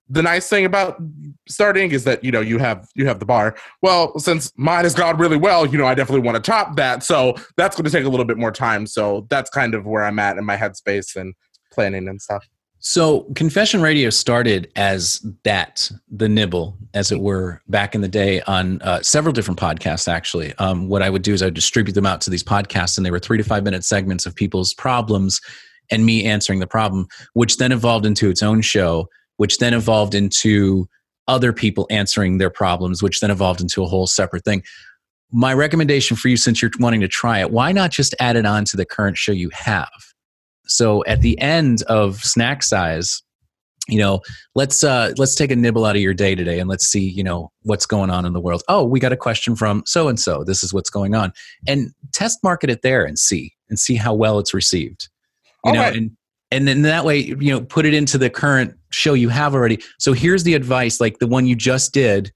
the 0.09 0.23
nice 0.23 0.49
thing 0.49 0.65
about 0.65 1.01
starting 1.49 1.91
is 1.91 2.05
that, 2.05 2.23
you 2.23 2.31
know, 2.31 2.41
you 2.41 2.59
have 2.59 2.89
you 2.95 3.07
have 3.07 3.19
the 3.19 3.25
bar. 3.25 3.57
Well, 3.81 4.19
since 4.19 4.53
mine 4.57 4.85
has 4.85 4.95
gone 4.95 5.17
really 5.17 5.37
well, 5.37 5.65
you 5.65 5.79
know, 5.79 5.87
I 5.87 5.95
definitely 5.95 6.27
want 6.27 6.37
to 6.37 6.51
top 6.51 6.77
that. 6.77 7.03
So 7.03 7.35
that's 7.57 7.77
gonna 7.77 7.89
take 7.89 8.05
a 8.05 8.09
little 8.09 8.27
bit 8.27 8.37
more 8.37 8.53
time. 8.53 8.87
So 8.87 9.27
that's 9.31 9.49
kind 9.51 9.75
of 9.75 9.87
where 9.87 10.05
I'm 10.05 10.19
at 10.19 10.37
in 10.37 10.45
my 10.45 10.57
headspace 10.57 11.17
and 11.17 11.35
planning 11.73 12.09
and 12.09 12.21
stuff. 12.21 12.47
So, 12.85 13.21
Confession 13.37 13.81
Radio 13.81 14.11
started 14.11 14.69
as 14.75 15.25
that, 15.45 15.89
the 16.11 16.29
nibble, 16.29 16.77
as 16.95 17.13
it 17.13 17.21
were, 17.21 17.63
back 17.69 17.95
in 17.95 18.01
the 18.01 18.09
day 18.09 18.41
on 18.43 18.83
uh, 18.83 19.01
several 19.03 19.33
different 19.33 19.61
podcasts, 19.61 20.09
actually. 20.09 20.53
Um, 20.59 20.89
what 20.89 21.01
I 21.01 21.09
would 21.09 21.23
do 21.23 21.33
is 21.33 21.43
I 21.43 21.47
would 21.47 21.55
distribute 21.55 21.93
them 21.93 22.07
out 22.07 22.21
to 22.23 22.31
these 22.31 22.43
podcasts, 22.43 22.97
and 22.97 23.07
they 23.07 23.13
were 23.13 23.21
three 23.21 23.39
to 23.39 23.45
five 23.45 23.63
minute 23.63 23.85
segments 23.85 24.27
of 24.27 24.35
people's 24.35 24.75
problems 24.75 25.41
and 25.93 26.05
me 26.05 26.25
answering 26.25 26.59
the 26.59 26.67
problem, 26.67 27.07
which 27.35 27.59
then 27.59 27.71
evolved 27.71 28.05
into 28.05 28.29
its 28.29 28.43
own 28.43 28.61
show, 28.63 29.09
which 29.37 29.59
then 29.59 29.75
evolved 29.75 30.17
into 30.17 30.89
other 31.29 31.53
people 31.53 31.87
answering 31.89 32.39
their 32.39 32.51
problems, 32.51 33.01
which 33.01 33.21
then 33.21 33.31
evolved 33.31 33.61
into 33.61 33.85
a 33.85 33.87
whole 33.87 34.09
separate 34.09 34.45
thing. 34.45 34.61
My 35.31 35.55
recommendation 35.55 36.17
for 36.17 36.27
you, 36.27 36.37
since 36.37 36.61
you're 36.61 36.73
wanting 36.81 37.01
to 37.03 37.09
try 37.09 37.39
it, 37.39 37.53
why 37.53 37.71
not 37.71 37.93
just 37.93 38.13
add 38.19 38.35
it 38.35 38.45
on 38.45 38.65
to 38.65 38.77
the 38.77 38.85
current 38.85 39.17
show 39.17 39.31
you 39.31 39.51
have? 39.55 39.89
So 40.67 41.05
at 41.05 41.21
the 41.21 41.39
end 41.39 41.83
of 41.85 42.17
snack 42.17 42.63
size, 42.63 43.23
you 43.89 43.99
know, 43.99 44.21
let's 44.55 44.85
uh, 44.85 45.13
let's 45.19 45.35
take 45.35 45.51
a 45.51 45.57
nibble 45.57 45.85
out 45.85 45.97
of 45.97 46.03
your 46.03 46.15
day 46.15 46.35
today 46.35 46.61
and 46.61 46.69
let's 46.69 46.87
see, 46.87 47.09
you 47.09 47.25
know, 47.25 47.51
what's 47.63 47.85
going 47.85 48.11
on 48.11 48.25
in 48.25 48.33
the 48.33 48.41
world. 48.41 48.63
Oh, 48.69 48.85
we 48.85 49.01
got 49.01 49.13
a 49.13 49.17
question 49.17 49.57
from 49.57 49.83
so 49.87 50.09
and 50.09 50.21
so. 50.21 50.45
This 50.45 50.63
is 50.63 50.73
what's 50.73 50.91
going 50.91 51.15
on, 51.15 51.33
and 51.67 51.91
test 52.13 52.39
market 52.45 52.71
it 52.71 52.83
there 52.83 53.05
and 53.05 53.19
see 53.19 53.53
and 53.69 53.79
see 53.79 53.97
how 53.97 54.15
well 54.15 54.39
it's 54.39 54.55
received. 54.55 55.09
You 55.65 55.71
All 55.71 55.75
know, 55.75 55.83
right. 55.83 55.97
and 55.97 56.13
and 56.53 56.69
then 56.69 56.83
that 56.83 57.05
way, 57.05 57.19
you 57.19 57.51
know, 57.51 57.61
put 57.61 57.85
it 57.85 57.95
into 57.95 58.19
the 58.19 58.31
current 58.31 58.75
show 58.91 59.15
you 59.15 59.31
have 59.31 59.55
already. 59.55 59.81
So 59.99 60.13
here's 60.13 60.45
the 60.45 60.55
advice, 60.55 61.01
like 61.01 61.19
the 61.19 61.27
one 61.27 61.47
you 61.47 61.57
just 61.57 61.93
did. 61.93 62.31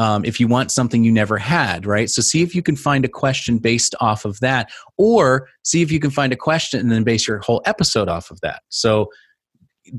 Um, 0.00 0.24
if 0.24 0.40
you 0.40 0.48
want 0.48 0.70
something 0.70 1.04
you 1.04 1.12
never 1.12 1.36
had, 1.36 1.84
right? 1.84 2.08
So 2.08 2.22
see 2.22 2.40
if 2.42 2.54
you 2.54 2.62
can 2.62 2.74
find 2.74 3.04
a 3.04 3.08
question 3.08 3.58
based 3.58 3.94
off 4.00 4.24
of 4.24 4.40
that, 4.40 4.70
or 4.96 5.46
see 5.62 5.82
if 5.82 5.92
you 5.92 6.00
can 6.00 6.10
find 6.10 6.32
a 6.32 6.36
question 6.36 6.80
and 6.80 6.90
then 6.90 7.04
base 7.04 7.28
your 7.28 7.40
whole 7.40 7.60
episode 7.66 8.08
off 8.08 8.30
of 8.30 8.40
that. 8.40 8.62
So 8.70 9.10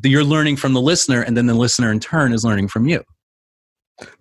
you're 0.03 0.23
learning 0.23 0.57
from 0.57 0.73
the 0.73 0.81
listener, 0.81 1.21
and 1.21 1.37
then 1.37 1.45
the 1.45 1.53
listener 1.53 1.91
in 1.91 1.99
turn 1.99 2.33
is 2.33 2.43
learning 2.43 2.69
from 2.69 2.87
you. 2.87 3.03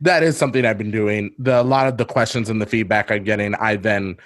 that 0.01 0.23
is 0.23 0.37
something 0.37 0.65
I've 0.65 0.79
been 0.79 0.91
doing. 0.91 1.35
The 1.39 1.61
a 1.61 1.63
lot 1.63 1.87
of 1.87 1.97
the 1.97 2.05
questions 2.05 2.51
and 2.51 2.61
the 2.61 2.67
feedback 2.67 3.11
I'm 3.11 3.25
getting, 3.25 3.55
I 3.55 3.77
then 3.77 4.17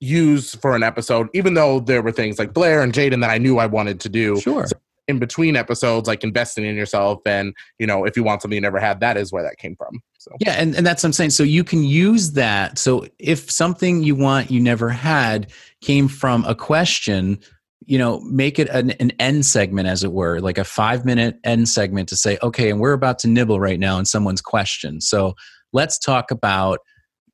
use 0.00 0.54
for 0.56 0.74
an 0.74 0.82
episode, 0.82 1.28
even 1.34 1.54
though 1.54 1.80
there 1.80 2.02
were 2.02 2.12
things 2.12 2.38
like 2.38 2.52
Blair 2.52 2.82
and 2.82 2.92
Jaidynn 2.92 3.20
that 3.20 3.30
I 3.30 3.38
knew 3.38 3.58
I 3.58 3.66
wanted 3.66 4.00
to 4.00 4.08
do. 4.08 4.40
Sure. 4.40 4.66
So 4.66 4.76
in 5.10 5.18
between 5.18 5.56
episodes, 5.56 6.08
like 6.08 6.24
investing 6.24 6.64
in 6.64 6.74
yourself, 6.76 7.20
and 7.26 7.54
you 7.78 7.86
know, 7.86 8.04
if 8.04 8.16
you 8.16 8.24
want 8.24 8.40
something 8.40 8.54
you 8.54 8.60
never 8.60 8.80
had, 8.80 9.00
that 9.00 9.16
is 9.18 9.30
where 9.30 9.42
that 9.42 9.58
came 9.58 9.76
from. 9.76 10.00
So 10.18 10.30
Yeah, 10.40 10.52
and, 10.52 10.74
and 10.74 10.86
that's 10.86 11.02
what 11.02 11.08
I'm 11.08 11.12
saying. 11.12 11.30
So 11.30 11.42
you 11.42 11.64
can 11.64 11.84
use 11.84 12.32
that. 12.32 12.78
So 12.78 13.06
if 13.18 13.50
something 13.50 14.02
you 14.02 14.14
want 14.14 14.50
you 14.50 14.60
never 14.60 14.88
had 14.88 15.52
came 15.82 16.08
from 16.08 16.44
a 16.44 16.54
question, 16.54 17.38
you 17.86 17.98
know, 17.98 18.20
make 18.20 18.58
it 18.58 18.68
an, 18.68 18.92
an 18.92 19.10
end 19.18 19.44
segment, 19.44 19.88
as 19.88 20.04
it 20.04 20.12
were, 20.12 20.40
like 20.40 20.58
a 20.58 20.64
five 20.64 21.04
minute 21.04 21.38
end 21.44 21.68
segment 21.68 22.08
to 22.10 22.16
say, 22.16 22.38
okay, 22.42 22.70
and 22.70 22.80
we're 22.80 22.92
about 22.92 23.18
to 23.20 23.28
nibble 23.28 23.60
right 23.60 23.80
now 23.80 23.98
in 23.98 24.04
someone's 24.04 24.42
question. 24.42 25.00
So 25.00 25.34
let's 25.72 25.98
talk 25.98 26.30
about 26.30 26.80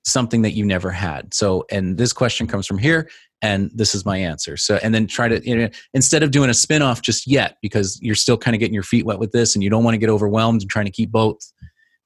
something 0.04 0.42
that 0.42 0.52
you 0.52 0.64
never 0.64 0.90
had. 0.90 1.34
So, 1.34 1.66
and 1.70 1.98
this 1.98 2.12
question 2.12 2.46
comes 2.46 2.66
from 2.66 2.78
here, 2.78 3.10
and 3.43 3.70
this 3.74 3.95
is 3.95 4.05
my 4.05 4.16
answer. 4.16 4.57
So, 4.57 4.78
and 4.82 4.95
then 4.95 5.07
try 5.07 5.28
to, 5.28 5.47
you 5.47 5.57
know, 5.57 5.68
instead 5.95 6.22
of 6.22 6.30
doing 6.30 6.51
a 6.51 6.55
spin 6.55 6.82
off 6.82 7.03
just 7.03 7.26
yet, 7.26 7.57
because 7.62 7.99
you're 8.03 8.14
still 8.14 8.39
kind 8.39 8.55
of 8.55 8.61
getting 8.61 8.74
your 8.74 8.82
feet 8.82 9.05
wet 9.05 9.18
with 9.18 9.32
this 9.32 9.55
and 9.55 9.62
you 9.62 9.70
don't 9.70 9.84
want 9.84 9.95
to 9.95 9.99
get 9.99 10.09
overwhelmed 10.09 10.62
and 10.62 10.70
trying 10.70 10.87
to 10.87 10.91
keep 10.93 11.11
both 11.11 11.39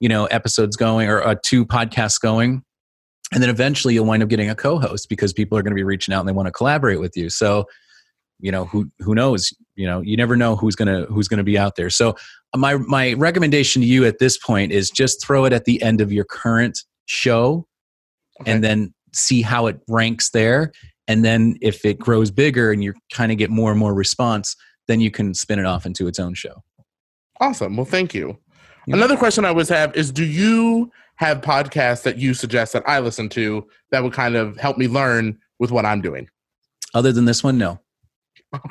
you 0.00 0.08
know 0.08 0.24
episodes 0.26 0.76
going 0.76 1.08
or 1.08 1.22
uh, 1.22 1.34
two 1.44 1.64
podcasts 1.64 2.20
going 2.20 2.62
and 3.32 3.42
then 3.42 3.50
eventually 3.50 3.94
you'll 3.94 4.06
wind 4.06 4.22
up 4.22 4.28
getting 4.28 4.50
a 4.50 4.54
co-host 4.54 5.08
because 5.08 5.32
people 5.32 5.56
are 5.56 5.62
going 5.62 5.70
to 5.70 5.76
be 5.76 5.84
reaching 5.84 6.12
out 6.12 6.20
and 6.20 6.28
they 6.28 6.32
want 6.32 6.46
to 6.46 6.52
collaborate 6.52 6.98
with 6.98 7.16
you 7.16 7.30
so 7.30 7.64
you 8.40 8.50
know 8.50 8.64
who 8.64 8.90
who 9.00 9.14
knows 9.14 9.52
you 9.76 9.86
know 9.86 10.00
you 10.00 10.16
never 10.16 10.36
know 10.36 10.56
who's 10.56 10.74
gonna 10.74 11.04
who's 11.10 11.28
gonna 11.28 11.44
be 11.44 11.58
out 11.58 11.76
there 11.76 11.90
so 11.90 12.16
my 12.56 12.76
my 12.78 13.12
recommendation 13.12 13.82
to 13.82 13.86
you 13.86 14.04
at 14.04 14.18
this 14.18 14.38
point 14.38 14.72
is 14.72 14.90
just 14.90 15.22
throw 15.24 15.44
it 15.44 15.52
at 15.52 15.66
the 15.66 15.80
end 15.82 16.00
of 16.00 16.10
your 16.10 16.24
current 16.24 16.78
show 17.04 17.66
Okay. 18.40 18.52
and 18.52 18.64
then 18.64 18.94
see 19.12 19.42
how 19.42 19.66
it 19.66 19.78
ranks 19.86 20.30
there 20.30 20.72
and 21.10 21.24
then 21.24 21.56
if 21.60 21.84
it 21.84 21.98
grows 21.98 22.30
bigger 22.30 22.72
and 22.72 22.82
you 22.82 22.94
kind 23.12 23.32
of 23.32 23.38
get 23.38 23.50
more 23.50 23.70
and 23.70 23.78
more 23.78 23.94
response 23.94 24.56
then 24.88 25.00
you 25.00 25.10
can 25.10 25.34
spin 25.34 25.58
it 25.58 25.66
off 25.66 25.84
into 25.86 26.06
its 26.08 26.18
own 26.18 26.34
show 26.34 26.62
Awesome. 27.40 27.74
Well, 27.74 27.86
thank 27.86 28.12
you. 28.12 28.38
Yeah. 28.86 28.96
Another 28.96 29.16
question 29.16 29.44
I 29.44 29.48
always 29.48 29.70
have 29.70 29.96
is 29.96 30.12
do 30.12 30.24
you 30.24 30.90
have 31.16 31.40
podcasts 31.40 32.02
that 32.02 32.18
you 32.18 32.34
suggest 32.34 32.72
that 32.74 32.86
I 32.86 33.00
listen 33.00 33.28
to 33.30 33.66
that 33.90 34.02
would 34.02 34.12
kind 34.12 34.36
of 34.36 34.58
help 34.58 34.76
me 34.76 34.88
learn 34.88 35.38
with 35.58 35.70
what 35.70 35.86
I'm 35.86 36.00
doing? 36.00 36.28
other 36.92 37.12
than 37.12 37.24
this 37.24 37.44
one 37.44 37.56
no 37.56 37.78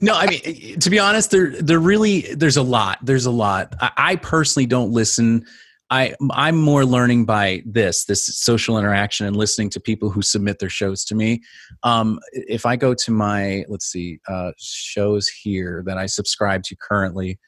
no, 0.00 0.12
I 0.12 0.26
mean, 0.28 0.80
to 0.80 0.90
be 0.90 0.98
honest, 0.98 1.30
there, 1.30 1.50
there 1.62 1.78
really, 1.78 2.22
there's 2.34 2.56
a 2.56 2.62
lot. 2.62 2.98
There's 3.04 3.24
a 3.24 3.30
lot. 3.30 3.72
I, 3.80 3.92
I 3.96 4.16
personally 4.16 4.66
don't 4.66 4.90
listen. 4.90 5.46
I, 5.90 6.14
I'm 6.32 6.56
more 6.56 6.84
learning 6.84 7.24
by 7.24 7.62
this, 7.64 8.04
this 8.04 8.26
social 8.38 8.78
interaction 8.78 9.26
and 9.26 9.36
listening 9.36 9.70
to 9.70 9.80
people 9.80 10.10
who 10.10 10.20
submit 10.20 10.58
their 10.58 10.68
shows 10.68 11.04
to 11.06 11.14
me. 11.14 11.42
Um, 11.82 12.20
if 12.32 12.66
I 12.66 12.76
go 12.76 12.94
to 12.94 13.10
my, 13.10 13.64
let's 13.68 13.86
see, 13.86 14.20
uh, 14.28 14.52
shows 14.58 15.28
here 15.28 15.82
that 15.86 15.96
I 15.96 16.06
subscribe 16.06 16.62
to 16.64 16.76
currently, 16.76 17.38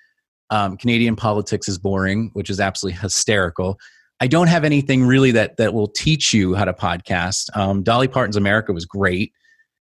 um, 0.50 0.76
Canadian 0.76 1.16
politics 1.16 1.68
is 1.68 1.78
boring, 1.78 2.30
which 2.32 2.50
is 2.50 2.60
absolutely 2.60 2.98
hysterical. 2.98 3.78
I 4.20 4.26
don't 4.26 4.48
have 4.48 4.64
anything 4.64 5.04
really 5.04 5.30
that 5.32 5.56
that 5.56 5.72
will 5.72 5.88
teach 5.88 6.34
you 6.34 6.54
how 6.54 6.64
to 6.64 6.72
podcast. 6.72 7.56
Um, 7.56 7.82
Dolly 7.82 8.08
Parton's 8.08 8.36
America 8.36 8.72
was 8.72 8.84
great. 8.84 9.32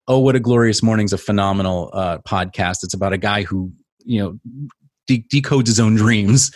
Oh, 0.08 0.20
what 0.20 0.36
a 0.36 0.40
glorious 0.40 0.82
morning's 0.82 1.14
a 1.14 1.18
phenomenal 1.18 1.92
uh, 1.94 2.18
podcast. 2.20 2.84
It's 2.84 2.94
about 2.94 3.14
a 3.14 3.18
guy 3.18 3.44
who 3.44 3.72
you 4.06 4.22
know 4.22 4.40
de- 5.08 5.26
decodes 5.32 5.68
his 5.68 5.80
own 5.80 5.96
dreams. 5.96 6.52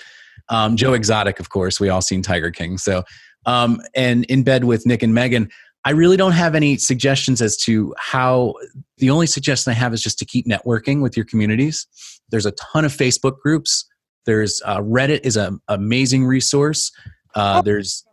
Um, 0.50 0.76
Joe 0.76 0.94
Exotic, 0.94 1.40
of 1.40 1.50
course, 1.50 1.80
we 1.80 1.90
all 1.90 2.02
seen 2.02 2.22
Tiger 2.22 2.52
King. 2.52 2.78
So, 2.78 3.04
um, 3.46 3.82
and 3.96 4.26
in 4.26 4.44
bed 4.44 4.64
with 4.64 4.86
Nick 4.86 5.04
and 5.04 5.14
Megan. 5.14 5.50
I 5.86 5.92
really 5.92 6.18
don't 6.18 6.34
have 6.34 6.54
any 6.54 6.78
suggestions 6.78 7.42
as 7.42 7.56
to 7.58 7.94
how. 7.98 8.56
The 8.98 9.10
only 9.10 9.28
suggestion 9.28 9.72
I 9.72 9.76
have 9.76 9.94
is 9.94 10.02
just 10.02 10.20
to 10.20 10.26
keep 10.26 10.46
networking 10.46 11.02
with 11.02 11.16
your 11.16 11.26
communities. 11.26 11.88
There's 12.30 12.46
a 12.46 12.52
ton 12.52 12.84
of 12.84 12.92
Facebook 12.92 13.40
groups. 13.40 13.86
There's 14.26 14.62
uh, 14.66 14.80
Reddit 14.80 15.22
is 15.24 15.38
an 15.38 15.62
amazing 15.70 16.26
resource. 16.26 16.92
Uh, 17.36 17.62
there's 17.62 18.04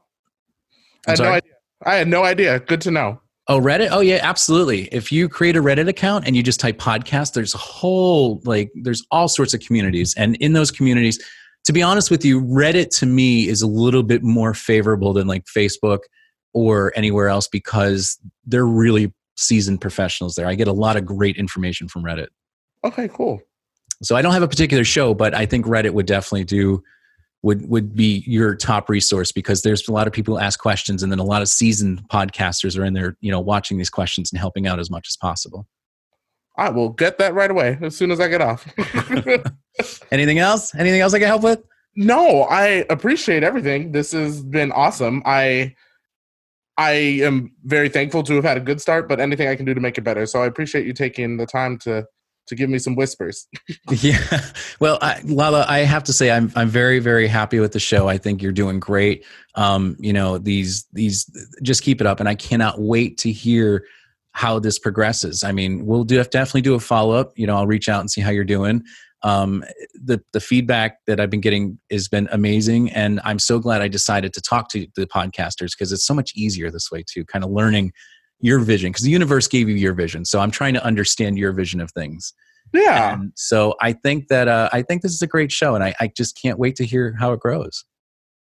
I 1.07 1.11
had 1.13 1.21
I'm 1.21 1.27
no 1.27 1.33
idea. 1.33 1.53
I 1.85 1.95
had 1.95 2.09
no 2.09 2.25
idea. 2.25 2.61
Good 2.61 2.81
to 2.83 2.91
know. 2.91 3.21
Oh, 3.47 3.61
Reddit? 3.61 3.89
Oh, 3.91 4.01
yeah, 4.01 4.21
absolutely. 4.23 4.85
If 4.85 5.13
you 5.13 5.29
create 5.29 5.55
a 5.57 5.63
Reddit 5.63 5.87
account 5.87 6.27
and 6.27 6.35
you 6.35 6.43
just 6.43 6.61
type 6.61 6.79
podcast, 6.79 7.35
there's 7.35 7.55
a 7.55 7.59
whole, 7.59 8.41
like, 8.45 8.71
there's 8.75 9.05
all 9.11 9.29
sorts 9.29 9.53
of 9.53 9.61
communities. 9.61 10.15
And 10.17 10.37
in 10.37 10.55
those 10.55 10.71
communities, 10.71 11.23
to 11.65 11.73
be 11.73 11.83
honest 11.83 12.11
with 12.11 12.25
you, 12.25 12.43
Reddit 12.43 12.97
to 12.99 13.07
me 13.07 13.49
is 13.49 13.63
a 13.63 13.67
little 13.67 14.03
bit 14.03 14.23
more 14.23 14.55
favorable 14.55 15.13
than 15.13 15.27
like 15.27 15.45
Facebook 15.45 16.01
or 16.53 16.93
anywhere 16.95 17.29
else 17.29 17.49
because 17.49 18.19
they're 18.45 18.67
really 18.67 19.13
seasoned 19.37 19.81
professionals 19.81 20.35
there. 20.35 20.47
I 20.47 20.55
get 20.55 20.69
a 20.69 20.73
lot 20.73 20.97
of 20.97 21.05
great 21.05 21.37
information 21.37 21.89
from 21.89 22.05
Reddit. 22.05 22.29
Okay, 22.85 23.09
cool. 23.09 23.41
So 24.03 24.15
I 24.15 24.23
don't 24.23 24.33
have 24.33 24.43
a 24.43 24.49
particular 24.49 24.85
show, 24.85 25.15
but 25.15 25.35
I 25.35 25.47
think 25.47 25.67
Reddit 25.67 25.93
would 25.93 26.07
definitely 26.07 26.45
do 26.45 26.83
would 27.43 27.69
would 27.69 27.95
be 27.95 28.25
your 28.27 28.55
top 28.55 28.89
resource 28.89 29.31
because 29.31 29.63
there's 29.63 29.87
a 29.87 29.93
lot 29.93 30.07
of 30.07 30.13
people 30.13 30.35
who 30.35 30.43
ask 30.43 30.59
questions 30.59 31.03
and 31.03 31.13
then 31.13 31.19
a 31.19 31.25
lot 31.25 31.43
of 31.43 31.49
seasoned 31.49 32.03
podcasters 32.09 32.79
are 32.79 32.85
in 32.85 32.95
there, 32.95 33.17
you 33.21 33.31
know, 33.31 33.41
watching 33.41 33.77
these 33.77 33.91
questions 33.91 34.33
and 34.33 34.39
helping 34.39 34.67
out 34.67 34.79
as 34.79 34.91
much 34.91 35.07
as 35.09 35.17
possible. 35.17 35.67
I 36.57 36.71
will 36.71 36.91
get 36.91 37.19
that 37.19 37.35
right 37.35 37.51
away 37.51 37.79
as 37.83 37.97
soon 37.97 38.11
as 38.11 38.21
I 38.21 38.29
get 38.29 38.41
off. 38.41 38.67
Anything 40.11 40.39
else? 40.39 40.75
Anything 40.75 41.01
else 41.01 41.15
I 41.15 41.19
can 41.19 41.29
help 41.29 41.43
with? 41.43 41.63
no, 41.97 42.43
I 42.43 42.85
appreciate 42.91 43.43
everything. 43.43 43.93
This 43.93 44.13
has 44.13 44.43
been 44.43 44.73
awesome. 44.73 45.23
I 45.25 45.75
I 46.77 46.91
am 47.23 47.53
very 47.65 47.89
thankful 47.89 48.25
to 48.25 48.35
have 48.35 48.45
had 48.45 48.57
a 48.57 48.61
good 48.61 48.81
start, 48.81 49.09
but 49.09 49.21
anything 49.21 49.47
I 49.47 49.55
can 49.55 49.65
do 49.65 49.75
to 49.75 49.81
make 49.81 49.97
it 49.97 50.03
better. 50.03 50.27
So 50.27 50.43
I 50.43 50.47
appreciate 50.47 50.87
you 50.87 50.93
taking 50.93 51.37
the 51.37 51.47
time 51.47 51.79
to 51.79 52.07
to 52.47 52.55
give 52.55 52.69
me 52.69 52.79
some 52.79 52.95
whispers. 52.95 53.47
Yeah. 54.01 54.41
Well, 54.81 54.99
I, 55.01 55.21
Lala, 55.25 55.65
I 55.69 55.81
have 55.81 56.05
to 56.05 56.13
say 56.13 56.31
I'm 56.31 56.51
I'm 56.57 56.69
very 56.69 56.99
very 56.99 57.29
happy 57.29 57.61
with 57.61 57.73
the 57.73 57.81
show. 57.81 58.09
I 58.09 58.19
think 58.19 58.43
you're 58.43 58.53
doing 58.53 58.81
great. 58.81 59.25
Um, 59.55 59.97
you 59.99 60.13
know, 60.13 60.39
these 60.39 60.87
these 60.93 61.25
just 61.63 61.83
keep 61.83 62.01
it 62.01 62.07
up 62.07 62.21
and 62.21 62.29
I 62.29 62.35
cannot 62.35 62.81
wait 62.81 63.19
to 63.19 63.31
hear 63.31 63.85
how 64.33 64.59
this 64.59 64.81
progresses. 64.81 65.45
I 65.45 65.53
mean, 65.53 65.87
we'll 65.87 66.03
do 66.05 66.17
definitely 66.25 66.63
do 66.63 66.75
a 66.75 66.81
follow 66.81 67.15
up. 67.15 67.33
You 67.37 67.47
know, 67.47 67.57
I'll 67.57 67.69
reach 67.69 67.89
out 67.89 68.01
and 68.01 68.11
see 68.11 68.21
how 68.21 68.31
you're 68.31 68.45
doing. 68.45 68.83
Um, 69.25 69.65
the 69.95 70.23
the 70.33 70.41
feedback 70.41 70.99
that 71.07 71.19
I've 71.19 71.31
been 71.31 71.41
getting 71.41 71.79
has 71.91 72.09
been 72.09 72.29
amazing, 72.31 72.91
and 72.93 73.21
I'm 73.25 73.39
so 73.39 73.59
glad 73.59 73.83
I 73.83 73.89
decided 73.89 74.33
to 74.35 74.41
talk 74.41 74.69
to 74.71 74.87
the 74.95 75.07
podcasters 75.07 75.73
because 75.73 75.93
it's 75.93 76.07
so 76.07 76.15
much 76.15 76.33
easier 76.37 76.71
this 76.71 76.91
way 76.93 77.03
too. 77.07 77.25
Kind 77.25 77.45
of 77.45 77.51
learning 77.51 77.93
your 78.41 78.61
vision 78.61 78.93
because 78.93 79.03
the 79.03 79.11
universe 79.11 79.49
gave 79.49 79.69
you 79.69 79.75
your 79.75 79.95
vision, 79.95 80.25
so 80.25 80.41
I'm 80.41 80.51
trying 80.51 80.75
to 80.75 80.85
understand 80.85 81.39
your 81.39 81.53
vision 81.53 81.81
of 81.81 81.91
things. 81.93 82.35
Yeah. 82.73 83.15
And 83.15 83.33
so 83.35 83.75
I 83.81 83.93
think 83.93 84.29
that 84.29 84.49
uh, 84.49 84.69
I 84.73 84.83
think 84.83 85.03
this 85.03 85.13
is 85.13 85.23
a 85.23 85.27
great 85.27 85.51
show, 85.51 85.75
and 85.75 85.83
I, 85.83 85.95
I 86.01 86.09
just 86.09 86.41
can't 86.41 86.59
wait 86.59 86.77
to 86.77 86.85
hear 86.85 87.17
how 87.19 87.33
it 87.33 87.41
grows. 87.41 87.85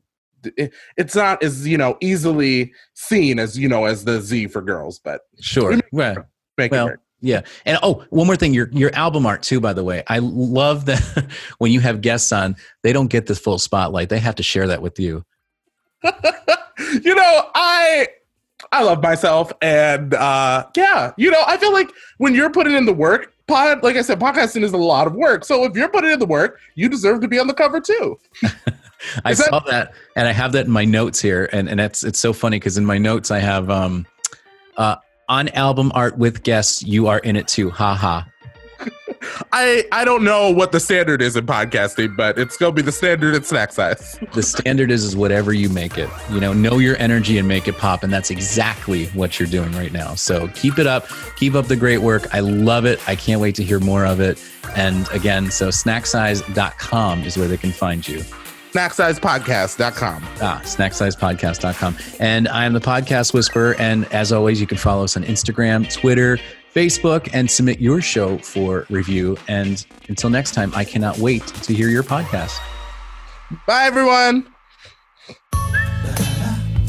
it 0.56 0.72
it's 0.96 1.14
not 1.14 1.42
as 1.42 1.66
you 1.66 1.78
know 1.78 1.96
easily 2.00 2.72
seen 2.94 3.38
as 3.38 3.58
you 3.58 3.68
know 3.68 3.84
as 3.84 4.04
the 4.04 4.20
Z 4.20 4.48
for 4.48 4.62
girls, 4.62 4.98
but 4.98 5.22
sure. 5.40 5.80
Well, 5.92 6.26
make 6.56 6.72
Well. 6.72 6.94
Yeah, 7.20 7.40
and 7.64 7.78
oh, 7.82 8.04
one 8.10 8.26
more 8.26 8.36
thing, 8.36 8.52
your 8.52 8.68
your 8.72 8.94
album 8.94 9.24
art 9.24 9.42
too. 9.42 9.58
By 9.58 9.72
the 9.72 9.82
way, 9.82 10.02
I 10.08 10.18
love 10.18 10.84
that 10.84 11.26
when 11.58 11.72
you 11.72 11.80
have 11.80 12.02
guests 12.02 12.30
on, 12.32 12.54
they 12.82 12.92
don't 12.92 13.06
get 13.06 13.26
the 13.26 13.34
full 13.34 13.58
spotlight. 13.58 14.10
They 14.10 14.18
have 14.18 14.34
to 14.34 14.42
share 14.42 14.66
that 14.66 14.82
with 14.82 15.00
you. 15.00 15.24
you 16.02 17.14
know, 17.14 17.50
I 17.54 18.08
I 18.72 18.82
love 18.82 19.02
myself, 19.02 19.52
and 19.62 20.12
uh 20.12 20.66
yeah, 20.76 21.12
you 21.16 21.30
know, 21.30 21.42
I 21.46 21.56
feel 21.56 21.72
like 21.72 21.90
when 22.18 22.34
you're 22.34 22.50
putting 22.50 22.74
in 22.74 22.84
the 22.84 22.92
work, 22.92 23.32
pod, 23.46 23.82
like 23.82 23.96
I 23.96 24.02
said, 24.02 24.20
podcasting 24.20 24.62
is 24.62 24.72
a 24.72 24.76
lot 24.76 25.06
of 25.06 25.14
work. 25.14 25.44
So 25.44 25.64
if 25.64 25.74
you're 25.76 25.88
putting 25.88 26.10
in 26.10 26.18
the 26.18 26.26
work, 26.26 26.60
you 26.74 26.88
deserve 26.88 27.20
to 27.22 27.28
be 27.28 27.38
on 27.38 27.46
the 27.46 27.54
cover 27.54 27.80
too. 27.80 28.18
I 29.24 29.34
that- 29.34 29.36
saw 29.36 29.60
that, 29.60 29.92
and 30.16 30.28
I 30.28 30.32
have 30.32 30.52
that 30.52 30.66
in 30.66 30.72
my 30.72 30.84
notes 30.84 31.20
here, 31.20 31.48
and 31.52 31.68
and 31.68 31.80
it's 31.80 32.02
it's 32.04 32.18
so 32.18 32.32
funny 32.32 32.56
because 32.58 32.76
in 32.78 32.84
my 32.84 32.98
notes 32.98 33.30
I 33.30 33.38
have 33.38 33.70
um, 33.70 34.06
uh, 34.76 34.96
on 35.28 35.48
album 35.50 35.92
art 35.94 36.18
with 36.18 36.42
guests. 36.42 36.82
You 36.82 37.06
are 37.08 37.18
in 37.18 37.36
it 37.36 37.48
too. 37.48 37.70
Ha 37.70 37.94
ha. 37.94 38.28
I 39.52 39.84
I 39.92 40.04
don't 40.04 40.24
know 40.24 40.50
what 40.50 40.72
the 40.72 40.80
standard 40.80 41.22
is 41.22 41.36
in 41.36 41.46
podcasting, 41.46 42.16
but 42.16 42.38
it's 42.38 42.56
gonna 42.56 42.72
be 42.72 42.82
the 42.82 42.92
standard 42.92 43.34
at 43.34 43.46
snack 43.46 43.72
size. 43.72 44.18
The 44.34 44.42
standard 44.42 44.90
is 44.90 45.04
is 45.04 45.16
whatever 45.16 45.52
you 45.52 45.68
make 45.68 45.96
it. 45.96 46.10
You 46.30 46.40
know, 46.40 46.52
know 46.52 46.78
your 46.78 46.96
energy 46.98 47.38
and 47.38 47.46
make 47.46 47.68
it 47.68 47.76
pop, 47.78 48.02
and 48.02 48.12
that's 48.12 48.30
exactly 48.30 49.06
what 49.08 49.38
you're 49.38 49.48
doing 49.48 49.72
right 49.72 49.92
now. 49.92 50.14
So 50.16 50.48
keep 50.48 50.78
it 50.78 50.86
up. 50.86 51.06
Keep 51.36 51.54
up 51.54 51.66
the 51.68 51.76
great 51.76 51.98
work. 51.98 52.34
I 52.34 52.40
love 52.40 52.84
it. 52.84 53.06
I 53.08 53.14
can't 53.16 53.40
wait 53.40 53.54
to 53.56 53.62
hear 53.62 53.78
more 53.80 54.04
of 54.04 54.20
it. 54.20 54.42
And 54.76 55.08
again, 55.12 55.50
so 55.50 55.68
snacksize.com 55.68 57.22
is 57.22 57.36
where 57.36 57.46
they 57.48 57.56
can 57.56 57.70
find 57.70 58.06
you. 58.06 58.22
Snacksizepodcast.com. 58.74 60.22
Ah, 60.40 60.60
snacksizepodcast.com. 60.64 61.96
And 62.18 62.48
I 62.48 62.64
am 62.64 62.72
the 62.72 62.80
podcast 62.80 63.32
whisperer. 63.32 63.76
And 63.78 64.04
as 64.12 64.32
always, 64.32 64.60
you 64.60 64.66
can 64.66 64.78
follow 64.78 65.04
us 65.04 65.16
on 65.16 65.22
Instagram, 65.22 65.88
Twitter, 65.92 66.38
Facebook, 66.74 67.30
and 67.32 67.48
submit 67.48 67.80
your 67.80 68.00
show 68.00 68.36
for 68.38 68.84
review. 68.90 69.36
And 69.46 69.86
until 70.08 70.28
next 70.28 70.54
time, 70.54 70.72
I 70.74 70.82
cannot 70.82 71.18
wait 71.18 71.46
to 71.46 71.72
hear 71.72 71.88
your 71.88 72.02
podcast. 72.02 72.58
Bye 73.64 73.84
everyone. 73.84 74.48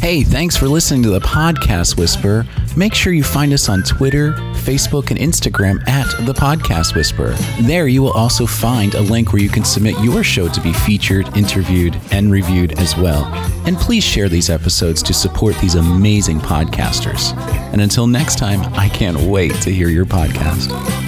Hey, 0.05 0.21
thanks 0.21 0.55
for 0.55 0.67
listening 0.67 1.01
to 1.01 1.09
the 1.09 1.19
Podcast 1.19 1.97
Whisper. 1.97 2.45
Make 2.77 2.93
sure 2.93 3.11
you 3.11 3.23
find 3.23 3.51
us 3.53 3.69
on 3.69 3.81
Twitter, 3.81 4.33
Facebook 4.53 5.09
and 5.09 5.19
Instagram 5.19 5.81
at 5.87 6.05
The 6.27 6.33
Podcast 6.33 6.93
Whisper. 6.93 7.31
There 7.63 7.87
you 7.87 8.03
will 8.03 8.11
also 8.11 8.45
find 8.45 8.93
a 8.93 9.01
link 9.01 9.33
where 9.33 9.41
you 9.41 9.49
can 9.49 9.65
submit 9.65 9.95
your 10.03 10.23
show 10.23 10.47
to 10.47 10.61
be 10.61 10.73
featured, 10.73 11.35
interviewed, 11.35 11.99
and 12.11 12.31
reviewed 12.31 12.77
as 12.77 12.95
well. 12.95 13.25
And 13.65 13.77
please 13.77 14.03
share 14.03 14.29
these 14.29 14.51
episodes 14.51 15.01
to 15.01 15.11
support 15.11 15.57
these 15.57 15.73
amazing 15.73 16.37
podcasters. 16.37 17.35
And 17.73 17.81
until 17.81 18.05
next 18.05 18.37
time, 18.37 18.61
I 18.75 18.89
can't 18.89 19.17
wait 19.17 19.55
to 19.63 19.71
hear 19.71 19.89
your 19.89 20.05
podcast. 20.05 21.04